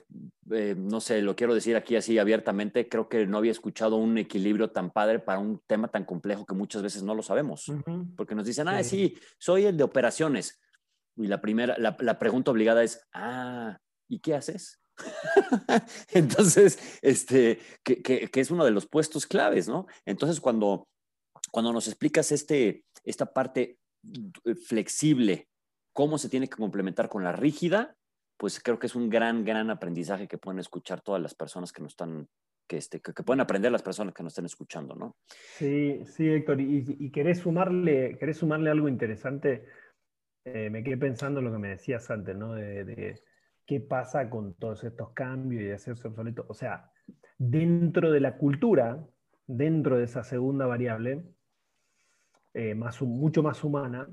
eh, 0.50 0.74
no 0.76 1.00
sé, 1.00 1.22
lo 1.22 1.36
quiero 1.36 1.54
decir 1.54 1.76
aquí 1.76 1.96
así 1.96 2.18
abiertamente, 2.18 2.88
creo 2.88 3.08
que 3.08 3.26
no 3.26 3.38
había 3.38 3.52
escuchado 3.52 3.96
un 3.96 4.18
equilibrio 4.18 4.70
tan 4.70 4.90
padre 4.90 5.20
para 5.20 5.38
un 5.38 5.60
tema 5.66 5.88
tan 5.88 6.04
complejo 6.04 6.44
que 6.44 6.54
muchas 6.54 6.82
veces 6.82 7.02
no 7.02 7.14
lo 7.14 7.22
sabemos, 7.22 7.66
porque 8.16 8.34
nos 8.34 8.46
dicen, 8.46 8.68
ah, 8.68 8.82
sí, 8.82 9.16
soy 9.38 9.66
el 9.66 9.76
de 9.76 9.84
operaciones. 9.84 10.60
Y 11.16 11.26
la 11.26 11.40
primera, 11.40 11.76
la, 11.78 12.18
pregunta 12.18 12.50
obligada 12.50 12.82
es, 12.82 13.06
ah, 13.12 13.78
¿y 14.08 14.18
qué 14.20 14.34
haces? 14.34 14.80
Entonces, 16.08 16.98
este, 17.02 17.60
que, 17.84 18.30
es 18.32 18.50
uno 18.50 18.64
de 18.64 18.70
los 18.70 18.86
puestos 18.86 19.26
claves, 19.26 19.68
¿no? 19.68 19.86
Entonces, 20.04 20.40
cuando, 20.40 20.88
cuando 21.50 21.72
nos 21.72 21.86
explicas 21.86 22.32
este, 22.32 22.84
esta 23.04 23.26
parte 23.26 23.78
flexible, 24.66 25.48
cómo 25.92 26.18
se 26.18 26.28
tiene 26.28 26.48
que 26.48 26.56
complementar 26.56 27.08
con 27.08 27.24
la 27.24 27.32
rígida, 27.32 27.96
pues 28.36 28.60
creo 28.60 28.78
que 28.78 28.86
es 28.86 28.94
un 28.94 29.08
gran, 29.08 29.44
gran 29.44 29.70
aprendizaje 29.70 30.28
que 30.28 30.38
pueden 30.38 30.58
escuchar 30.58 31.00
todas 31.00 31.22
las 31.22 31.34
personas 31.34 31.72
que 31.72 31.82
nos 31.82 31.92
están, 31.92 32.28
que, 32.68 32.76
este, 32.76 33.00
que, 33.00 33.22
pueden 33.22 33.40
aprender 33.40 33.70
las 33.70 33.82
personas 33.82 34.14
que 34.14 34.22
nos 34.22 34.32
están 34.32 34.46
escuchando, 34.46 34.94
¿no? 34.94 35.16
Sí, 35.28 36.00
sí, 36.06 36.28
Héctor, 36.28 36.60
y, 36.60 36.84
y 36.98 37.10
querés, 37.10 37.38
sumarle, 37.38 38.16
querés 38.18 38.38
sumarle 38.38 38.70
algo 38.70 38.88
interesante 38.88 39.64
eh, 40.44 40.70
me 40.70 40.82
quedé 40.82 40.96
pensando 40.96 41.38
en 41.38 41.46
lo 41.46 41.52
que 41.52 41.58
me 41.58 41.68
decías 41.68 42.10
antes, 42.10 42.36
¿no? 42.36 42.54
De, 42.54 43.20
qué 43.64 43.80
pasa 43.80 44.28
con 44.28 44.54
todos 44.54 44.82
estos 44.82 45.12
cambios 45.12 45.62
y 45.62 45.70
hacerse 45.70 46.08
obsoleto. 46.08 46.44
O 46.48 46.54
sea, 46.54 46.90
dentro 47.38 48.10
de 48.10 48.20
la 48.20 48.36
cultura, 48.36 49.06
dentro 49.46 49.98
de 49.98 50.04
esa 50.04 50.24
segunda 50.24 50.66
variable, 50.66 51.24
eh, 52.54 52.74
más, 52.74 53.00
mucho 53.02 53.42
más 53.42 53.64
humana, 53.64 54.08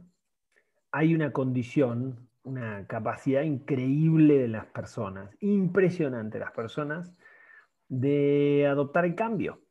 hay 0.92 1.14
una 1.14 1.32
condición, 1.32 2.30
una 2.44 2.88
capacidad 2.88 3.42
increíble 3.44 4.40
de 4.40 4.48
las 4.48 4.66
personas, 4.68 5.36
impresionante 5.40 6.38
de 6.38 6.46
las 6.46 6.54
personas, 6.54 7.14
de 7.88 8.68
adoptar 8.68 9.06
el 9.06 9.16
cambio. 9.16 9.62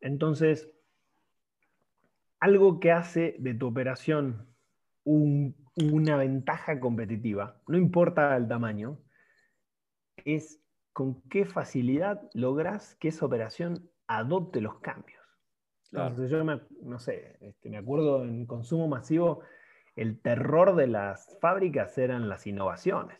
entonces, 0.00 0.70
algo 2.40 2.80
que 2.80 2.92
hace 2.92 3.36
de 3.38 3.54
tu 3.54 3.66
operación 3.66 4.46
una 5.04 6.16
ventaja 6.16 6.80
competitiva, 6.80 7.60
no 7.68 7.78
importa 7.78 8.36
el 8.36 8.48
tamaño, 8.48 8.98
es 10.24 10.60
con 10.92 11.22
qué 11.28 11.44
facilidad 11.44 12.28
logras 12.34 12.94
que 12.96 13.08
esa 13.08 13.26
operación 13.26 13.90
adopte 14.06 14.60
los 14.60 14.80
cambios. 14.80 15.15
Entonces 15.92 16.30
yo 16.30 16.44
me, 16.44 16.60
no 16.82 16.98
sé, 16.98 17.36
este, 17.40 17.70
me 17.70 17.78
acuerdo 17.78 18.24
en 18.24 18.46
consumo 18.46 18.88
masivo, 18.88 19.40
el 19.94 20.20
terror 20.20 20.76
de 20.76 20.86
las 20.86 21.36
fábricas 21.40 21.96
eran 21.98 22.28
las 22.28 22.46
innovaciones. 22.46 23.18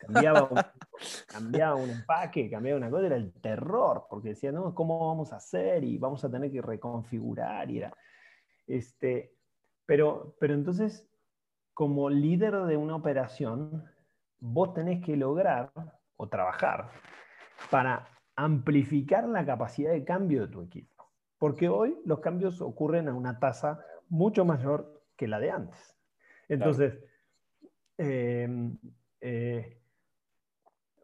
cambiaba, 0.00 0.44
un, 0.44 0.58
cambiaba 1.26 1.74
un 1.74 1.90
empaque, 1.90 2.50
cambiaba 2.50 2.78
una 2.78 2.90
cosa, 2.90 3.06
era 3.06 3.16
el 3.16 3.32
terror, 3.40 4.06
porque 4.08 4.30
decían, 4.30 4.54
no, 4.54 4.74
¿cómo 4.74 5.08
vamos 5.08 5.32
a 5.32 5.36
hacer? 5.36 5.82
Y 5.84 5.98
vamos 5.98 6.24
a 6.24 6.30
tener 6.30 6.52
que 6.52 6.62
reconfigurar. 6.62 7.70
Y 7.70 7.78
era, 7.78 7.92
este, 8.66 9.34
pero, 9.84 10.36
pero 10.38 10.54
entonces, 10.54 11.08
como 11.74 12.08
líder 12.08 12.54
de 12.64 12.76
una 12.76 12.96
operación, 12.96 13.84
vos 14.38 14.74
tenés 14.74 15.04
que 15.04 15.16
lograr 15.16 15.72
o 16.16 16.28
trabajar 16.28 16.90
para 17.70 18.08
amplificar 18.36 19.28
la 19.28 19.44
capacidad 19.44 19.92
de 19.92 20.04
cambio 20.04 20.42
de 20.42 20.52
tu 20.52 20.62
equipo. 20.62 20.95
Porque 21.38 21.68
hoy 21.68 21.98
los 22.04 22.20
cambios 22.20 22.60
ocurren 22.60 23.08
a 23.08 23.14
una 23.14 23.38
tasa 23.38 23.84
mucho 24.08 24.44
mayor 24.44 25.02
que 25.16 25.28
la 25.28 25.38
de 25.40 25.50
antes. 25.50 25.96
Entonces, 26.48 26.98
em, 27.98 28.78
eh, 29.20 29.78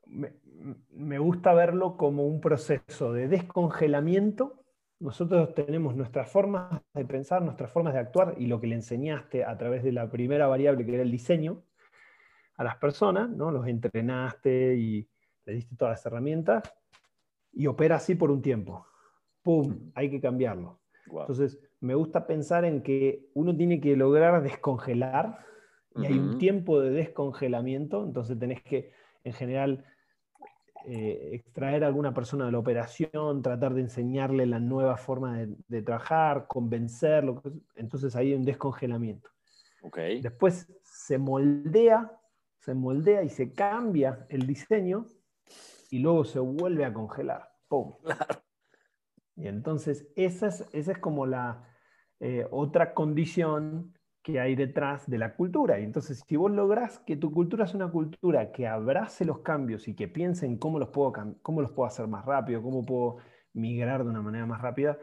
me, 0.07 1.18
gusta 1.18 1.55
verlo 1.55 1.97
como 1.97 2.26
un 2.26 2.41
proceso 2.41 3.12
de 3.12 3.28
descongelamiento. 3.28 4.64
Nosotros 5.01 5.55
tenemos 5.55 5.97
nuestras 5.97 6.30
formas 6.30 6.80
de 6.95 7.05
pensar, 7.05 7.43
nuestras 7.43 7.72
formas 7.72 7.95
de 7.95 8.01
actuar 8.01 8.35
y 8.39 8.47
lo 8.47 8.61
que 8.61 8.68
le 8.68 8.76
enseñaste 8.76 9.45
a 9.45 9.57
través 9.59 9.83
de 9.83 9.93
la 9.93 10.11
primera 10.11 10.47
variable 10.47 10.85
que 10.87 10.95
era 10.95 11.03
el 11.03 11.11
diseño 11.11 11.64
a 12.57 12.64
las 12.64 12.76
personas, 12.76 13.28
¿no? 13.30 13.51
los 13.51 13.66
entrenaste 13.66 14.76
y 14.76 15.09
le 15.47 15.53
diste 15.55 15.74
todas 15.74 15.93
las 15.93 16.07
herramientas 16.07 16.62
y 17.53 17.66
opera 17.66 17.97
así 17.97 18.14
por 18.14 18.30
un 18.30 18.43
tiempo. 18.43 18.87
¡Pum! 19.43 19.90
Hay 19.95 20.11
que 20.11 20.20
cambiarlo. 20.20 20.78
Entonces, 21.07 21.59
me 21.80 21.95
gusta 21.95 22.26
pensar 22.26 22.64
en 22.64 22.82
que 22.82 23.28
uno 23.34 23.57
tiene 23.57 23.80
que 23.80 23.97
lograr 23.97 24.43
descongelar 24.43 25.45
y 25.97 26.07
hay 26.07 26.18
un 26.18 26.38
tiempo 26.38 26.80
de 26.80 26.90
descongelamiento, 26.90 28.05
entonces 28.05 28.38
tenés 28.38 28.62
que, 28.62 28.93
en 29.24 29.32
general, 29.34 29.84
eh, 30.86 31.30
extraer 31.34 31.84
a 31.84 31.86
alguna 31.86 32.14
persona 32.14 32.47
de 32.47 32.53
la 32.53 32.59
operación, 32.59 33.43
tratar 33.43 33.74
de 33.74 33.82
enseñarle 33.82 34.47
la 34.47 34.59
nueva 34.59 34.97
forma 34.97 35.47
de, 35.68 35.82
trabajar, 35.82 36.47
convencerlo, 36.47 37.43
entonces 37.76 38.16
ahí 38.16 38.28
hay 38.28 38.34
un 38.34 38.45
descongelamiento. 38.45 39.28
Okay. 39.82 40.20
Después 40.20 40.72
se 40.82 41.18
moldea, 41.18 42.18
se 42.59 42.74
moldea 42.74 43.22
y 43.22 43.28
se 43.28 43.53
cambia 43.53 44.26
el 44.28 44.47
diseño 44.47 45.07
y 45.90 45.99
luego 45.99 46.24
se 46.24 46.38
vuelve 46.38 46.84
a 46.84 46.93
congelar. 46.93 47.51
¡Pum! 47.68 47.93
Y 49.37 49.47
entonces 49.47 50.07
esa 50.16 50.49
es, 50.49 50.68
esa 50.72 50.93
es 50.93 50.99
como 50.99 51.26
la 51.26 51.68
eh, 52.20 52.47
otra 52.51 52.95
condición 52.95 53.95
que 54.22 54.39
hay 54.39 54.55
detrás 54.55 55.09
de 55.11 55.18
la 55.18 55.35
cultura. 55.35 55.80
Y 55.80 55.85
entonces, 55.85 56.22
si 56.26 56.37
vos 56.37 56.51
lográs 56.51 57.01
que 57.01 57.16
tu 57.16 57.33
cultura 57.33 57.64
es 57.64 57.74
una 57.74 57.91
cultura 57.91 58.53
que 58.53 58.68
abrace 58.68 59.24
los 59.24 59.41
cambios 59.41 59.89
y 59.89 59.95
que 59.95 60.07
piense 60.07 60.47
en 60.47 60.57
cómo 60.59 60.78
los 60.78 60.91
puedo, 60.91 61.12
cómo 61.43 61.61
los 61.61 61.72
puedo 61.72 61.89
hacer 61.89 62.07
más 62.07 62.24
rápido, 62.24 62.62
cómo 62.62 62.85
puedo 62.87 63.16
migrar 63.53 64.05
de 64.05 64.11
una 64.11 64.22
manera 64.22 64.47
más 64.47 64.61
rápida, 64.61 64.97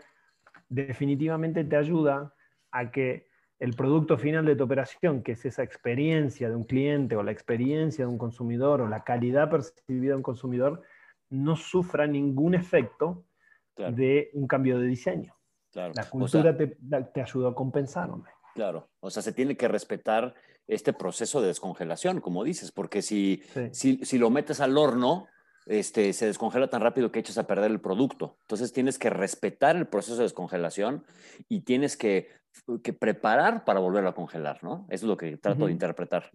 definitivamente 0.69 1.63
te 1.65 1.75
ayuda 1.75 2.34
a 2.71 2.91
que 2.91 3.27
el 3.59 3.73
producto 3.73 4.17
final 4.17 4.45
de 4.45 4.55
tu 4.55 4.63
operación, 4.63 5.21
que 5.21 5.34
es 5.34 5.45
esa 5.45 5.63
experiencia 5.63 6.49
de 6.49 6.55
un 6.55 6.63
cliente 6.63 7.17
o 7.17 7.23
la 7.23 7.32
experiencia 7.32 8.05
de 8.05 8.11
un 8.11 8.17
consumidor 8.17 8.80
o 8.80 8.88
la 8.88 9.03
calidad 9.03 9.49
percibida 9.49 10.11
de 10.11 10.17
un 10.17 10.23
consumidor, 10.23 10.82
no 11.30 11.57
sufra 11.57 12.07
ningún 12.07 12.55
efecto 12.55 13.25
de 13.91 14.30
un 14.34 14.47
cambio 14.47 14.80
de 14.80 14.88
diseño. 14.88 15.36
La 15.73 16.09
cultura 16.09 16.55
te, 16.55 16.77
te 17.13 17.21
ayuda 17.21 17.49
a 17.49 17.53
compensar, 17.53 18.09
Claro, 18.55 18.89
o 18.99 19.09
sea, 19.09 19.21
se 19.21 19.32
tiene 19.32 19.55
que 19.55 19.67
respetar 19.67 20.34
este 20.67 20.93
proceso 20.93 21.41
de 21.41 21.47
descongelación, 21.47 22.21
como 22.21 22.43
dices, 22.43 22.71
porque 22.71 23.01
si, 23.01 23.41
si, 23.71 24.17
lo 24.17 24.30
metes 24.30 24.59
al 24.59 24.77
horno, 24.77 25.27
este, 25.65 26.13
se 26.13 26.25
descongela 26.25 26.69
tan 26.69 26.82
rápido 26.82 27.11
que 27.11 27.19
echas 27.19 27.38
a 27.38 27.47
perder 27.47 27.71
el 27.71 27.80
producto. 27.80 28.38
Entonces 28.41 28.71
tienes 28.73 28.99
que 28.99 29.09
respetar 29.09 29.75
el 29.75 29.88
proceso 29.88 30.17
de 30.17 30.23
descongelación 30.23 31.05
y 31.47 31.61
tienes 31.61 31.97
que, 31.97 32.27
preparar 32.99 33.63
para 33.63 33.80
volverlo 33.80 34.09
a 34.09 34.15
congelar, 34.15 34.63
¿no? 34.63 34.88
Eso 34.89 35.05
es 35.05 35.09
lo 35.09 35.15
que 35.15 35.38
trato 35.38 35.67
de 35.67 35.71
interpretar. 35.71 36.32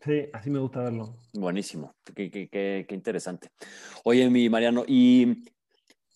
Sí, 0.00 0.28
así 0.32 0.50
me 0.50 0.60
gusta 0.60 0.84
verlo. 0.84 1.16
Buenísimo, 1.34 1.92
qué, 2.14 2.30
qué, 2.30 2.48
qué, 2.48 2.94
interesante. 2.94 3.48
Oye, 4.04 4.30
mi 4.30 4.48
Mariano, 4.48 4.84
y 4.86 5.44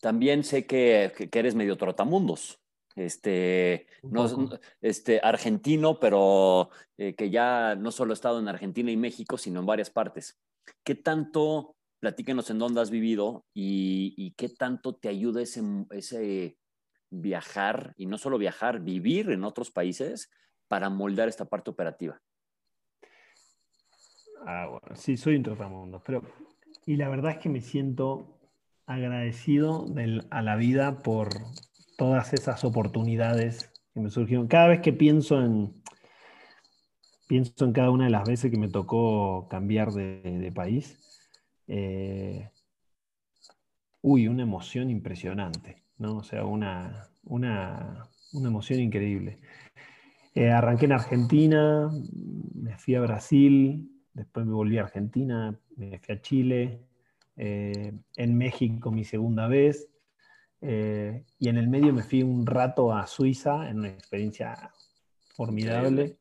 también 0.03 0.43
sé 0.43 0.67
que, 0.67 1.13
que 1.31 1.39
eres 1.39 1.55
medio 1.55 1.77
trotamundos 1.77 2.61
este, 2.97 3.87
no, 4.03 4.51
este, 4.81 5.21
argentino, 5.23 5.99
pero 6.01 6.71
eh, 6.99 7.15
que 7.15 7.31
ya 7.31 7.77
no 7.77 7.93
solo 7.93 8.13
ha 8.13 8.15
estado 8.15 8.41
en 8.41 8.49
Argentina 8.49 8.91
y 8.91 8.97
México, 8.97 9.39
sino 9.39 9.61
en 9.61 9.67
varias 9.67 9.91
partes. 9.91 10.41
¿Qué 10.85 10.97
tanto, 10.97 11.77
platíquenos 12.01 12.51
en 12.51 12.59
dónde 12.59 12.81
has 12.81 12.91
vivido 12.91 13.47
y, 13.55 14.35
qué 14.37 14.49
tanto 14.49 14.97
te 14.97 15.09
ayuda 15.09 15.41
ese, 15.41 15.63
ese 15.91 16.59
viajar, 17.11 17.95
y 17.97 18.07
no 18.07 18.19
solo 18.19 18.39
viajar, 18.39 18.81
vivir 18.81 19.31
en 19.31 19.45
otros 19.45 19.71
países 19.71 20.31
para 20.69 20.91
moldar 20.91 21.29
esta 21.29 21.47
parte 21.47 21.71
operativa? 21.71 22.21
Ah, 24.45 24.67
bueno, 24.69 24.97
sí, 24.97 25.17
soy 25.17 25.37
un 25.37 25.45
trotamundos, 25.45 26.03
pero 26.05 26.23
y 26.85 26.97
la 26.97 27.09
verdad 27.09 27.33
es 27.33 27.39
que 27.39 27.49
me 27.49 27.61
siento 27.61 28.42
agradecido 28.87 29.87
a 30.31 30.43
la 30.43 30.57
vida 30.57 30.99
por, 30.99 31.31
todas 32.03 32.33
esas 32.33 32.65
oportunidades 32.65 33.73
que 33.95 34.01
me 34.01 34.11
surgieron. 34.11 34.49
Cada 34.49 34.67
vez 34.67 34.81
que 34.81 34.93
pienso 34.93 35.41
en, 35.41 35.73
pienso 37.29 37.65
en 37.65 37.73
cada 37.73 37.91
una 37.91 38.07
de 38.07 38.11
las 38.11 38.27
veces 38.27 38.51
que 38.51 38.59
me 38.59 38.69
tocó 38.69 39.47
cambiar 39.49 39.93
de, 39.93 40.53
país, 40.53 40.99
eh, 41.69 42.51
uy, 44.01 44.27
una 44.27 44.43
emoción 44.43 44.91
impresionante, 44.91 45.85
¿no? 45.99 46.17
O 46.17 46.23
sea, 46.25 46.45
una, 46.45 47.09
una, 47.23 48.09
emoción 48.33 48.81
increíble. 48.81 49.39
Eh, 50.35 50.51
arranqué 50.51 50.87
en 50.87 50.93
Argentina, 50.93 51.89
me 52.55 52.77
fui 52.79 52.97
a 52.97 53.01
Brasil, 53.01 53.89
después 54.13 54.45
me 54.45 54.55
volví 54.55 54.79
a 54.79 54.83
Argentina, 54.83 55.57
me 55.77 56.01
fui 56.01 56.15
a 56.17 56.21
Chile, 56.21 56.81
eh, 57.37 57.93
en 58.17 58.39
México 58.39 58.91
mi 58.91 59.05
segunda 59.05 59.49
vez, 59.49 59.89
eh, 60.61 61.25
y 61.41 61.49
en 61.49 61.57
el 61.57 61.69
medio 61.69 61.93
me 61.93 62.05
fui 62.05 62.23
un 62.23 62.47
rato 62.47 62.93
a 62.93 63.07
Suiza 63.07 63.69
en 63.69 63.81
una 63.81 63.89
experiencia 63.89 64.71
formidable, 65.35 66.19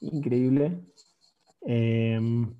increíble. 0.00 0.80
Em, 1.62 2.52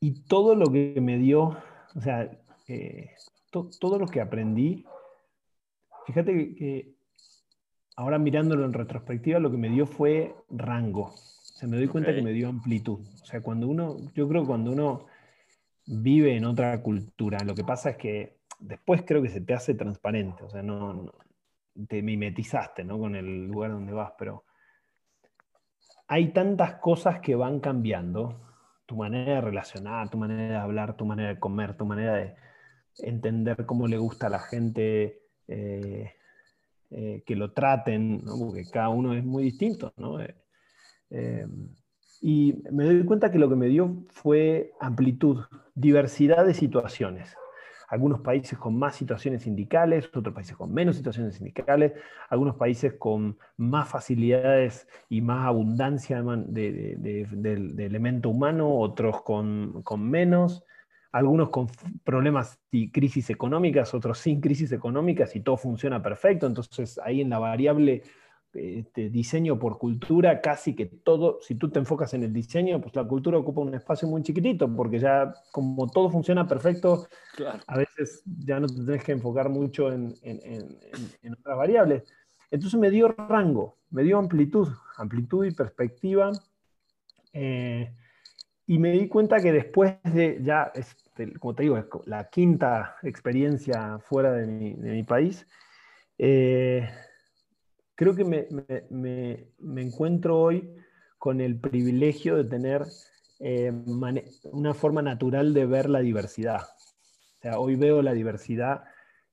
y 0.00 0.24
todo 0.24 0.54
lo 0.54 0.66
que 0.66 0.98
me 1.00 1.16
dio, 1.18 1.56
o 1.94 2.00
sea, 2.00 2.30
eh, 2.68 3.10
todo 3.50 3.98
lo 3.98 4.06
que 4.06 4.20
aprendí, 4.20 4.84
fíjate 6.06 6.54
que, 6.54 6.94
ahora 7.96 8.18
mirándolo 8.18 8.64
en 8.64 8.72
retrospectiva, 8.72 9.38
lo 9.38 9.50
que 9.50 9.58
me 9.58 9.70
dio 9.70 9.86
fue 9.86 10.34
rango. 10.50 11.04
O 11.04 11.56
sea, 11.58 11.68
me 11.68 11.76
doy 11.76 11.88
cuenta 11.88 12.14
que 12.14 12.22
me 12.22 12.32
dio 12.32 12.48
amplitud. 12.48 13.00
O 13.22 13.26
sea, 13.26 13.40
cuando 13.40 13.68
uno, 13.68 13.96
yo 14.14 14.28
creo 14.28 14.42
que 14.42 14.48
cuando 14.48 14.72
uno 14.72 15.06
vive 15.86 16.36
en 16.36 16.44
otra 16.44 16.80
cultura, 16.82 17.38
lo 17.44 17.54
que 17.54 17.64
pasa 17.64 17.90
es 17.90 17.96
que 17.96 18.38
después 18.58 19.02
creo 19.06 19.22
que 19.22 19.28
se 19.28 19.40
te 19.40 19.54
hace 19.54 19.74
transparente, 19.74 20.44
o 20.44 20.50
sea, 20.50 20.62
no, 20.62 21.12
te 21.88 22.02
mimetizaste 22.02 22.84
¿no? 22.84 22.98
con 22.98 23.16
el 23.16 23.46
lugar 23.46 23.72
donde 23.72 23.92
vas, 23.92 24.12
pero 24.18 24.44
hay 26.08 26.32
tantas 26.32 26.74
cosas 26.74 27.20
que 27.20 27.34
van 27.34 27.60
cambiando, 27.60 28.40
tu 28.86 28.96
manera 28.96 29.36
de 29.36 29.40
relacionar, 29.40 30.10
tu 30.10 30.18
manera 30.18 30.42
de 30.42 30.56
hablar, 30.56 30.96
tu 30.96 31.06
manera 31.06 31.30
de 31.30 31.40
comer, 31.40 31.76
tu 31.76 31.86
manera 31.86 32.14
de 32.14 32.34
entender 32.98 33.64
cómo 33.64 33.86
le 33.86 33.96
gusta 33.96 34.26
a 34.26 34.30
la 34.30 34.40
gente 34.40 35.22
eh, 35.48 36.12
eh, 36.90 37.22
que 37.24 37.36
lo 37.36 37.52
traten, 37.52 38.22
porque 38.38 38.64
cada 38.70 38.90
uno 38.90 39.14
es 39.14 39.24
muy 39.24 39.44
distinto. 39.44 39.94
¿no? 39.96 40.20
Eh, 40.20 41.46
y 42.22 42.62
me 42.70 42.84
doy 42.84 43.04
cuenta 43.04 43.30
que 43.30 43.38
lo 43.38 43.50
que 43.50 43.56
me 43.56 43.66
dio 43.66 43.96
fue 44.08 44.72
amplitud, 44.80 45.40
diversidad 45.74 46.46
de 46.46 46.54
situaciones 46.54 47.36
algunos 47.92 48.20
países 48.20 48.58
con 48.58 48.78
más 48.78 48.96
situaciones 48.96 49.42
sindicales, 49.42 50.08
otros 50.14 50.34
países 50.34 50.56
con 50.56 50.72
menos 50.72 50.96
situaciones 50.96 51.34
sindicales, 51.34 51.92
algunos 52.30 52.56
países 52.56 52.94
con 52.94 53.36
más 53.58 53.86
facilidades 53.86 54.88
y 55.10 55.20
más 55.20 55.46
abundancia 55.46 56.22
de, 56.22 57.76
elemento 57.78 58.30
humano, 58.30 58.78
otros 58.78 59.20
con, 59.20 59.82
con, 59.82 60.08
menos, 60.08 60.64
algunos 61.12 61.50
con 61.50 61.66
problemas 62.02 62.58
y 62.70 62.90
crisis 62.90 63.28
económicas, 63.28 63.92
otros 63.92 64.16
sin 64.16 64.40
crisis 64.40 64.72
económicas 64.72 65.36
y 65.36 65.40
todo 65.40 65.58
funciona 65.58 66.02
perfecto. 66.02 66.46
Entonces 66.46 66.98
ahí 67.04 67.20
en 67.20 67.28
la 67.28 67.40
variable 67.40 68.04
este, 68.54 69.08
diseño 69.08 69.58
por 69.58 69.78
cultura, 69.78 70.40
casi 70.40 70.74
que 70.74 70.86
todo, 70.86 71.38
si 71.40 71.54
tú 71.54 71.70
te 71.70 71.78
enfocas 71.78 72.12
en 72.14 72.22
el 72.22 72.32
diseño, 72.32 72.80
pues 72.80 72.94
la 72.94 73.04
cultura 73.04 73.38
ocupa 73.38 73.62
un 73.62 73.74
espacio 73.74 74.06
muy 74.08 74.22
chiquitito, 74.22 74.74
porque 74.74 74.98
ya 74.98 75.32
como 75.50 75.86
todo 75.88 76.10
funciona 76.10 76.46
perfecto, 76.46 77.06
a 77.66 77.76
veces 77.78 78.22
ya 78.24 78.60
no 78.60 78.66
te 78.66 78.74
tienes 78.74 79.04
que 79.04 79.12
enfocar 79.12 79.48
mucho 79.48 79.92
en, 79.92 80.14
en, 80.22 81.32
otras 81.32 81.56
variables. 81.56 82.04
Entonces 82.50 82.78
me 82.78 82.90
dio 82.90 83.08
rango, 83.08 83.78
me 83.90 84.02
dio 84.02 84.18
amplitud, 84.18 84.68
amplitud 84.98 85.46
y 85.46 85.52
perspectiva. 85.52 86.32
Eh, 87.32 87.90
y 88.66 88.78
me 88.78 88.92
di 88.92 89.08
cuenta 89.08 89.40
que 89.40 89.52
después 89.52 89.96
de 90.04 90.40
ya, 90.42 90.70
este, 90.74 91.32
como 91.38 91.54
te 91.54 91.64
digo, 91.64 91.82
la 92.06 92.28
quinta 92.28 92.96
experiencia 93.02 93.98
fuera 93.98 94.32
de 94.32 94.46
mi, 94.46 94.74
de 94.74 94.92
mi 94.92 95.02
país, 95.02 95.46
eh, 96.18 96.88
creo 97.94 98.14
que 98.14 98.24
me, 98.24 99.80
encuentro 99.80 100.38
hoy 100.38 100.74
con 101.18 101.40
el 101.40 101.58
privilegio 101.58 102.36
de 102.36 102.44
tener 102.44 102.84
eh, 103.40 103.72
una 104.44 104.74
forma 104.74 105.02
natural 105.02 105.54
de 105.54 105.66
ver 105.66 105.88
la 105.88 106.00
diversidad. 106.00 106.62
O 106.62 107.40
sea, 107.40 107.58
hoy 107.58 107.76
veo 107.76 108.02
la 108.02 108.12
diversidad 108.12 108.84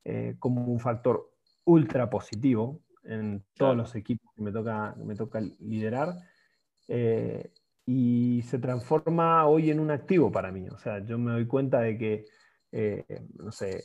eh, 0.04 0.36
como 0.40 0.66
un 0.66 0.80
factor 0.80 1.32
ultra 1.66 2.10
positivo 2.10 2.82
en 3.04 3.44
todos 3.56 3.76
los 3.76 3.96
equipos 3.96 4.34
que 4.36 4.42
me 4.42 4.52
toca, 4.52 4.96
me 4.98 5.16
toca 5.16 5.42
liderar. 5.60 6.16
Eh, 6.88 7.52
y 7.86 8.44
se 8.44 8.60
transforma 8.60 9.48
hoy 9.48 9.72
en 9.72 9.80
un 9.80 9.90
activo 9.90 10.32
para 10.32 10.52
mí. 10.52 10.68
O 10.70 10.78
sea, 10.78 11.04
yo 11.04 11.18
me 11.18 11.32
doy 11.32 11.48
cuenta 11.48 11.80
de 11.80 11.98
que, 11.98 12.26
no 13.34 13.52
sé, 13.52 13.84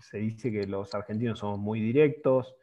se 0.00 0.18
dice 0.18 0.52
que 0.52 0.66
los 0.66 0.94
argentinos 0.94 1.40
somos 1.40 1.58
muy 1.58 1.80
directos, 1.80 2.54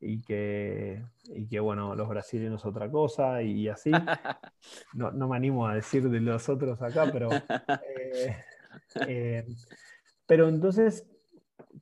y 0.00 0.22
que, 0.22 1.02
y 1.34 1.46
que, 1.46 1.60
bueno, 1.60 1.94
los 1.94 2.08
brasileños 2.08 2.64
otra 2.64 2.90
cosa 2.90 3.42
y 3.42 3.68
así. 3.68 3.90
No, 4.92 5.10
no, 5.10 5.28
me 5.28 5.36
animo 5.36 5.66
a 5.66 5.74
decir 5.74 6.08
de 6.10 6.20
los 6.20 6.48
otros 6.48 6.80
acá, 6.82 7.08
pero... 7.12 7.30
Eh, 7.32 8.36
eh, 9.06 9.46
pero 10.26 10.48
entonces, 10.48 11.08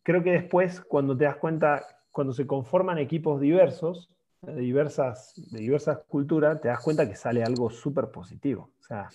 creo 0.03 0.23
que 0.23 0.33
después, 0.33 0.81
cuando 0.81 1.17
te 1.17 1.25
das 1.25 1.37
cuenta, 1.37 1.85
cuando 2.11 2.33
se 2.33 2.47
conforman 2.47 2.99
equipos 2.99 3.41
diversos, 3.41 4.11
de 4.43 4.57
diversas, 4.57 5.35
de 5.51 5.61
diversas 5.61 5.99
culturas, 6.07 6.61
te 6.61 6.69
das 6.69 6.81
cuenta 6.81 7.09
que 7.09 7.17
sale 7.17 7.43
algo 7.43 7.71
súper 7.71 8.11
positivo. 8.11 8.71
O 8.79 8.83
sea, 8.83 9.09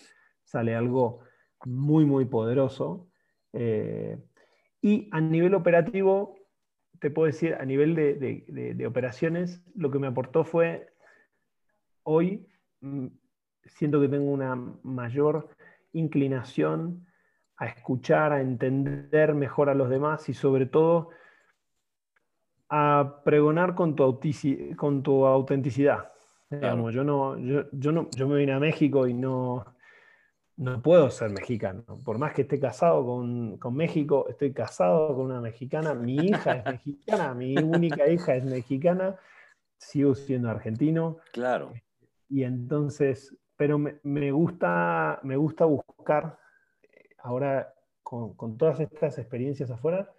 sale 0.43 0.75
algo 0.75 1.21
muy, 1.65 2.05
muy 2.05 2.25
poderoso. 2.25 3.07
Eh, 3.53 4.17
y 4.81 5.09
a 5.11 5.21
nivel 5.21 5.53
operativo, 5.53 6.35
te 7.03 7.11
puedo 7.11 7.25
decir, 7.25 7.55
a 7.59 7.65
nivel 7.65 7.95
de, 7.95 8.87
operaciones, 8.87 9.61
lo 9.75 9.91
que 9.91 9.99
me 9.99 10.07
aportó 10.07 10.45
fue, 10.45 10.87
hoy 12.03 12.47
mm, 12.79 13.07
siento 13.65 13.99
que 13.99 14.07
tengo 14.07 14.31
una 14.31 14.55
mayor 14.83 15.49
inclinación 15.91 17.05
a 17.57 17.65
escuchar, 17.65 18.31
a 18.31 18.39
entender 18.39 19.35
mejor 19.35 19.69
a 19.69 19.73
los 19.73 19.89
demás 19.89 20.29
y 20.29 20.33
sobre 20.33 20.65
todo 20.65 21.09
a 22.69 23.19
pregonar 23.25 23.75
con 23.75 23.97
tu, 23.97 24.21
con 24.77 25.03
tu 25.03 25.25
autenticidad. 25.25 26.09
yo, 26.49 27.03
no, 27.03 27.37
yo, 27.37 27.91
no, 27.91 28.09
yo 28.15 28.27
me 28.29 28.37
vine 28.37 28.53
a 28.53 28.59
México 28.61 29.07
y 29.07 29.13
no, 29.13 29.65
no 30.57 30.81
puedo 30.81 31.09
ser 31.09 31.31
mexicano. 31.31 31.83
Por 32.03 32.17
más 32.17 32.33
que 32.33 32.43
esté 32.43 32.59
casado 32.59 33.05
con, 33.05 33.75
México, 33.75 34.27
estoy 34.29 34.53
casado 34.53 35.15
con 35.15 35.25
una 35.25 35.41
mexicana, 35.41 35.93
mi 35.93 36.15
hija 36.15 36.57
es 36.57 36.65
mexicana, 36.65 37.33
mi 37.33 37.57
única 37.57 38.07
hija 38.07 38.35
es 38.35 38.43
mexicana, 38.43 39.15
sigo 39.77 40.13
siendo 40.15 40.49
argentino. 40.49 41.17
Claro. 41.31 41.73
Y 42.29 42.43
entonces, 42.43 43.35
pero 43.55 43.77
me, 43.77 44.31
gusta, 44.31 45.19
me 45.23 45.35
gusta 45.35 45.65
buscar, 45.65 46.37
ahora 47.19 47.73
con, 48.03 48.57
todas 48.57 48.79
estas 48.79 49.17
experiencias 49.17 49.71
afuera, 49.71 50.11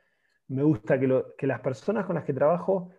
me 0.48 0.62
gusta 0.62 0.98
que, 0.98 1.24
que 1.38 1.46
las 1.46 1.60
personas 1.60 2.06
con 2.06 2.16
las 2.16 2.24
que 2.24 2.34
trabajo 2.34 2.90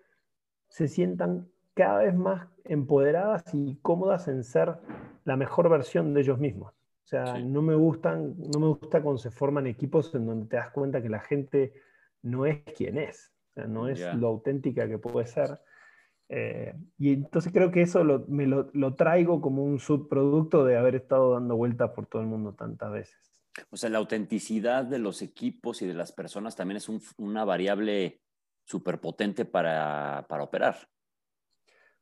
se 0.70 0.88
sientan 0.88 1.50
cada 1.74 2.00
vez 2.00 2.16
más 2.16 2.48
empoderadas 2.64 3.44
y 3.54 3.76
cómodas 3.82 4.28
en 4.30 4.44
ser 4.44 4.78
la 5.26 5.36
mejor 5.36 5.70
versión 5.70 6.14
de 6.14 6.22
ellos 6.22 6.40
mismos. 6.40 6.74
O 7.06 7.08
sea, 7.08 7.38
no, 7.38 7.62
me 7.62 7.76
gustan, 7.76 8.34
no 8.51 8.60
me 8.60 8.68
gusta 8.68 9.03
cuando 9.03 9.20
se 9.20 9.30
forman 9.30 9.68
equipos 9.68 10.14
en 10.16 10.26
donde 10.26 10.47
te 10.47 10.56
das 10.56 10.72
cuenta 10.72 11.03
que 11.03 11.10
la 11.10 11.20
gente 11.20 11.74
no 12.24 12.47
es 12.47 12.64
quien 12.76 12.97
es, 12.97 13.32
o 13.51 13.53
sea, 13.53 13.68
no 13.68 13.88
es 13.88 14.01
lo 14.16 14.28
auténtica 14.28 14.88
que 14.88 14.97
puede 14.97 15.28
ser. 15.28 15.60
Eh, 16.30 16.74
y 16.97 17.14
entonces 17.14 17.53
creo 17.53 17.70
que 17.70 17.84
eso 17.84 18.03
lo, 18.03 18.26
me 18.28 18.47
lo, 18.47 18.72
lo, 18.74 18.95
traigo 18.95 19.39
como 19.39 19.64
un 19.64 19.78
subproducto 19.78 20.66
de 20.66 20.78
haber 20.78 20.95
estado 20.95 21.34
dando 21.34 21.56
vueltas 21.56 21.91
por 21.91 22.08
todo 22.08 22.24
el 22.24 22.28
mundo 22.28 22.56
tantas 22.56 22.91
veces. 22.91 23.16
O 23.70 23.78
sea, 23.78 23.91
la 23.91 23.99
autenticidad 23.99 24.84
de 24.84 24.97
los 24.97 25.22
equipos 25.22 25.84
y 25.84 25.86
de 25.86 25.93
las 25.93 26.12
personas 26.12 26.56
también 26.56 26.78
es 26.78 26.89
un, 26.89 26.99
una 27.18 27.45
variable 27.45 28.24
superpotente 28.64 29.45
para, 29.45 30.26
para 30.28 30.43
operar. 30.43 30.89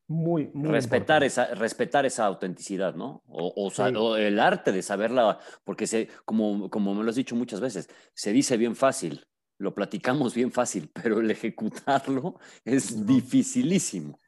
Muy, 0.08 0.52
respetar 0.54 1.24
esa 1.24 1.56
respetar 1.56 2.06
esa 2.06 2.26
autenticidad, 2.26 2.94
¿no? 2.94 3.24
O, 3.28 3.72
el 4.18 4.40
arte 4.40 4.72
de 4.72 4.82
saberla, 4.82 5.40
porque 5.64 5.88
se, 5.88 6.10
como, 6.26 6.70
como 6.70 6.94
me 6.94 7.04
lo 7.04 7.10
has 7.10 7.16
dicho 7.16 7.36
muchas 7.36 7.62
veces, 7.62 7.90
se 8.14 8.34
dice 8.34 8.58
bien 8.58 8.76
fácil, 8.76 9.26
lo 9.58 9.74
platicamos 9.74 10.36
bien 10.36 10.52
fácil, 10.52 10.90
pero 10.94 11.20
el 11.22 11.32
ejecutarlo 11.32 12.38
es 12.66 13.06
dificilísimo. 13.06 14.20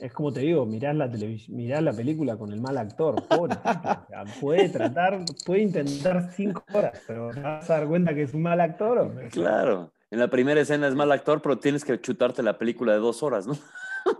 Es 0.00 0.12
como 0.14 0.32
te 0.32 0.40
digo, 0.40 0.64
mirar 0.64 0.94
la 0.94 1.10
mirar 1.48 1.82
la 1.82 1.92
película 1.92 2.36
con 2.36 2.52
el 2.52 2.60
mal 2.60 2.78
actor, 2.78 3.22
pobre 3.28 3.56
puede 4.40 4.70
tratar, 4.70 5.24
puede 5.44 5.60
intentar 5.60 6.32
cinco 6.32 6.64
horas, 6.72 7.02
pero 7.06 7.28
vas 7.28 7.68
a 7.70 7.74
dar 7.74 7.86
cuenta 7.86 8.14
que 8.14 8.22
es 8.22 8.32
un 8.32 8.42
mal 8.42 8.60
actor. 8.60 9.28
Claro, 9.30 9.92
en 10.10 10.18
la 10.18 10.28
primera 10.28 10.60
escena 10.60 10.88
es 10.88 10.94
mal 10.94 11.12
actor, 11.12 11.42
pero 11.42 11.58
tienes 11.58 11.84
que 11.84 12.00
chutarte 12.00 12.42
la 12.42 12.58
película 12.58 12.94
de 12.94 12.98
dos 12.98 13.22
horas, 13.22 13.46
¿no? 13.46 13.54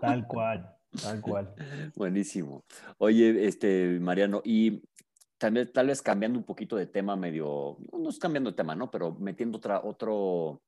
Tal 0.01 0.27
cual. 0.27 0.77
Tal 1.03 1.21
cual. 1.21 1.55
Buenísimo. 1.95 2.65
Oye, 2.99 3.47
este, 3.47 3.99
Mariano, 4.01 4.43
y 4.45 4.83
también 5.39 5.73
tal 5.73 5.87
vez 5.87 6.03
cambiando 6.03 6.39
un 6.39 6.45
poquito 6.45 6.77
de 6.77 6.87
tema 6.87 7.17
medio, 7.17 7.79
no 7.93 8.11
es 8.11 8.19
cambiando 8.19 8.51
de 8.51 8.57
tema, 8.57 8.75
¿no? 8.75 8.91
Pero 8.91 9.15
metiendo 9.15 9.59
otra, 9.59 9.81
otro, 9.83 10.61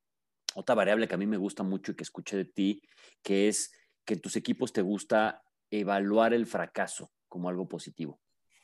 otra 0.55 0.75
variable 0.75 1.09
que 1.09 1.15
a 1.15 1.19
mí 1.19 1.27
me 1.27 1.37
gusta 1.37 1.63
mucho 1.63 1.93
y 1.93 1.95
que 1.95 2.05
escuché 2.05 2.37
de 2.37 2.45
ti, 2.45 2.83
que 3.23 3.49
es 3.49 3.73
que 4.05 4.15
en 4.15 4.21
tus 4.21 4.37
equipos 4.37 4.73
te 4.73 4.83
gusta 4.83 5.43
evaluar 5.71 6.35
el 6.35 6.47
fracaso 6.47 7.11
como 7.29 7.49
algo 7.49 7.69
positivo. 7.69 8.21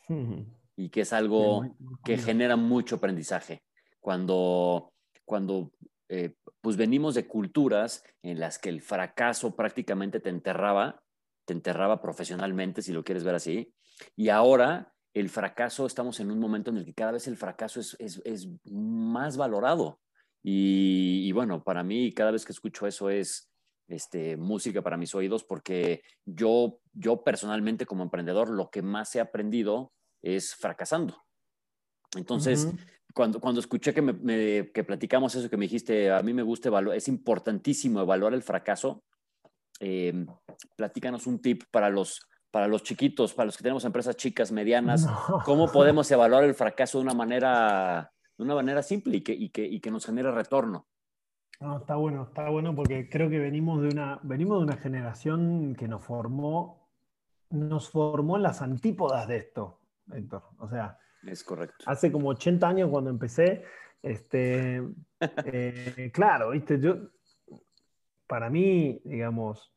Y 0.81 0.91
que 0.91 1.01
es 1.01 1.13
algo 1.13 1.75
que 2.05 2.17
genera 2.19 2.55
mucho 2.55 2.95
aprendizaje. 2.95 3.65
Cuando, 3.99 4.93
cuando 5.25 5.73
eh, 6.09 6.35
pues 6.61 6.77
venimos 6.77 7.15
de 7.15 7.27
culturas 7.27 8.03
en 8.23 8.41
las 8.41 8.59
que 8.59 8.69
el 8.69 8.81
fracaso 8.81 9.55
prácticamente 9.55 10.21
te 10.21 10.31
enterraba, 10.31 11.03
te 11.47 11.53
enterraba 11.53 12.01
profesionalmente, 12.01 12.83
si 12.83 12.93
lo 12.93 13.05
quieres 13.05 13.25
ver 13.25 13.35
así. 13.35 13.75
Y 14.17 14.29
ahora 14.29 14.95
el 15.15 15.29
fracaso, 15.29 15.87
estamos 15.87 16.21
en 16.21 16.31
un 16.31 16.39
momento 16.39 16.71
en 16.71 16.79
el 16.79 16.85
que 16.85 16.95
cada 16.95 17.13
vez 17.13 17.27
el 17.27 17.37
fracaso 17.37 17.81
es, 17.81 17.97
es, 17.99 18.49
más 18.65 19.37
valorado. 19.37 20.01
Y, 20.43 21.31
bueno, 21.33 21.63
para 21.63 21.83
mí 21.83 22.13
cada 22.13 22.31
vez 22.31 22.45
que 22.45 22.53
escucho 22.53 22.87
eso 22.87 23.11
es 23.11 23.51
este, 23.89 24.37
música 24.37 24.83
para 24.83 24.97
mis 24.97 25.15
oídos 25.15 25.45
porque 25.45 26.03
yo, 26.25 26.81
yo 26.93 27.23
personalmente 27.25 27.87
como 27.87 28.05
emprendedor 28.05 28.49
lo 28.51 28.71
que 28.71 28.81
más 28.81 29.15
he 29.17 29.21
aprendido 29.21 29.93
es 30.23 30.55
fracasando. 30.55 31.23
Entonces, 32.17 32.69
cuando, 33.19 33.41
cuando 33.41 33.59
escuché 33.59 33.93
que, 33.93 34.01
me, 34.01 34.71
que 34.71 34.85
platicamos 34.85 35.35
eso, 35.35 35.51
que 35.51 35.57
me 35.57 35.64
dijiste, 35.64 36.09
a 36.09 36.23
mí 36.23 36.33
me 36.33 36.45
gusta 36.45 36.69
evaluar, 36.69 36.97
es 36.97 37.09
importantísimo 37.09 38.01
evaluar 38.01 38.33
el 38.33 38.45
fracaso, 38.45 39.03
eh, 39.81 40.25
platícanos 40.77 41.27
un 41.27 41.41
tip 41.41 41.64
para 41.73 41.91
los, 41.91 42.21
para 42.53 42.69
los 42.69 42.85
chiquitos, 42.85 43.35
para 43.35 43.47
los 43.47 43.57
que 43.57 43.64
tenemos 43.64 43.85
empresas 43.85 44.14
chicas, 44.14 44.53
medianas, 44.53 45.05
¿cómo 45.45 45.66
podemos 45.73 46.09
evaluar 46.12 46.45
el 46.45 46.55
fracaso 46.55 46.99
de 46.99 47.03
una 47.07 47.14
manera, 47.14 48.12
de 48.37 48.45
una 48.45 48.55
manera 48.55 48.85
simple 48.85 49.16
y 49.16 49.21
que, 49.23 49.33
y 49.33 49.49
que, 49.49 49.66
y 49.66 49.81
que 49.81 49.91
nos 49.91 50.07
genere 50.07 50.31
retorno? 50.31 50.87
está 51.81 51.97
bueno, 51.97 52.23
está 52.23 52.49
bueno 52.51 52.73
porque 52.73 53.09
creo 53.09 53.29
que 53.29 53.41
venimos 53.41 53.83
de 53.83 53.89
una, 53.89 54.21
venimos 54.23 54.59
de 54.59 54.62
una 54.62 54.77
generación 54.77 55.75
que 55.75 55.89
nos 55.89 56.05
formó, 56.05 56.89
nos 57.51 57.91
formó 57.91 58.37
en 58.37 58.45
las 58.45 58.62
antípodas 58.62 59.27
de 59.27 59.39
esto, 59.39 59.81
Héctor. 60.12 60.45
O 60.59 60.69
sea, 60.69 61.01
es 61.31 61.45
correcto. 61.45 61.85
Hace 61.87 62.11
como 62.11 62.29
80 62.31 62.68
años 62.68 62.91
cuando 62.91 63.11
empecé, 63.11 63.62
este, 64.03 64.83
eh, 65.45 66.11
claro, 66.12 66.51
viste, 66.51 66.81
yo 66.81 66.97
para 68.26 68.51
mí, 68.51 69.01
digamos, 69.05 69.72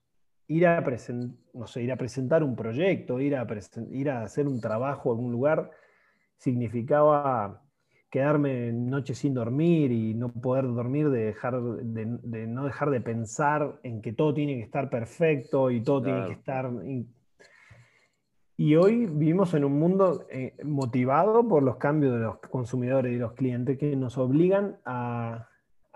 ir 0.48 0.68
a, 0.68 0.84
no 1.54 1.68
sé, 1.68 1.82
ir 1.82 1.92
a 1.92 1.98
presentar 1.98 2.44
un 2.44 2.56
proyecto, 2.56 3.20
ir 3.20 3.36
a, 3.36 3.48
ir 3.92 4.10
a 4.10 4.24
hacer 4.24 4.48
un 4.48 4.60
trabajo 4.60 5.12
en 5.12 5.18
algún 5.18 5.32
lugar, 5.32 5.72
significaba 6.38 7.64
quedarme 8.10 8.74
noches 8.74 9.20
sin 9.20 9.34
dormir 9.34 9.92
y 9.92 10.14
no 10.14 10.30
poder 10.30 10.66
dormir, 10.66 11.10
de, 11.10 11.26
dejar, 11.28 11.62
de, 11.62 12.48
no 12.48 12.66
dejar 12.66 12.90
de 12.90 13.00
pensar 13.00 13.80
en 13.84 14.02
que 14.02 14.12
todo 14.12 14.34
tiene 14.34 14.56
que 14.56 14.64
estar 14.64 14.90
perfecto 14.90 15.72
y 15.72 15.82
todo 15.82 16.04
tiene 16.04 16.26
que 16.26 16.34
estar... 16.34 16.70
Y 18.64 18.76
hoy 18.76 19.08
vivimos 19.08 19.56
en 19.56 19.66
un 19.66 19.80
mundo 19.80 20.28
eh, 20.30 20.56
motivado 20.64 21.48
por 21.48 21.64
los 21.64 21.78
cambios 21.78 22.14
de 22.14 22.20
los 22.20 22.38
consumidores 22.42 23.12
y 23.12 23.18
los 23.18 23.34
clientes 23.34 23.76
que 23.80 23.96
nos 23.96 24.20
obligan 24.20 24.78
a, 24.86 25.50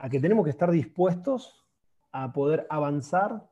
que 0.10 0.20
tenemos 0.20 0.46
que 0.46 0.50
estar 0.50 0.72
dispuestos 0.72 1.64
a 2.12 2.34
poder 2.34 2.66
avanzar 2.72 3.48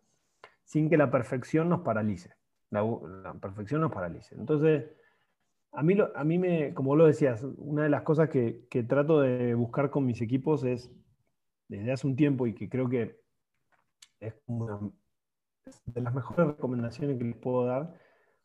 sin 0.64 0.90
que 0.90 0.98
la 0.98 1.12
perfección 1.12 1.70
nos 1.70 1.82
paralice. 1.82 2.34
La, 2.72 2.84
perfección 3.40 3.82
nos 3.82 3.92
paralice. 3.92 4.34
Entonces, 4.34 4.86
a 5.74 5.84
mí, 5.84 5.96
a 6.16 6.24
mí 6.24 6.40
me, 6.40 6.74
como 6.74 6.96
lo 6.96 7.06
decías, 7.06 7.46
una 7.60 7.84
de 7.84 7.90
las 7.90 8.02
cosas 8.02 8.30
que, 8.30 8.66
trato 8.90 9.22
de 9.22 9.54
buscar 9.54 9.92
con 9.92 10.08
mis 10.08 10.22
equipos 10.24 10.64
es, 10.64 10.92
desde 11.68 11.92
hace 11.92 12.08
un 12.08 12.16
tiempo 12.16 12.48
y 12.48 12.56
que 12.56 12.68
creo 12.68 12.90
que 12.90 13.22
es 14.20 14.34
una 14.48 14.80
de 15.86 16.02
las 16.02 16.16
mejores 16.16 16.48
recomendaciones 16.48 17.20
que 17.20 17.26
les 17.26 17.38
puedo 17.38 17.68
dar 17.68 17.94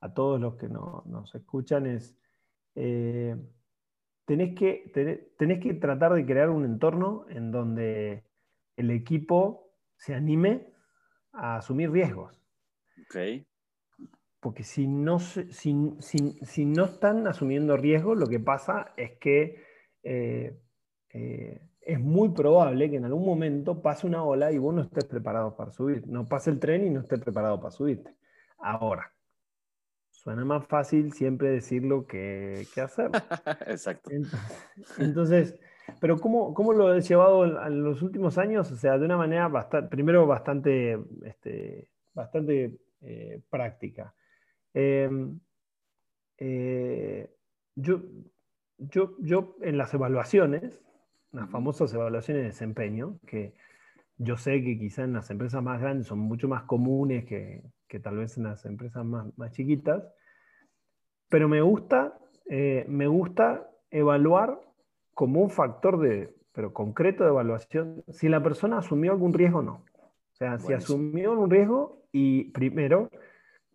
a 0.00 0.14
todos 0.14 0.40
los 0.40 0.56
que 0.56 0.68
nos 0.68 1.34
escuchan, 1.34 1.86
es 1.86 2.18
eh, 2.74 3.36
tenés 4.24 4.54
que, 4.54 4.92
tenés 5.36 5.60
que 5.60 5.74
tratar 5.74 6.12
de 6.12 6.24
crear 6.24 6.50
un 6.50 6.64
entorno 6.64 7.26
en 7.30 7.50
donde 7.50 8.24
el 8.76 8.90
equipo 8.90 9.72
se 9.96 10.14
anime 10.14 10.74
a 11.32 11.56
asumir 11.56 11.90
riesgos. 11.90 12.40
Ok. 13.02 13.46
Porque 14.38 14.62
si 14.62 14.86
no, 14.86 15.18
si, 15.18 15.72
no 16.66 16.84
están 16.84 17.26
asumiendo 17.26 17.76
riesgos, 17.76 18.16
lo 18.16 18.28
que 18.28 18.38
pasa 18.38 18.92
es 18.96 19.18
que 19.18 19.64
eh, 20.04 20.56
eh, 21.10 21.60
es 21.80 21.98
muy 21.98 22.28
probable 22.28 22.90
que 22.90 22.96
en 22.96 23.06
algún 23.06 23.24
momento 23.24 23.82
pase 23.82 24.06
una 24.06 24.22
ola 24.22 24.52
y 24.52 24.58
vos 24.58 24.74
no 24.74 24.82
estés 24.82 25.06
preparado 25.06 25.56
para 25.56 25.72
subir. 25.72 26.06
No 26.06 26.28
pase 26.28 26.50
el 26.50 26.60
tren 26.60 26.86
y 26.86 26.90
no 26.90 27.00
estés 27.00 27.20
preparado 27.20 27.58
para 27.58 27.72
subirte. 27.72 28.14
Ahora, 28.58 29.12
suena 30.18 30.44
más 30.44 30.66
fácil 30.66 31.12
siempre 31.12 31.50
decirlo 31.50 32.06
que, 32.06 32.66
que 32.74 32.80
hacer. 32.80 33.10
Exacto. 33.66 34.10
Entonces, 34.98 35.58
pero 36.00 36.18
¿cómo, 36.18 36.52
¿cómo, 36.54 36.72
lo 36.72 36.92
he 36.92 37.00
llevado 37.00 37.44
en 37.44 37.84
los 37.84 38.02
últimos 38.02 38.36
años? 38.36 38.70
O 38.72 38.76
sea, 38.76 38.98
de 38.98 39.04
una 39.04 39.16
manera 39.16 39.46
bastante, 39.48 39.88
primero 39.88 40.26
bastante, 40.26 40.98
este, 41.24 41.88
bastante 42.12 42.78
eh, 43.00 43.40
práctica. 43.48 44.12
Em, 44.74 45.38
eh, 46.38 47.30
yo, 47.76 48.02
yo, 48.76 49.16
yo 49.20 49.56
en 49.62 49.78
las 49.78 49.94
evaluaciones, 49.94 50.82
las 51.30 51.48
famosas 51.48 51.94
evaluaciones 51.94 52.42
de 52.42 52.48
desempeño, 52.48 53.20
que 53.24 53.54
yo 54.16 54.36
sé 54.36 54.62
que 54.62 54.78
quizá 54.78 55.04
en 55.04 55.12
las 55.12 55.30
empresas 55.30 55.62
más 55.62 55.80
grandes 55.80 56.08
son 56.08 56.18
mucho 56.18 56.48
más 56.48 56.64
comunes 56.64 57.24
que, 57.24 57.62
que 57.88 57.98
tal 57.98 58.18
vez 58.18 58.36
en 58.36 58.44
las 58.44 58.64
empresas 58.64 59.04
más, 59.04 59.26
más 59.36 59.52
chiquitas, 59.52 60.04
pero 61.28 61.48
me 61.48 61.60
gusta, 61.60 62.18
eh, 62.46 62.84
me 62.88 63.06
gusta 63.06 63.70
evaluar 63.90 64.60
como 65.14 65.40
un 65.40 65.50
factor 65.50 65.98
de, 65.98 66.34
pero 66.52 66.72
concreto 66.72 67.24
de 67.24 67.30
evaluación, 67.30 68.04
si 68.08 68.28
la 68.28 68.42
persona 68.42 68.78
asumió 68.78 69.12
algún 69.12 69.32
riesgo 69.32 69.60
o 69.60 69.62
no. 69.62 69.84
O 70.32 70.36
sea, 70.38 70.58
si 70.58 70.72
asumió 70.72 71.32
un 71.32 71.50
riesgo 71.50 72.04
y 72.12 72.50
primero, 72.50 73.10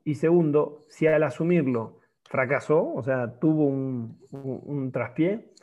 y 0.05 0.15
segundo, 0.15 0.79
si 0.87 1.07
al 1.07 1.23
asumirlo 1.23 1.99
fracasó, 2.23 2.93
o 2.93 3.03
sea, 3.03 3.39
tuvo 3.39 3.65
un, 3.67 4.17
un 4.31 4.91
traspié, 4.91 5.53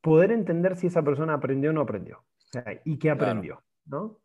poder 0.00 0.32
entender 0.32 0.76
si 0.76 0.88
esa 0.88 1.02
persona 1.02 1.34
aprendió 1.34 1.70
o 1.70 1.72
no 1.72 1.82
aprendió. 1.82 2.18
O 2.18 2.48
sea, 2.50 2.64
y 2.84 2.98
qué 2.98 3.10
aprendió, 3.10 3.62
¿no? 3.86 4.18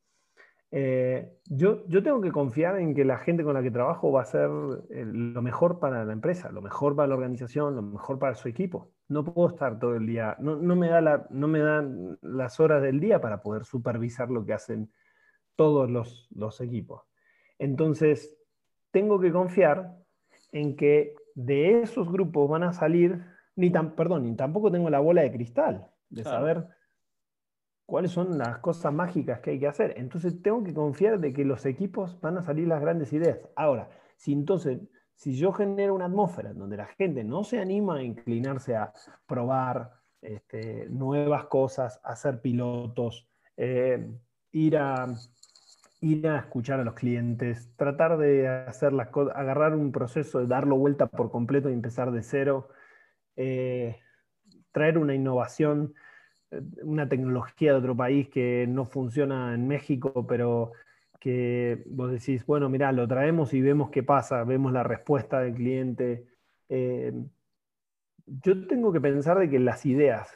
Eh, 0.69 1.39
yo, 1.45 1.87
yo 1.87 2.03
tengo 2.03 2.19
que 2.19 2.31
confiar 2.31 2.77
en 2.79 2.93
que 2.93 3.05
la 3.05 3.17
gente 3.17 3.43
con 3.43 3.53
la 3.53 3.63
que 3.63 3.71
trabajo 3.71 4.11
va 4.11 4.19
a 4.19 4.23
hacer 4.23 4.49
eh, 4.89 5.05
lo 5.05 5.41
mejor 5.41 5.79
para 5.79 6.03
la 6.03 6.11
empresa, 6.11 6.51
lo 6.51 6.61
mejor 6.61 6.95
para 6.95 7.07
la 7.07 7.15
organización, 7.15 7.75
lo 7.75 7.81
mejor 7.81 8.19
para 8.19 8.35
su 8.35 8.49
equipo. 8.49 8.91
No 9.07 9.23
puedo 9.23 9.47
estar 9.47 9.79
todo 9.79 9.95
el 9.95 10.05
día, 10.05 10.35
no, 10.39 10.57
no 10.57 10.75
me, 10.75 10.89
da 10.89 10.99
la, 10.99 11.27
no 11.29 11.47
me 11.47 11.59
dan 11.59 12.17
las 12.21 12.59
horas 12.59 12.81
del 12.81 12.99
día 12.99 13.21
para 13.21 13.41
poder 13.41 13.63
supervisar 13.63 14.29
lo 14.29 14.45
que 14.45 14.53
hacen 14.53 14.91
todos 15.55 15.89
los, 15.89 16.27
los 16.31 16.59
equipos. 16.59 17.03
Entonces, 17.57 18.37
tengo 18.91 19.19
que 19.19 19.31
confiar 19.31 19.95
en 20.51 20.75
que 20.75 21.15
de 21.33 21.81
esos 21.81 22.11
grupos 22.11 22.49
van 22.49 22.63
a 22.63 22.73
salir, 22.73 23.23
ni 23.55 23.71
tan, 23.71 23.95
perdón, 23.95 24.23
ni 24.23 24.35
tampoco 24.35 24.71
tengo 24.71 24.89
la 24.89 24.99
bola 24.99 25.21
de 25.21 25.31
cristal 25.31 25.87
de 26.09 26.23
saber 26.23 26.67
cuáles 27.87 28.11
son 28.11 28.37
las 28.37 28.59
cosas 28.59 28.93
mágicas 28.93 29.39
que 29.39 29.51
hay 29.51 29.59
que 29.59 29.67
hacer. 29.67 29.93
Entonces 29.97 30.41
tengo 30.43 30.63
que 30.63 30.73
confiar 30.73 31.19
de 31.19 31.33
que 31.33 31.45
los 31.45 31.65
equipos 31.65 32.19
van 32.21 32.37
a 32.37 32.43
salir 32.43 32.67
las 32.67 32.81
grandes 32.81 33.13
ideas. 33.13 33.39
Ahora, 33.55 33.89
si 34.17 34.33
entonces, 34.33 34.81
si 35.15 35.35
yo 35.35 35.53
genero 35.53 35.95
una 35.95 36.05
atmósfera 36.05 36.53
donde 36.53 36.77
la 36.77 36.85
gente 36.85 37.23
no 37.23 37.45
se 37.45 37.59
anima 37.59 37.95
a 37.95 38.03
inclinarse 38.03 38.75
a 38.75 38.91
probar 39.25 39.93
este, 40.21 40.87
nuevas 40.89 41.45
cosas, 41.45 42.01
hacer 42.03 42.41
pilotos, 42.41 43.25
eh, 43.55 44.05
ir 44.51 44.77
a 44.77 45.07
ir 46.01 46.27
a 46.27 46.39
escuchar 46.39 46.81
a 46.81 46.83
los 46.83 46.93
clientes, 46.93 47.71
tratar 47.75 48.17
de 48.17 48.47
hacer 48.47 48.93
las 48.93 49.07
agarrar 49.33 49.75
un 49.75 49.91
proceso, 49.91 50.45
darlo 50.45 50.77
vuelta 50.77 51.07
por 51.07 51.31
completo 51.31 51.69
y 51.69 51.73
empezar 51.73 52.11
de 52.11 52.21
cero, 52.21 52.69
eh, 53.35 53.97
traer 54.71 54.97
una 54.99 55.15
innovación 55.15 55.95
una 56.83 57.09
tecnología 57.09 57.71
de 57.73 57.79
otro 57.79 57.95
país 57.95 58.29
que 58.29 58.65
no 58.67 58.85
funciona 58.85 59.53
en 59.53 59.67
México, 59.67 60.25
pero 60.27 60.71
que 61.19 61.83
vos 61.87 62.11
decís, 62.11 62.45
bueno, 62.45 62.69
mira, 62.69 62.91
lo 62.91 63.07
traemos 63.07 63.53
y 63.53 63.61
vemos 63.61 63.89
qué 63.89 64.03
pasa, 64.03 64.43
vemos 64.43 64.71
la 64.71 64.83
respuesta 64.83 65.39
del 65.39 65.55
cliente. 65.55 66.27
Eh, 66.69 67.13
yo 68.25 68.67
tengo 68.67 68.91
que 68.91 69.01
pensar 69.01 69.39
de 69.39 69.49
que 69.49 69.59
las 69.59 69.85
ideas 69.85 70.29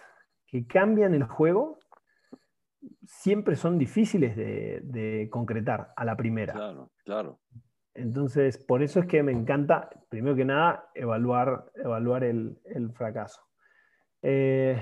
que 0.45 0.65
cambian 0.65 1.13
el 1.13 1.23
juego 1.23 1.79
siempre 3.05 3.55
son 3.55 3.77
difíciles 3.77 4.35
de, 4.35 5.27
concretar 5.31 5.93
a 5.95 6.05
la 6.05 6.15
primera. 6.15 6.53
Claro, 6.53 6.91
claro. 7.03 7.39
Entonces, 7.93 8.57
por 8.57 8.81
eso 8.81 9.01
es 9.01 9.05
que 9.05 9.21
me 9.21 9.33
encanta, 9.33 9.89
primero 10.09 10.35
que 10.35 10.45
nada, 10.45 10.89
evaluar, 10.95 11.71
evaluar 11.75 12.23
el, 12.23 12.57
fracaso. 12.93 13.41
Eh, 14.21 14.81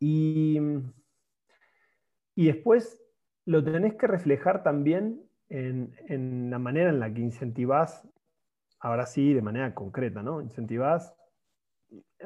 y, 0.00 0.58
y 2.34 2.46
después 2.46 3.02
lo 3.44 3.64
tenés 3.64 3.94
que 3.94 4.06
reflejar 4.06 4.62
también 4.62 5.22
en, 5.48 6.50
la 6.50 6.58
manera 6.58 6.90
en 6.90 7.00
la 7.00 7.12
que 7.12 7.20
incentivás, 7.20 8.06
ahora 8.80 9.06
sí, 9.06 9.32
de 9.32 9.42
manera 9.42 9.74
concreta, 9.74 10.22
¿no? 10.22 10.40
Incentivás 10.40 11.14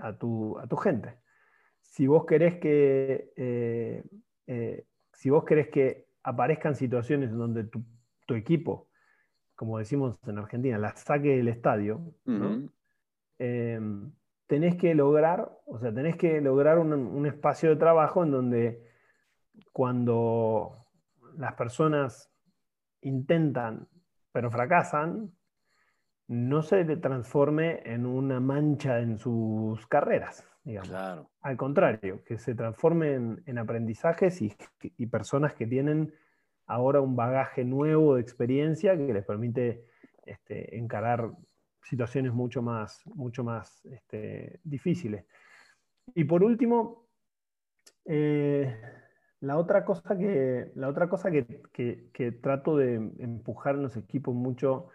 a 0.00 0.16
tu, 0.18 0.58
a 0.58 0.66
tu 0.66 0.76
gente. 0.76 1.18
Si 1.80 2.06
vos 2.06 2.26
querés 2.26 2.56
que, 2.56 3.32
eh, 3.36 4.02
eh, 4.46 4.84
si 5.12 5.30
vos 5.30 5.44
querés 5.44 5.68
que 5.68 6.08
aparezcan 6.22 6.74
situaciones 6.74 7.30
en 7.30 7.38
donde 7.38 7.64
tu, 7.64 7.84
equipo, 8.34 8.88
como 9.54 9.76
decimos 9.76 10.18
en 10.26 10.38
Argentina, 10.38 10.78
la 10.78 10.96
saque 10.96 11.36
del 11.36 11.48
estadio, 11.48 12.00
¿no? 12.24 12.72
Tenés 14.52 14.76
que 14.76 14.94
lograr, 14.94 15.50
o 15.64 15.78
sea, 15.78 15.94
tenés 15.94 16.14
que 16.18 16.42
lograr 16.42 16.78
un, 16.78 17.24
espacio 17.24 17.70
de 17.70 17.76
trabajo 17.76 18.22
en 18.22 18.32
donde 18.32 18.82
cuando 19.72 20.84
las 21.38 21.54
personas 21.54 22.30
intentan 23.00 23.88
pero 24.30 24.50
fracasan, 24.50 25.32
no 26.28 26.60
se 26.60 26.84
le 26.84 26.98
transforme 26.98 27.80
en 27.86 28.04
una 28.04 28.40
mancha 28.40 28.98
en 28.98 29.16
sus 29.16 29.86
carreras, 29.86 30.46
digamos. 30.64 31.26
Al 31.40 31.56
contrario, 31.56 32.22
que 32.22 32.36
se 32.36 32.54
transforme 32.54 33.14
en, 33.46 33.56
aprendizajes 33.58 34.42
y, 34.42 34.54
y, 34.82 35.06
personas 35.06 35.54
que 35.54 35.66
tienen 35.66 36.12
ahora 36.66 37.00
un 37.00 37.16
bagaje 37.16 37.64
nuevo 37.64 38.16
de 38.16 38.20
experiencia 38.20 38.98
que 38.98 39.14
les 39.14 39.24
permite 39.24 39.86
este, 40.26 40.76
encarar 40.76 41.30
situaciones 41.82 42.32
mucho 42.32 42.62
más, 42.62 43.02
mucho 43.06 43.44
más 43.44 43.84
este, 43.86 44.60
difíciles. 44.64 45.24
Y 46.14 46.24
por 46.24 46.42
último, 46.42 47.08
eh, 48.04 48.74
la 49.40 49.56
otra 49.58 49.84
cosa, 49.84 50.16
que, 50.16 50.70
la 50.74 50.88
otra 50.88 51.08
cosa 51.08 51.30
que, 51.30 52.32
trato 52.40 52.76
de 52.76 52.94
empujar 52.94 53.74
en 53.74 53.82
los 53.82 53.96
equipos 53.96 54.34
mucho 54.34 54.88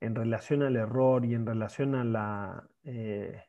en 0.00 0.14
relación 0.14 0.62
al 0.62 0.76
error 0.76 1.24
y 1.24 1.34
en 1.34 1.46
relación 1.46 1.94
a 1.94 2.04
la, 2.04 2.68
eh, 2.84 3.42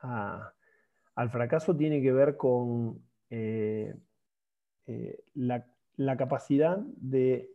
al 0.00 1.30
fracaso 1.30 1.76
tiene 1.76 2.00
que 2.00 2.12
ver 2.12 2.36
con 2.36 3.02
eh, 3.30 3.94
la, 5.34 5.66
la, 5.96 6.16
capacidad 6.16 6.78
de... 6.78 7.50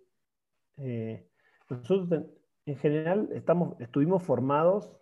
nosotros 1.69 2.09
en 2.65 2.77
general 2.77 3.29
estamos, 3.33 3.79
estuvimos 3.79 4.23
formados 4.23 4.97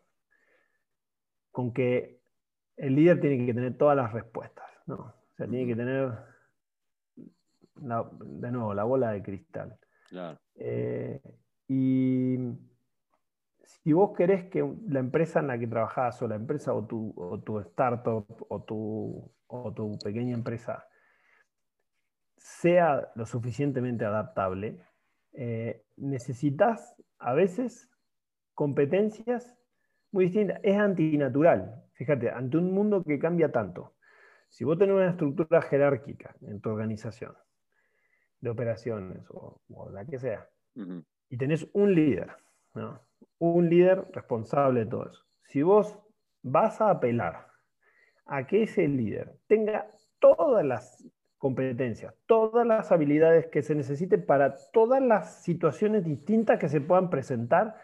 con 1.51 1.74
que 1.74 2.22
el 2.78 2.95
líder 2.95 3.22
tiene 3.22 3.45
que 3.45 3.53
tener 3.53 3.78
todas 3.78 3.95
las 3.95 4.11
respuestas, 4.11 4.66
¿no? 4.86 4.95
O 4.95 5.36
sea, 5.36 5.47
tiene 5.47 5.68
que 5.68 5.76
tener, 5.76 6.11
de 7.76 8.51
nuevo, 8.51 8.74
la 8.74 8.84
bola 8.84 9.11
de 9.11 9.24
cristal. 9.24 9.78
Eh, 10.55 11.22
y 11.68 12.38
si 13.64 13.93
vos 13.93 14.16
querés 14.16 14.49
que 14.49 14.68
la 14.88 14.99
empresa 14.99 15.39
en 15.39 15.47
la 15.47 15.57
que 15.57 15.68
trabajás, 15.68 16.22
o 16.22 16.28
la 16.28 16.36
empresa, 16.36 16.74
o 16.74 16.86
tu, 16.86 17.14
o 17.16 17.39
tu 17.39 17.59
startup, 17.59 18.26
o 18.49 18.64
tu, 18.64 19.32
o 19.47 19.74
tu 19.74 19.97
pequeña 19.99 20.34
empresa, 20.34 20.88
sea 22.38 23.11
lo 23.16 23.26
suficientemente 23.26 24.05
adaptable, 24.05 24.84
eh, 25.34 25.86
necesitas 25.97 26.95
a 27.24 27.34
veces 27.34 27.89
competencias 28.53 29.57
muy 30.11 30.26
distintas. 30.26 30.59
Es 30.63 30.78
antinatural, 30.78 31.84
fíjate, 31.93 32.30
ante 32.30 32.57
un 32.57 32.71
mundo 32.71 33.03
que 33.03 33.17
cambia 33.19 33.51
tanto. 33.51 33.95
Si 34.49 34.63
vos 34.63 34.78
tenés 34.78 34.95
una 34.95 35.09
estructura 35.09 35.61
jerárquica 35.61 36.36
en 36.41 36.61
tu 36.61 36.69
organización 36.69 37.36
de 38.39 38.49
operaciones 38.49 39.26
o, 39.30 39.61
la 39.91 40.05
que 40.05 40.19
sea, 40.19 40.47
y 41.30 41.38
tenés 41.38 41.67
un 41.74 41.95
líder, 41.95 42.36
un 43.39 43.69
líder 43.69 44.05
responsable 44.11 44.82
de 44.82 44.86
todo 44.86 45.09
eso. 45.09 45.24
Si 45.45 45.63
vos 45.63 45.97
vas 46.43 46.82
a 46.82 46.91
apelar 46.91 47.47
a 48.26 48.45
que 48.45 48.63
ese 48.63 48.88
líder 48.88 49.36
tenga 49.47 49.88
todas 50.19 50.63
las 50.65 51.03
competencias, 51.44 52.16
todas 52.26 52.66
las 52.66 52.94
habilidades 52.94 53.48
que 53.48 53.62
se 53.64 53.76
necesiten 53.76 54.26
para 54.26 54.56
todas 54.72 55.02
las 55.02 55.44
situaciones 55.44 56.06
distintas 56.06 56.58
que 56.58 56.70
se 56.70 56.80
puedan 56.80 57.10
presentar, 57.10 57.82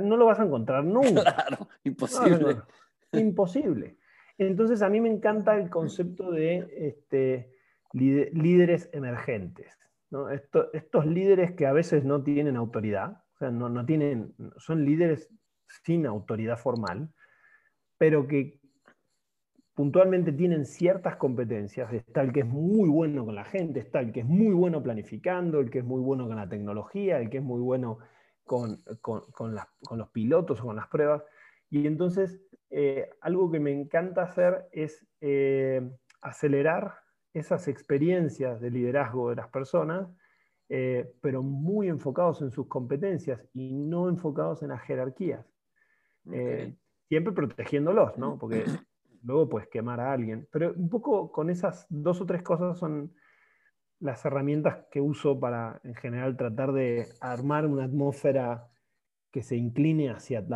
no 0.00 0.16
lo 0.16 0.24
vas 0.24 0.40
a 0.40 0.44
encontrar 0.44 0.82
nunca. 0.82 1.34
Claro, 1.34 1.68
imposible. 1.84 2.56
imposible. 3.12 3.98
Entonces 4.38 4.80
a 4.80 4.88
mí 4.88 4.98
me 4.98 5.10
encanta 5.10 5.58
el 5.58 5.68
concepto 5.68 6.30
de 6.30 6.66
este, 6.74 7.52
líderes 7.92 8.88
emergentes. 8.94 9.78
estos 10.72 11.04
líderes 11.04 11.52
que 11.52 11.66
a 11.66 11.74
veces 11.74 12.02
no 12.02 12.22
tienen 12.22 12.56
autoridad, 12.56 13.24
o 13.34 13.38
sea, 13.40 13.50
no, 13.50 13.68
no 13.68 13.84
tienen, 13.84 14.34
son 14.56 14.86
líderes 14.86 15.28
sin 15.82 16.06
autoridad 16.06 16.56
formal, 16.56 17.10
pero 17.98 18.26
que 18.26 18.58
puntualmente 19.74 20.32
tienen 20.32 20.64
ciertas 20.64 21.16
competencias. 21.16 21.92
Está 21.92 22.22
el 22.22 22.32
que 22.32 22.40
es 22.40 22.46
muy 22.46 22.88
bueno 22.88 23.24
con 23.24 23.34
la 23.34 23.44
gente, 23.44 23.80
está 23.80 24.00
el 24.00 24.12
que 24.12 24.20
es 24.20 24.26
muy 24.26 24.54
bueno 24.54 24.82
planificando, 24.82 25.60
el 25.60 25.70
que 25.70 25.80
es 25.80 25.84
muy 25.84 26.00
bueno 26.00 26.28
con 26.28 26.36
la 26.36 26.48
tecnología, 26.48 27.18
el 27.18 27.28
que 27.28 27.38
es 27.38 27.44
muy 27.44 27.60
bueno 27.60 27.98
con, 28.44 28.82
los 29.90 30.08
pilotos 30.10 30.60
o 30.60 30.66
con 30.66 30.76
las 30.76 30.88
pruebas. 30.88 31.22
Y 31.70 31.86
entonces, 31.86 32.40
eh, 32.70 33.10
algo 33.20 33.50
que 33.50 33.58
me 33.58 33.72
encanta 33.72 34.22
hacer 34.22 34.68
es 34.70 35.06
eh, 35.20 35.82
acelerar 36.20 36.94
esas 37.32 37.66
experiencias 37.66 38.60
de 38.60 38.70
liderazgo 38.70 39.30
de 39.30 39.36
las 39.36 39.48
personas, 39.48 40.08
eh, 40.68 41.12
pero 41.20 41.42
muy 41.42 41.88
enfocados 41.88 42.42
en 42.42 42.52
sus 42.52 42.68
competencias 42.68 43.44
y 43.52 43.74
no 43.74 44.08
enfocados 44.08 44.62
en 44.62 44.68
las 44.68 44.82
jerarquías. 44.82 45.44
siempre 47.08 47.32
protegiéndolos, 47.34 48.16
¿no? 48.16 48.38
Porque 48.38 48.64
luego 49.24 49.48
puedes 49.48 49.68
quemar 49.68 50.00
a 50.00 50.12
alguien. 50.12 50.48
Pero 50.52 50.72
un 50.74 50.88
poco 50.88 51.32
con 51.32 51.50
esas 51.50 51.86
dos 51.88 52.20
o 52.20 52.26
tres 52.26 52.42
cosas 52.42 52.78
son 52.78 53.14
las 54.00 54.24
herramientas 54.24 54.86
que 54.90 55.00
uso 55.00 55.40
para, 55.40 55.80
en 55.82 55.94
general, 55.94 56.36
tratar 56.36 56.72
de 56.72 57.08
armar 57.20 57.66
una 57.66 57.84
atmósfera 57.84 58.68
que 59.32 59.42
se 59.42 59.56
incline 59.56 60.10
hacia 60.10 60.46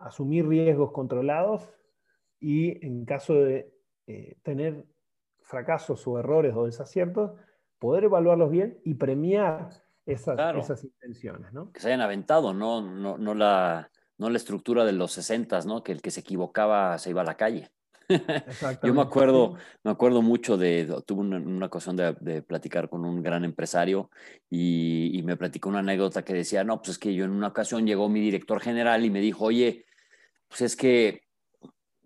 asumir 0.00 0.48
riesgos 0.48 0.92
controlados 0.92 1.68
y 2.40 2.84
en 2.84 3.04
caso 3.04 3.34
de 3.34 3.72
eh, 4.06 4.36
tener 4.42 4.86
fracasos 5.42 6.06
o 6.06 6.18
errores 6.18 6.54
o 6.56 6.64
desaciertos, 6.64 7.32
poder 7.78 8.04
evaluarlos 8.04 8.50
bien 8.50 8.80
y 8.84 8.94
premiar 8.94 9.68
esas, 10.06 10.38
esas 10.56 10.84
intenciones. 10.84 11.52
¿no? 11.52 11.70
Que 11.72 11.80
se 11.80 11.88
hayan 11.88 12.00
aventado, 12.00 12.52
no, 12.52 12.80
no, 12.80 13.34
la, 13.34 13.90
no 14.18 14.30
la 14.30 14.36
estructura 14.36 14.84
de 14.84 14.92
los 14.92 15.12
60, 15.12 15.60
¿no? 15.62 15.82
que 15.82 15.92
el 15.92 16.02
que 16.02 16.10
se 16.10 16.20
equivocaba 16.20 16.98
se 16.98 17.10
iba 17.10 17.20
a 17.20 17.24
la 17.24 17.36
calle. 17.36 17.70
Yo 18.84 18.94
me 18.94 19.02
acuerdo, 19.02 19.56
me 19.82 19.90
acuerdo 19.90 20.22
mucho 20.22 20.56
de, 20.56 21.02
tuve 21.06 21.22
una, 21.22 21.66
ocasión 21.66 21.96
de, 21.96 22.42
platicar 22.42 22.88
con 22.88 23.04
un 23.04 23.22
gran 23.22 23.44
empresario 23.44 24.10
y, 24.48 25.20
me 25.24 25.36
platicó 25.36 25.68
una 25.68 25.80
anécdota 25.80 26.24
que 26.24 26.34
decía, 26.34 26.62
no, 26.62 26.78
pues 26.78 26.90
es 26.90 26.98
que 26.98 27.12
yo 27.12 27.24
en 27.24 27.32
una 27.32 27.48
ocasión 27.48 27.84
llegó 27.84 28.08
mi 28.08 28.20
director 28.20 28.60
general 28.60 29.04
y 29.04 29.10
me 29.10 29.20
dijo, 29.20 29.46
oye, 29.46 29.86
pues 30.46 30.60
es 30.60 30.76
que 30.76 31.22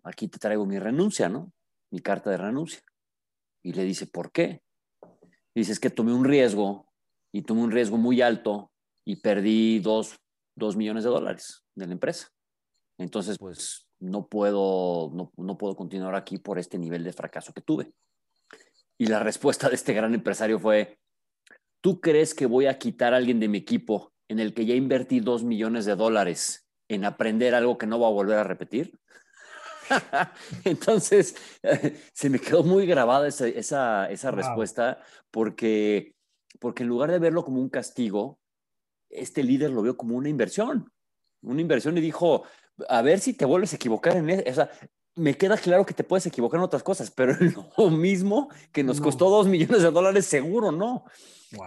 aquí 0.03 0.29
te 0.29 0.39
traigo 0.39 0.65
mi 0.65 0.79
renuncia, 0.79 1.29
¿no? 1.29 1.53
Mi 1.91 2.01
carta 2.01 2.31
de 2.31 2.39
renuncia. 2.39 2.81
Y 3.63 3.75
le 3.75 3.85
dice, 3.85 4.07
¿por 4.07 4.33
qué? 4.33 4.63
dice, 5.55 5.73
es 5.73 5.81
que 5.81 5.91
tomé 5.91 6.15
un 6.15 6.25
riesgo 6.25 6.87
y 7.33 7.43
tomé 7.43 7.63
un 7.63 7.71
riesgo 7.71 7.99
muy 7.99 8.23
alto 8.23 8.73
y 9.05 9.17
perdí 9.17 9.81
dos, 9.81 10.19
dos 10.57 10.77
millones 10.77 11.05
de 11.05 11.11
dólares 11.11 11.63
de 11.75 11.87
la 11.87 11.93
empresa. 11.93 12.29
Entonces, 12.97 13.37
pues 13.39 13.90
no 14.01 14.27
puedo, 14.27 15.13
no, 15.37 15.59
puedo 15.59 15.77
continuar 15.77 16.15
aquí 16.15 16.39
por 16.39 16.59
este 16.59 16.79
nivel 16.79 17.05
de 17.05 17.13
fracaso 17.13 17.53
que 17.53 17.61
tuve. 17.61 17.93
Y 18.99 19.07
la 19.07 19.21
respuesta 19.21 19.69
de 19.69 19.75
este 19.75 19.93
gran 19.93 20.15
empresario 20.15 20.59
fue, 20.59 20.99
¿tú 21.81 22.01
crees 22.01 22.35
que 22.35 22.47
voy 22.47 22.67
a 22.67 22.79
quitar 22.79 23.15
a 23.15 23.19
alguien 23.19 23.41
de 23.41 23.49
mi 23.49 23.59
equipo 23.59 24.13
en 24.29 24.41
el 24.41 24.55
que 24.55 24.67
ya 24.67 24.75
invertí 24.75 25.21
dos 25.21 25.45
millones 25.45 25.85
de 25.85 25.97
dólares 25.97 26.67
en 26.89 27.05
aprender 27.05 27.55
algo 27.55 27.79
que 27.79 27.87
no 27.87 28.01
va 28.01 28.09
a 28.09 28.13
volver 28.13 28.39
a 28.39 28.45
repetir? 28.45 28.99
Entonces, 30.65 31.37
se 32.13 32.31
me 32.31 32.39
quedó 32.39 32.63
muy 32.63 32.87
grabada 32.87 33.29
esa, 33.29 34.31
respuesta 34.31 35.03
porque, 35.31 36.15
porque 36.59 36.83
en 36.83 36.89
lugar 36.89 37.11
de 37.11 37.19
verlo 37.19 37.45
como 37.45 37.61
un 37.61 37.69
castigo, 37.69 38.39
este 39.11 39.43
líder 39.43 39.71
lo 39.71 39.83
vio 39.83 39.97
como 39.97 40.17
una 40.17 40.29
inversión. 40.29 40.91
Una 41.43 41.61
inversión 41.61 41.97
y 41.97 42.01
dijo, 42.01 42.45
a 42.89 43.03
ver 43.03 43.21
si 43.21 43.35
te 43.35 43.45
vuelves 43.45 43.73
a 43.73 43.77
equivocar 43.77 44.17
en 44.17 44.31
eso. 44.31 44.43
O 44.49 44.55
sea, 44.55 44.71
me 45.17 45.37
queda 45.37 45.57
claro 45.57 45.85
que 45.85 45.95
te 45.95 46.05
puedes 46.05 46.27
equivocar 46.27 46.59
en 46.59 46.65
otras 46.65 46.83
cosas, 46.83 47.11
pero 47.11 47.35
lo 47.77 47.91
mismo 47.91 48.49
que 48.73 48.85
nos 48.85 49.01
costó 49.01 49.29
dos 49.29 49.47
millones 49.47 49.83
de 49.83 49.91
dólares, 49.91 50.27
seguro 50.27 50.73
no. 50.73 51.05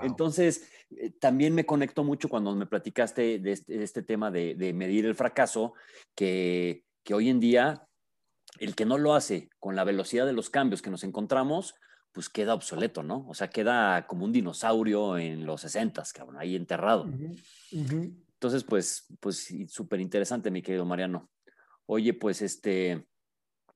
Entonces, 0.02 0.70
eh, 0.92 1.12
también 1.20 1.54
me 1.54 1.66
conecto 1.66 2.04
mucho 2.04 2.30
cuando 2.30 2.56
me 2.56 2.66
platicaste 2.66 3.40
de 3.40 3.52
este, 3.52 3.84
este 3.84 4.02
tema 4.02 4.32
de, 4.32 4.74
medir 4.74 5.06
el 5.06 5.16
fracaso, 5.16 5.74
que, 6.16 6.86
que 7.04 7.14
hoy 7.14 7.30
en 7.30 7.40
día 7.40 7.88
el 8.60 8.76
que 8.76 8.86
no 8.86 8.98
lo 8.98 9.14
hace 9.14 9.50
con 9.60 9.76
la 9.76 9.84
velocidad 9.84 10.26
de 10.26 10.34
los 10.34 10.50
cambios 10.50 10.82
que 10.82 10.90
nos 10.90 11.04
encontramos, 11.04 11.76
pues 12.14 12.30
queda 12.30 12.54
obsoleto, 12.54 13.02
¿no? 13.04 13.26
O 13.28 13.34
sea, 13.34 13.50
queda 13.50 14.06
como 14.06 14.26
un 14.26 14.32
dinosaurio 14.32 15.18
en 15.18 15.46
los 15.46 15.62
60, 15.62 16.04
cabrón, 16.14 16.38
ahí 16.40 16.56
enterrado. 16.56 17.10
Entonces, 18.44 18.66
pues, 18.66 19.06
pues 19.22 19.54
súper 19.70 20.02
interesante, 20.02 20.52
mi 20.52 20.62
querido 20.62 20.84
Mariano. 20.84 21.30
Oye, 21.86 22.14
pues 22.14 22.42
este, 22.42 23.08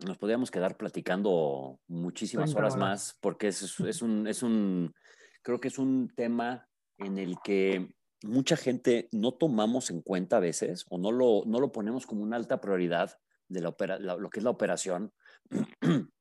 nos 0.06 0.18
podríamos 0.18 0.52
quedar 0.52 0.76
platicando 0.76 1.80
muchísimas 1.88 2.54
horas 2.54 2.76
más, 2.76 3.18
porque 3.22 3.48
es, 3.48 3.62
es, 3.80 4.02
un, 4.02 4.28
es 4.28 4.44
un, 4.44 4.94
creo 5.42 5.62
que 5.62 5.70
es 5.70 5.80
un 5.80 6.10
tema 6.14 6.68
en 6.98 7.18
el 7.18 7.38
que 7.46 7.96
mucha 8.24 8.58
gente 8.58 9.08
no 9.14 9.36
tomamos 9.36 9.90
en 9.90 10.02
cuenta 10.02 10.36
a 10.36 10.42
veces 10.42 10.86
o 10.90 10.98
no 10.98 11.14
lo, 11.14 11.44
no 11.46 11.62
lo 11.62 11.72
ponemos 11.72 12.06
como 12.06 12.24
una 12.24 12.36
alta 12.36 12.60
prioridad 12.60 13.18
de 13.48 13.62
la 13.62 13.70
opera, 13.70 13.98
lo 14.00 14.30
que 14.30 14.42
es 14.42 14.44
la 14.44 14.50
operación, 14.50 15.14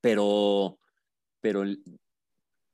pero, 0.00 0.80
pero 1.40 1.62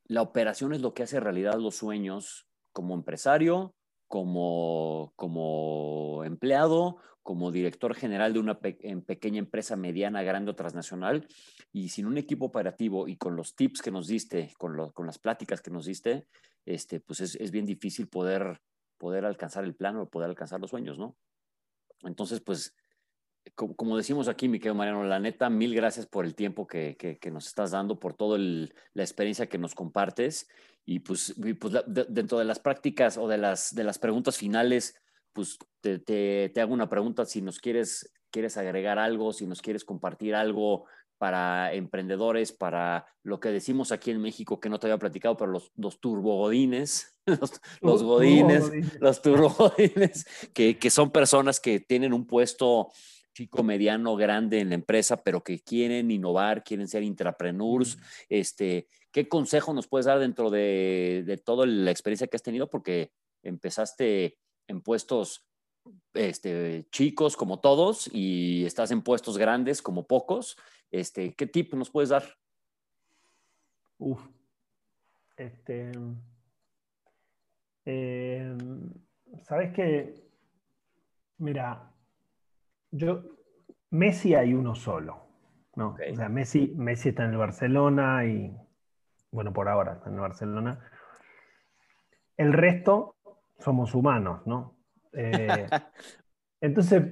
la 0.07 0.23
operación 0.23 0.73
es 0.73 0.81
lo 0.81 0.95
que 0.95 1.03
hace 1.03 1.19
realidad 1.19 1.59
los 1.59 1.75
sueños 1.75 2.47
como 2.71 2.95
empresario, 2.95 3.75
como, 4.07 5.13
como 5.15 6.23
empleado, 6.23 6.97
como 7.23 7.51
director 7.51 7.95
general 7.95 8.33
de 8.33 8.39
una 8.39 8.59
pequeña 8.59 9.39
empresa 9.39 9.75
mediana, 9.75 10.21
grande 10.21 10.51
o 10.51 10.55
transnacional, 10.55 11.27
y 11.71 11.89
sin 11.89 12.05
un 12.05 12.17
equipo 12.17 12.45
operativo 12.45 13.07
y 13.07 13.17
con 13.17 13.35
los 13.35 13.55
tips 13.55 13.81
que 13.81 13.91
nos 13.91 14.07
diste, 14.07 14.53
con, 14.57 14.91
con 14.91 15.07
las 15.07 15.17
pláticas 15.17 15.61
que 15.61 15.71
nos 15.71 15.85
diste, 15.85 16.27
este, 16.65 16.99
pues 16.99 17.21
es, 17.21 17.51
bien 17.51 17.65
difícil 17.65 18.07
poder, 18.07 18.61
poder 18.97 19.25
alcanzar 19.25 19.63
el 19.63 19.75
plano 19.75 20.03
o 20.03 20.09
poder 20.09 20.29
alcanzar 20.29 20.59
los 20.59 20.69
sueños, 20.69 20.97
¿no? 20.97 21.15
Entonces, 22.03 22.41
pues 22.41 22.75
como, 23.53 23.97
decimos 23.97 24.27
aquí, 24.27 24.47
mi 24.47 24.59
querido 24.59 24.75
Mariano, 24.75 25.03
la 25.03 25.19
neta, 25.19 25.49
mil 25.49 25.75
gracias 25.75 26.05
por 26.05 26.25
el 26.25 26.35
tiempo 26.35 26.65
que, 26.65 26.97
que, 26.97 27.31
nos 27.31 27.47
estás 27.47 27.71
dando, 27.71 27.99
por 27.99 28.13
toda 28.13 28.37
la 28.39 29.03
experiencia 29.03 29.47
que 29.47 29.57
nos 29.57 29.75
compartes. 29.75 30.49
Y 30.85 30.99
pues, 30.99 31.35
pues 31.59 31.73
dentro 31.87 32.39
de 32.39 32.45
las 32.45 32.59
prácticas 32.59 33.17
o 33.17 33.27
de 33.27 33.37
las, 33.37 33.73
de 33.73 33.83
las 33.83 33.99
preguntas 33.99 34.37
finales, 34.37 34.95
pues 35.33 35.57
te, 35.81 35.99
te, 35.99 36.49
te, 36.49 36.61
hago 36.61 36.73
una 36.73 36.89
pregunta 36.89 37.25
si 37.25 37.41
nos 37.41 37.59
quieres, 37.59 38.11
quieres 38.31 38.57
agregar 38.57 38.99
algo, 38.99 39.33
si 39.33 39.45
nos 39.45 39.61
quieres 39.61 39.83
compartir 39.83 40.35
algo 40.35 40.85
para 41.17 41.73
emprendedores, 41.73 42.51
para 42.51 43.05
lo 43.23 43.39
que 43.39 43.49
decimos 43.49 43.91
aquí 43.91 44.11
en 44.11 44.21
México 44.21 44.59
que 44.59 44.69
no 44.69 44.79
te 44.79 44.87
había 44.87 44.97
platicado, 44.97 45.37
pero 45.37 45.51
los, 45.51 45.71
los 45.75 45.99
turbogodines, 45.99 47.17
los, 47.25 47.61
los 47.81 48.03
godines, 48.03 48.71
los 48.99 49.21
turbogodines, 49.21 50.25
que, 50.53 50.77
que 50.77 50.89
son 50.89 51.11
personas 51.11 51.59
que 51.59 51.79
tienen 51.79 52.13
un 52.13 52.25
puesto 52.25 52.89
chico, 53.35 53.63
mediano, 53.63 54.15
grande 54.15 54.61
en 54.61 54.69
la 54.69 54.75
empresa, 54.75 55.21
pero 55.21 55.43
que 55.43 55.59
quieren 55.59 56.09
innovar, 56.09 56.63
quieren 56.63 56.87
ser 56.87 57.03
intrapreneurs. 57.03 57.97
Este, 58.29 58.87
¿Qué 59.11 59.27
consejo 59.27 59.73
nos 59.73 59.87
puedes 59.87 60.05
dar 60.05 60.19
dentro 60.19 60.49
de, 60.49 61.23
de 61.25 61.37
toda 61.37 61.65
la 61.65 61.91
experiencia 61.91 62.27
que 62.27 62.37
has 62.37 62.43
tenido? 62.43 62.69
Porque 62.69 63.11
empezaste 63.43 64.37
en 64.67 64.81
puestos 64.81 65.45
este, 66.13 66.87
chicos 66.91 67.35
como 67.35 67.59
todos 67.59 68.09
y 68.13 68.65
estás 68.65 68.91
en 68.91 69.01
puestos 69.01 69.37
grandes 69.37 69.81
como 69.81 70.07
pocos. 70.07 70.57
Este, 70.89 71.35
¿Qué 71.35 71.45
tip 71.45 71.73
nos 71.73 71.89
puedes 71.89 72.09
dar? 72.09 72.23
Uf. 73.97 74.21
Este, 75.35 75.91
em, 77.83 78.89
Sabes 79.43 79.73
que, 79.73 80.15
mira, 81.37 81.91
yo, 82.95 83.23
Messi 83.91 84.35
hay 84.35 84.53
uno 84.53 84.75
solo. 84.75 85.25
¿no? 85.75 85.97
O 86.11 86.15
sea, 86.15 86.29
Messi, 86.29 86.73
Messi 86.75 87.09
está 87.09 87.25
en 87.25 87.31
el 87.31 87.37
Barcelona 87.37 88.25
y, 88.25 88.55
bueno, 89.31 89.53
por 89.53 89.67
ahora 89.67 89.93
está 89.93 90.09
en 90.09 90.15
el 90.15 90.21
Barcelona. 90.21 90.79
El 92.37 92.53
resto 92.53 93.15
somos 93.59 93.93
humanos, 93.93 94.45
¿no? 94.45 94.77
Eh, 95.13 95.67
entonces, 96.61 97.03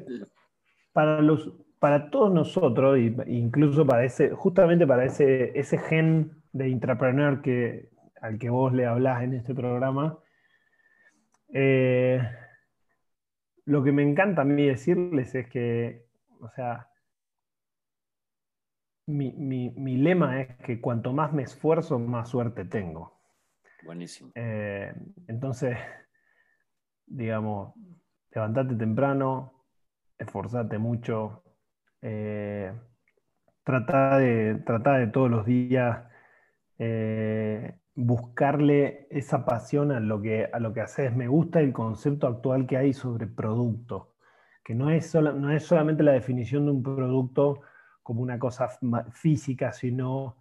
para 0.94 1.22
los, 1.22 1.52
para 1.80 2.10
todos 2.10 2.34
nosotros, 2.34 2.98
incluso 3.28 3.86
para 3.86 4.06
ese, 4.06 4.32
justamente 4.32 4.88
para 4.88 5.06
ese, 5.06 5.58
ese 5.58 5.78
gen 5.78 6.42
de 6.54 6.70
intrapreneur 6.70 7.42
que, 7.42 7.90
al 8.22 8.38
que 8.38 8.50
vos 8.50 8.74
le 8.74 8.86
hablás 8.86 9.24
en 9.24 9.34
este 9.34 9.54
programa, 9.54 10.20
eh, 11.54 12.22
lo 13.66 13.84
que 13.84 13.92
me 13.92 14.04
encanta 14.04 14.42
a 14.42 14.46
mí 14.46 14.68
decirles 14.68 15.34
es 15.36 15.48
que, 15.50 16.06
o 16.40 16.50
sea, 16.50 16.90
mi, 19.08 19.98
lema 19.98 20.42
es 20.42 20.56
que 20.58 20.80
cuanto 20.80 21.14
más 21.14 21.34
me 21.34 21.44
esfuerzo, 21.44 22.00
más 22.00 22.30
suerte 22.30 22.66
tengo. 22.66 23.20
Buenísimo. 23.84 24.32
Eh, 24.36 24.94
entonces, 25.28 25.78
digamos, 27.06 27.74
levantate 28.32 28.76
temprano, 28.76 29.66
esforzate 30.18 30.78
mucho, 30.78 31.44
eh, 32.02 32.72
trata, 33.64 34.18
de, 34.18 34.56
de 34.56 35.08
todos 35.08 35.30
los 35.30 35.46
días 35.46 36.06
eh, 36.80 37.78
buscarle 37.96 39.08
esa 39.12 39.46
pasión 39.46 39.92
a 39.92 40.00
lo, 40.00 40.22
que, 40.22 40.50
a 40.52 40.60
lo 40.60 40.74
que 40.74 40.82
haces. 40.82 41.16
Me 41.16 41.28
gusta 41.28 41.60
el 41.60 41.74
concepto 41.74 42.28
actual 42.28 42.66
que 42.66 42.78
hay 42.78 42.94
sobre 42.94 43.28
producto, 43.28 44.16
que 44.64 44.74
no 44.76 44.90
es, 44.90 45.14
no 45.16 45.52
es 45.52 45.64
solamente 45.64 46.04
la 46.04 46.14
definición 46.14 46.66
de 46.66 46.72
un 46.72 46.84
producto 46.84 47.62
como 48.02 48.22
una 48.22 48.40
cosa 48.40 48.70
física, 49.12 49.72
sino 49.72 50.38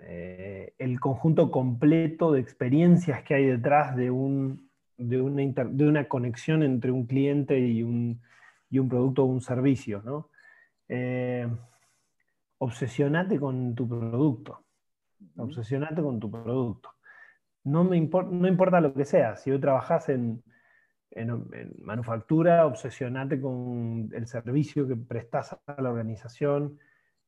eh, 0.00 0.74
el 0.78 1.00
conjunto 1.00 1.50
completo 1.50 2.32
de 2.32 2.40
experiencias 2.40 3.22
que 3.22 3.34
hay 3.34 3.46
detrás 3.46 3.96
de, 3.96 4.10
un, 4.10 4.70
de, 4.96 5.20
una, 5.20 5.42
de 5.64 5.88
una, 5.88 6.06
conexión 6.08 6.62
entre 6.62 6.90
un 6.90 7.06
cliente 7.06 7.58
y 7.58 7.82
un, 7.82 8.20
y 8.70 8.78
un 8.78 8.88
producto 8.88 9.22
o 9.24 9.26
un 9.26 9.40
servicio. 9.40 10.02
¿no? 10.04 10.30
Eh, 10.88 11.48
obsesionate 12.58 13.38
con 13.40 13.74
tu 13.74 13.88
producto. 13.88 14.65
Obsesionate 15.36 16.02
con 16.02 16.20
tu 16.20 16.30
producto. 16.30 16.90
No, 17.64 17.84
me 17.84 17.96
importa 17.96 18.80
lo 18.80 18.94
que 18.94 19.04
sea. 19.04 19.36
Si 19.36 19.50
hoy 19.50 19.60
trabajas 19.60 20.08
en, 20.08 20.42
en, 21.10 21.74
manufactura, 21.82 22.66
obsesionate 22.66 23.40
con 23.40 24.10
el 24.12 24.26
servicio 24.26 24.86
que 24.86 24.96
prestas 24.96 25.56
a 25.66 25.82
la 25.82 25.90
organización, 25.90 26.78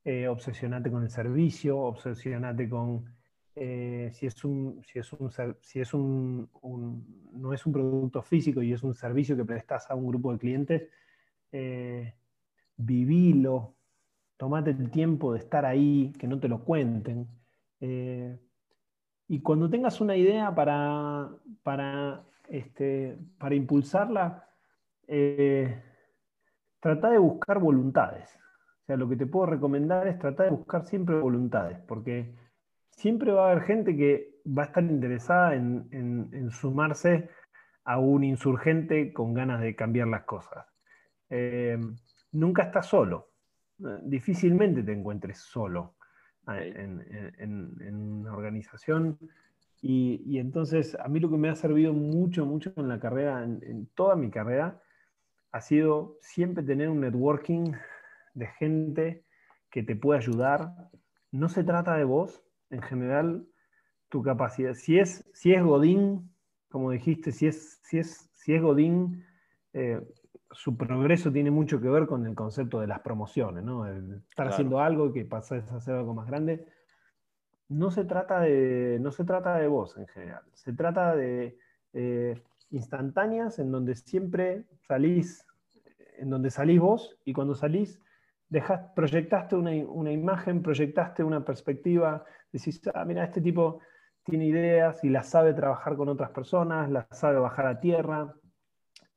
eh, 0.05 0.29
obsesionate 0.29 0.91
con 0.91 1.03
el 1.03 1.11
servicio, 1.11 1.79
obsesionate 1.79 2.69
con 2.69 3.05
eh, 3.57 4.11
si 4.13 4.27
es 4.27 4.45
un, 4.45 4.83
si 4.85 4.99
es 4.99 5.13
un, 5.13 5.31
si 5.61 5.81
es 5.81 5.95
un, 5.95 6.49
no 7.33 7.53
es 7.53 7.67
un 7.67 7.73
producto 7.73 8.23
físico 8.23 8.63
y 8.63 8.73
es 8.73 8.83
un 8.83 8.95
servicio 8.95 9.37
que 9.37 9.45
prestas 9.45 9.91
a 9.91 9.95
un 9.95 10.07
grupo 10.07 10.33
de 10.33 10.39
clientes, 10.39 10.89
eh, 11.51 12.15
vivilo, 12.77 13.75
tomate 14.37 14.71
el 14.71 14.91
tiempo 14.91 15.33
de 15.33 15.41
estar 15.41 15.67
ahí, 15.67 16.13
que 16.19 16.29
no 16.29 16.39
te 16.39 16.49
lo 16.49 16.65
cuenten. 16.65 17.27
Eh, 17.81 18.39
y 19.29 19.41
cuando 19.41 19.69
tengas 19.69 20.01
una 20.01 20.17
idea 20.17 20.55
para, 20.55 21.29
para 21.63 22.25
este, 22.49 23.19
para 23.39 23.55
impulsarla, 23.55 24.47
eh, 25.07 25.83
trata 26.81 27.11
de 27.11 27.19
buscar 27.19 27.59
voluntades. 27.59 28.35
O 28.83 28.87
sea, 28.87 28.97
lo 28.97 29.09
que 29.09 29.17
te 29.17 29.27
puedo 29.27 29.47
recomendar 29.47 30.09
es 30.09 30.19
tratar 30.19 30.47
de 30.47 30.57
buscar 30.57 30.87
siempre 30.87 31.21
voluntades, 31.21 31.79
porque 31.87 32.35
siempre 32.91 33.33
va 33.33 33.49
a 33.49 33.53
haber 33.53 33.65
gente 33.65 33.97
que 33.97 34.41
va 34.47 34.63
a 34.63 34.67
estar 34.67 34.83
interesada 34.83 35.55
en, 35.55 36.51
sumarse 36.51 37.29
a 37.85 37.99
un 37.99 38.25
insurgente 38.25 39.13
con 39.13 39.35
ganas 39.35 39.61
de 39.61 39.77
cambiar 39.77 40.09
las 40.09 40.23
cosas. 40.25 40.67
Eh, 41.29 41.79
nunca 42.33 42.63
estás 42.63 42.87
solo. 42.87 43.33
Difícilmente 43.77 44.83
te 44.83 44.93
encuentres 44.93 45.39
solo 45.39 45.98
en, 46.49 47.05
en 47.39 47.95
una 47.97 48.33
organización 48.33 49.19
y, 49.81 50.39
entonces 50.39 50.97
a 50.99 51.09
mí 51.09 51.21
lo 51.21 51.31
que 51.31 51.37
me 51.37 51.49
ha 51.49 51.55
servido 51.55 51.93
mucho, 51.93 52.45
mucho 52.45 52.73
en 52.77 52.89
la 52.89 52.99
carrera, 52.99 53.45
en, 53.45 53.87
toda 53.95 54.17
mi 54.17 54.31
carrera, 54.31 54.83
ha 55.53 55.61
sido 55.61 56.19
siempre 56.21 56.65
tener 56.65 56.89
un 56.89 57.01
networking 57.01 57.73
de 58.35 58.47
gente 58.47 59.25
que 59.71 59.83
te 59.83 59.95
puede 59.97 60.19
ayudar. 60.19 60.91
No 61.31 61.49
se 61.49 61.63
trata 61.63 61.97
de 61.97 62.05
vos, 62.05 62.43
en 62.71 62.83
general, 62.83 63.47
tu 64.09 64.23
capacidad. 64.23 64.75
Si 64.75 64.99
es, 64.99 65.29
si 65.33 65.53
es 65.53 65.63
Godín, 65.63 66.35
como 66.69 66.91
dijiste, 66.91 67.33
si 67.33 67.47
es, 67.47 67.81
si 67.85 67.99
es, 67.99 68.31
si 68.35 68.55
es 68.55 68.63
Godín, 68.63 69.25
eh, 69.75 70.01
su 70.51 70.77
progreso 70.77 71.31
tiene 71.31 71.51
mucho 71.51 71.81
que 71.81 71.89
ver 71.89 72.07
con 72.07 72.27
el 72.27 72.35
concepto 72.35 72.81
de 72.81 72.87
las 72.87 73.01
promociones, 73.01 73.65
¿no? 73.65 73.87
estar 73.87 74.49
haciendo 74.49 74.81
algo 74.81 75.09
y 75.09 75.13
que 75.13 75.25
pases 75.25 75.71
a 75.71 75.77
hacer 75.77 75.95
algo 75.95 76.15
más 76.15 76.27
grande 76.27 76.67
no 77.69 77.91
se 77.91 78.05
trata 78.05 78.41
de, 78.41 78.99
no 79.01 79.13
se 79.13 79.25
trata 79.25 79.57
de 79.59 79.69
vos 79.69 79.97
en 79.97 80.07
general, 80.09 80.43
se 80.55 80.73
trata 80.73 81.15
de 81.15 81.59
eh, 81.93 82.43
instantáneas 82.71 83.59
en 83.59 83.71
donde 83.71 83.95
siempre 83.95 84.65
salís, 84.87 85.47
en 86.19 86.31
donde 86.31 86.51
salís 86.51 86.81
vos 86.81 87.19
y 87.25 87.33
cuando 87.33 87.55
salís 87.55 88.01
dejas, 88.49 88.91
proyectaste 88.97 89.55
una, 89.57 89.75
imagen, 90.11 90.63
proyectaste 90.63 91.23
una 91.23 91.45
perspectiva, 91.45 92.25
decís, 92.51 92.81
ah, 92.95 93.05
mira, 93.05 93.25
este 93.25 93.43
tipo 93.43 93.81
tiene 94.25 94.47
ideas 94.47 95.05
y 95.05 95.11
las 95.11 95.29
sabe 95.29 95.53
trabajar 95.53 95.97
con 95.97 96.09
otras 96.09 96.31
personas, 96.31 96.91
las 96.91 97.07
sabe 97.11 97.39
bajar 97.39 97.67
a 97.67 97.81
tierra. 97.81 98.35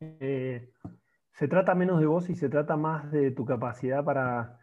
Eh, 0.01 0.69
se 1.41 1.47
trata 1.47 1.73
menos 1.73 1.99
de 1.99 2.05
vos 2.05 2.29
y 2.29 2.35
se 2.35 2.49
trata 2.49 2.77
más 2.77 3.11
de 3.11 3.31
tu 3.31 3.45
capacidad 3.45 4.05
para 4.05 4.61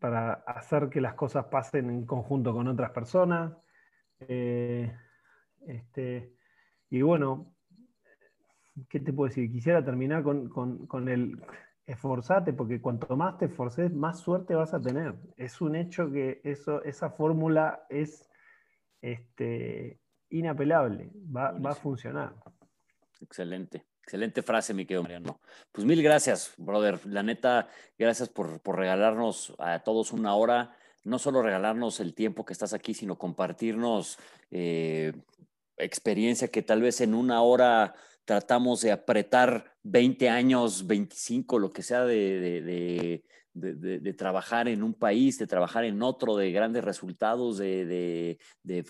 para, 0.00 0.32
hacer 0.46 0.88
que 0.88 1.00
las 1.00 1.14
cosas 1.14 1.46
pasen 1.46 1.90
en 1.90 2.06
conjunto 2.06 2.52
con 2.52 2.66
otras 2.66 2.90
personas. 2.90 3.52
Eh, 4.18 4.92
este, 5.64 6.34
y 6.90 7.02
bueno, 7.02 7.54
¿qué 8.88 8.98
te 8.98 9.12
puedo 9.12 9.28
decir? 9.28 9.48
Quisiera 9.48 9.84
terminar 9.84 10.24
con, 10.24 11.08
el 11.08 11.40
esforzate, 11.86 12.52
porque 12.52 12.80
cuanto 12.80 13.16
más 13.16 13.38
te 13.38 13.44
esforces, 13.44 13.92
más 13.92 14.18
suerte 14.18 14.56
vas 14.56 14.74
a 14.74 14.80
tener. 14.80 15.14
Es 15.36 15.60
un 15.60 15.76
hecho 15.76 16.10
que 16.10 16.40
eso, 16.42 16.82
esa 16.82 17.10
fórmula 17.10 17.86
es 17.88 18.28
este, 19.00 20.00
inapelable, 20.30 21.12
va, 21.14 21.52
va 21.52 21.70
a 21.70 21.74
funcionar. 21.74 22.34
Excelente. 23.20 23.87
Excelente 24.08 24.40
frase, 24.40 24.72
mi 24.72 24.86
querido 24.86 25.02
Mariano. 25.02 25.38
Pues 25.70 25.86
mil 25.86 26.02
gracias, 26.02 26.54
brother. 26.56 26.98
La 27.04 27.22
neta, 27.22 27.68
gracias 27.98 28.30
por, 28.30 28.58
regalarnos 28.64 29.52
a 29.58 29.80
todos 29.80 30.14
una 30.14 30.34
hora. 30.34 30.74
No 31.04 31.18
solo 31.18 31.42
regalarnos 31.42 32.00
el 32.00 32.14
tiempo 32.14 32.46
que 32.46 32.54
estás 32.54 32.72
aquí, 32.72 32.94
sino 32.94 33.18
compartirnos 33.18 34.18
eh, 34.50 35.12
experiencia 35.76 36.48
que 36.48 36.62
tal 36.62 36.80
vez 36.80 37.02
en 37.02 37.12
una 37.12 37.42
hora 37.42 37.94
tratamos 38.24 38.80
de 38.80 38.92
apretar 38.92 39.76
20 39.82 40.30
años, 40.30 40.86
25, 40.86 41.58
lo 41.58 41.70
que 41.70 41.82
sea 41.82 42.06
de, 42.06 43.20
de, 43.52 44.14
trabajar 44.14 44.68
en 44.68 44.82
un 44.82 44.94
país, 44.94 45.38
de 45.38 45.46
trabajar 45.46 45.84
en 45.84 46.02
otro, 46.02 46.36
de 46.36 46.50
grandes 46.52 46.84
resultados, 46.84 47.58
de, 47.58 48.38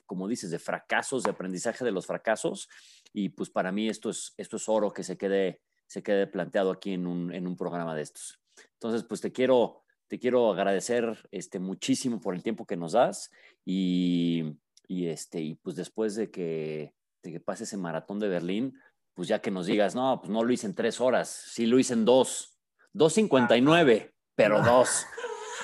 como 0.07 0.29
dices, 0.29 0.51
de 0.51 0.59
fracasos, 0.59 1.23
de 1.23 1.31
aprendizaje 1.31 1.85
de 1.85 1.91
los 1.91 2.07
fracasos. 2.07 2.69
Y 3.13 3.31
pues 3.31 3.51
para 3.51 3.73
mí 3.73 3.89
esto 3.89 4.11
es, 4.11 4.35
esto 4.37 4.57
es 4.57 4.69
oro 4.69 4.93
que 4.93 5.03
se 5.03 5.17
quede, 5.17 5.63
se 5.87 6.03
quede 6.03 6.27
planteado 6.27 6.71
aquí 6.71 6.93
en 6.93 7.07
un, 7.07 7.33
en 7.33 7.47
un 7.47 7.57
programa 7.57 7.95
de 7.95 8.03
estos. 8.03 8.41
Entonces, 8.75 9.05
pues 9.05 9.21
te 9.21 9.33
quiero, 9.33 9.83
te 10.09 10.19
quiero 10.19 10.51
agradecer 10.51 11.29
este, 11.31 11.59
muchísimo 11.59 12.21
por 12.21 12.35
el 12.35 12.43
tiempo 12.43 12.67
que 12.67 12.77
nos 12.77 12.93
das 12.93 13.31
y, 13.65 14.57
y, 14.87 15.07
este, 15.07 15.41
y 15.41 15.55
pues 15.57 15.77
después 15.77 16.15
de 16.15 16.31
que, 16.31 16.95
de 17.23 17.33
que 17.33 17.41
pase 17.41 17.65
ese 17.65 17.77
maratón 17.77 18.19
de 18.19 18.29
Berlín, 18.29 18.75
pues 19.15 19.29
ya 19.29 19.41
que 19.41 19.51
nos 19.51 19.67
digas, 19.67 19.95
no, 19.95 20.21
pues 20.21 20.31
no 20.31 20.45
lo 20.45 20.53
hice 20.53 20.67
en 20.67 20.75
tres 20.75 21.01
horas, 21.01 21.29
sí 21.29 21.67
lo 21.67 21.79
hice 21.79 21.95
en 21.95 22.05
dos, 22.05 22.59
2.59, 22.95 24.13
pero 24.35 24.63
dos. 24.63 25.07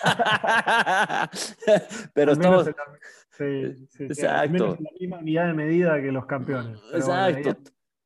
pero 2.15 2.33
estamos... 2.33 2.71
Sí, 3.37 3.89
sí, 3.91 4.05
Exacto. 4.05 4.77
la 4.79 4.91
misma 4.99 5.19
unidad 5.19 5.49
de 5.49 5.55
medida 5.55 6.01
que 6.01 6.13
los 6.13 6.25
campeones. 6.27 6.79
Exacto. 6.93 7.57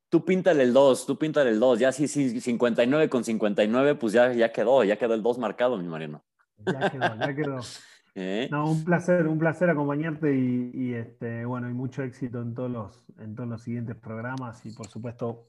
Tú 0.09 0.25
píntale 0.25 0.63
el 0.63 0.73
2, 0.73 1.05
tú 1.05 1.19
píntale 1.19 1.51
el 1.51 1.61
2. 1.61 1.81
Ya 1.81 1.93
sí, 1.93 2.09
sí, 2.09 2.41
59 2.41 3.11
con 3.11 3.25
59, 3.25 3.95
pues 3.97 4.15
ya, 4.15 4.33
ya 4.33 4.51
quedó, 4.51 4.85
ya 4.85 4.97
quedó 4.97 5.13
el 5.13 5.23
2 5.23 5.39
marcado, 5.39 5.77
mi 5.77 5.87
Mariano. 5.87 6.25
Ya 6.65 6.91
quedó, 6.91 7.17
ya 7.19 7.35
quedó. 7.35 7.59
¿Eh? 8.15 8.49
No, 8.51 8.69
un 8.69 8.85
placer, 8.85 9.29
un 9.29 9.39
placer 9.39 9.71
acompañarte 9.71 10.35
y, 10.35 10.93
este, 10.95 11.45
bueno, 11.45 11.71
y 11.71 11.73
mucho 11.73 12.03
éxito 12.03 12.43
en 12.43 12.53
todos 12.53 12.71
los, 12.71 13.05
en 13.19 13.37
todos 13.37 13.49
los 13.49 13.63
siguientes 13.63 13.95
programas 13.95 14.67
y 14.67 14.73
por 14.73 14.89
supuesto 14.89 15.47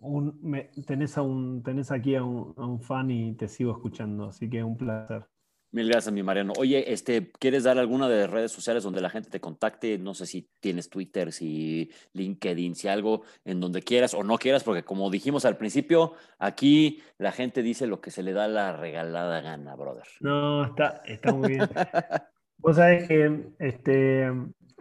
tenés, 0.85 1.17
a 1.17 1.23
un, 1.23 1.63
tenés 1.63 1.89
aquí 1.89 2.15
a 2.15 2.23
un, 2.23 2.53
a 2.57 2.67
un 2.67 2.79
fan 2.79 3.09
y 3.09 3.33
te 3.33 3.47
sigo 3.47 3.71
escuchando, 3.71 4.27
así 4.27 4.47
que 4.47 4.63
un 4.63 4.77
placer. 4.77 5.25
Mil 5.71 5.87
gracias, 5.87 6.11
mi 6.11 6.23
Mariano. 6.23 6.53
Oye, 6.57 6.91
este, 6.91 7.31
¿quieres 7.37 7.63
dar 7.63 7.77
alguna 7.77 8.09
de 8.09 8.25
redes 8.25 8.51
sociales 8.51 8.83
donde 8.83 9.01
la 9.01 9.11
gente 9.11 9.29
te 9.29 9.39
contacte? 9.39 9.99
No 9.99 10.15
sé 10.15 10.25
si 10.25 10.49
tienes 10.59 10.89
Twitter, 10.89 11.31
si 11.31 11.91
LinkedIn, 12.13 12.73
si 12.73 12.87
algo 12.87 13.21
en 13.45 13.59
donde 13.59 13.83
quieras 13.83 14.15
o 14.15 14.23
no 14.23 14.39
quieras, 14.39 14.63
porque 14.63 14.83
como 14.83 15.11
dijimos 15.11 15.45
al 15.45 15.57
principio, 15.57 16.13
aquí 16.39 17.03
la 17.19 17.31
gente 17.31 17.61
dice 17.61 17.85
lo 17.85 18.01
que 18.01 18.09
se 18.09 18.23
le 18.23 18.33
da 18.33 18.47
la 18.47 18.75
regalada 18.75 19.41
gana, 19.41 19.75
brother. 19.75 20.07
No, 20.21 20.65
está, 20.65 21.03
está 21.05 21.33
muy 21.33 21.49
bien. 21.49 21.69
Vos 22.57 22.75
sabés 22.75 23.07
que 23.07 23.51
este, 23.59 24.27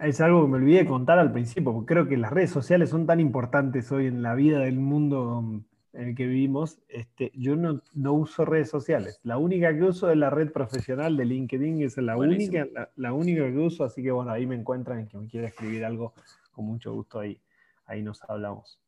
es 0.00 0.20
algo 0.22 0.42
que 0.42 0.48
me 0.48 0.56
olvidé 0.56 0.78
de 0.78 0.86
contar 0.86 1.18
al 1.18 1.32
principio, 1.32 1.72
porque 1.72 1.94
creo 1.94 2.08
que 2.08 2.16
las 2.16 2.32
redes 2.32 2.50
sociales 2.50 2.88
son 2.88 3.06
tan 3.06 3.20
importantes 3.20 3.92
hoy 3.92 4.06
en 4.06 4.22
la 4.22 4.34
vida 4.34 4.60
del 4.60 4.78
mundo 4.78 5.64
en 5.92 6.08
el 6.08 6.14
que 6.14 6.26
vivimos, 6.26 6.78
este, 6.88 7.32
yo 7.34 7.56
no, 7.56 7.82
no, 7.94 8.12
uso 8.12 8.44
redes 8.44 8.70
sociales. 8.70 9.20
La 9.22 9.38
única 9.38 9.74
que 9.74 9.82
uso 9.82 10.10
es 10.10 10.16
la 10.16 10.30
red 10.30 10.52
profesional 10.52 11.16
de 11.16 11.24
LinkedIn, 11.24 11.82
es 11.82 11.96
la 11.96 12.16
única, 12.16 12.66
la, 12.96 13.12
única 13.12 13.44
que 13.44 13.58
uso, 13.58 13.84
así 13.84 14.02
que 14.02 14.10
bueno, 14.10 14.30
ahí 14.30 14.46
me 14.46 14.54
encuentran, 14.54 15.06
que 15.06 15.16
me 15.16 15.26
quiera 15.26 15.48
escribir 15.48 15.84
algo, 15.84 16.12
con 16.52 16.66
mucho 16.66 16.92
gusto 16.92 17.20
ahí, 17.20 17.40
ahí 17.86 18.02
nos 18.02 18.22
hablamos. 18.28 18.78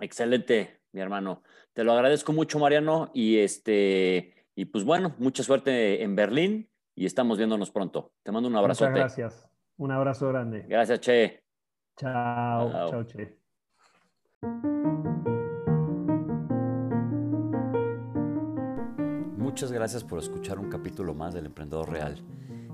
Excelente, 0.00 0.80
mi 0.92 1.00
hermano. 1.00 1.42
Te 1.72 1.84
lo 1.84 1.92
agradezco 1.92 2.32
mucho, 2.32 2.58
Mariano, 2.58 3.10
y 3.12 3.38
este, 3.38 4.34
y 4.54 4.66
pues 4.66 4.84
bueno, 4.84 5.14
mucha 5.18 5.42
suerte 5.42 6.02
en 6.02 6.14
Berlín 6.16 6.68
y 6.94 7.06
estamos 7.06 7.38
viéndonos 7.38 7.70
pronto. 7.70 8.12
Te 8.22 8.32
mando 8.32 8.48
un 8.48 8.56
abrazo. 8.56 8.84
Muchas 8.84 8.96
gracias. 8.96 9.50
Un 9.76 9.92
abrazo 9.92 10.28
grande. 10.28 10.64
Gracias, 10.68 11.00
Che. 11.00 11.42
Chao, 11.96 12.70
chao, 12.70 12.90
chao 12.90 13.04
Che. 13.04 13.36
Muchas 19.56 19.72
gracias 19.72 20.04
por 20.04 20.18
escuchar 20.18 20.58
un 20.58 20.68
capítulo 20.68 21.14
más 21.14 21.32
del 21.32 21.46
Emprendedor 21.46 21.90
Real. 21.90 22.22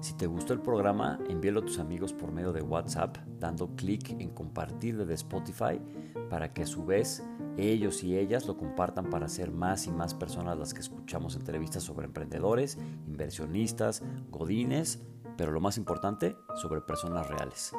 Si 0.01 0.15
te 0.15 0.27
gustó 0.27 0.53
el 0.53 0.59
programa, 0.59 1.21
envíalo 1.29 1.61
a 1.61 1.65
tus 1.65 1.79
amigos 1.79 2.13
por 2.13 2.33
medio 2.33 2.53
de 2.53 2.61
WhatsApp, 2.61 3.19
dando 3.39 3.69
clic 3.77 4.11
en 4.19 4.31
compartir 4.31 4.97
desde 4.97 5.15
Spotify 5.15 5.81
para 6.29 6.53
que 6.53 6.63
a 6.63 6.67
su 6.67 6.85
vez 6.85 7.23
ellos 7.57 8.03
y 8.03 8.19
ellas 8.19 8.49
lo 8.49 8.57
compartan 8.57 9.11
para 9.11 9.29
ser 9.29 9.53
más 9.53 9.87
y 9.87 9.93
más 9.93 10.13
personas 10.13 10.59
las 10.59 10.75
que 10.75 10.81
escuchamos 10.81 11.37
entrevistas 11.37 11.85
sobre 11.85 12.07
emprendedores, 12.07 12.77
inversionistas, 13.07 14.03
godines, 14.33 15.05
pero 15.37 15.53
lo 15.53 15.61
más 15.61 15.79
importante, 15.79 16.37
sobre 16.57 16.81
personas 16.81 17.29
reales. 17.29 17.71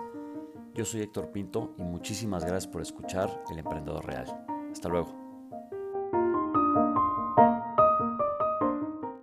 Yo 0.76 0.86
soy 0.86 1.02
Héctor 1.02 1.34
Pinto 1.34 1.74
y 1.78 1.84
muchísimas 1.84 2.46
gracias 2.46 2.72
por 2.72 2.82
escuchar 2.82 3.44
El 3.52 3.60
Emprendedor 3.60 4.06
Real. 4.06 4.46
Hasta 4.72 4.88
luego. 4.88 5.23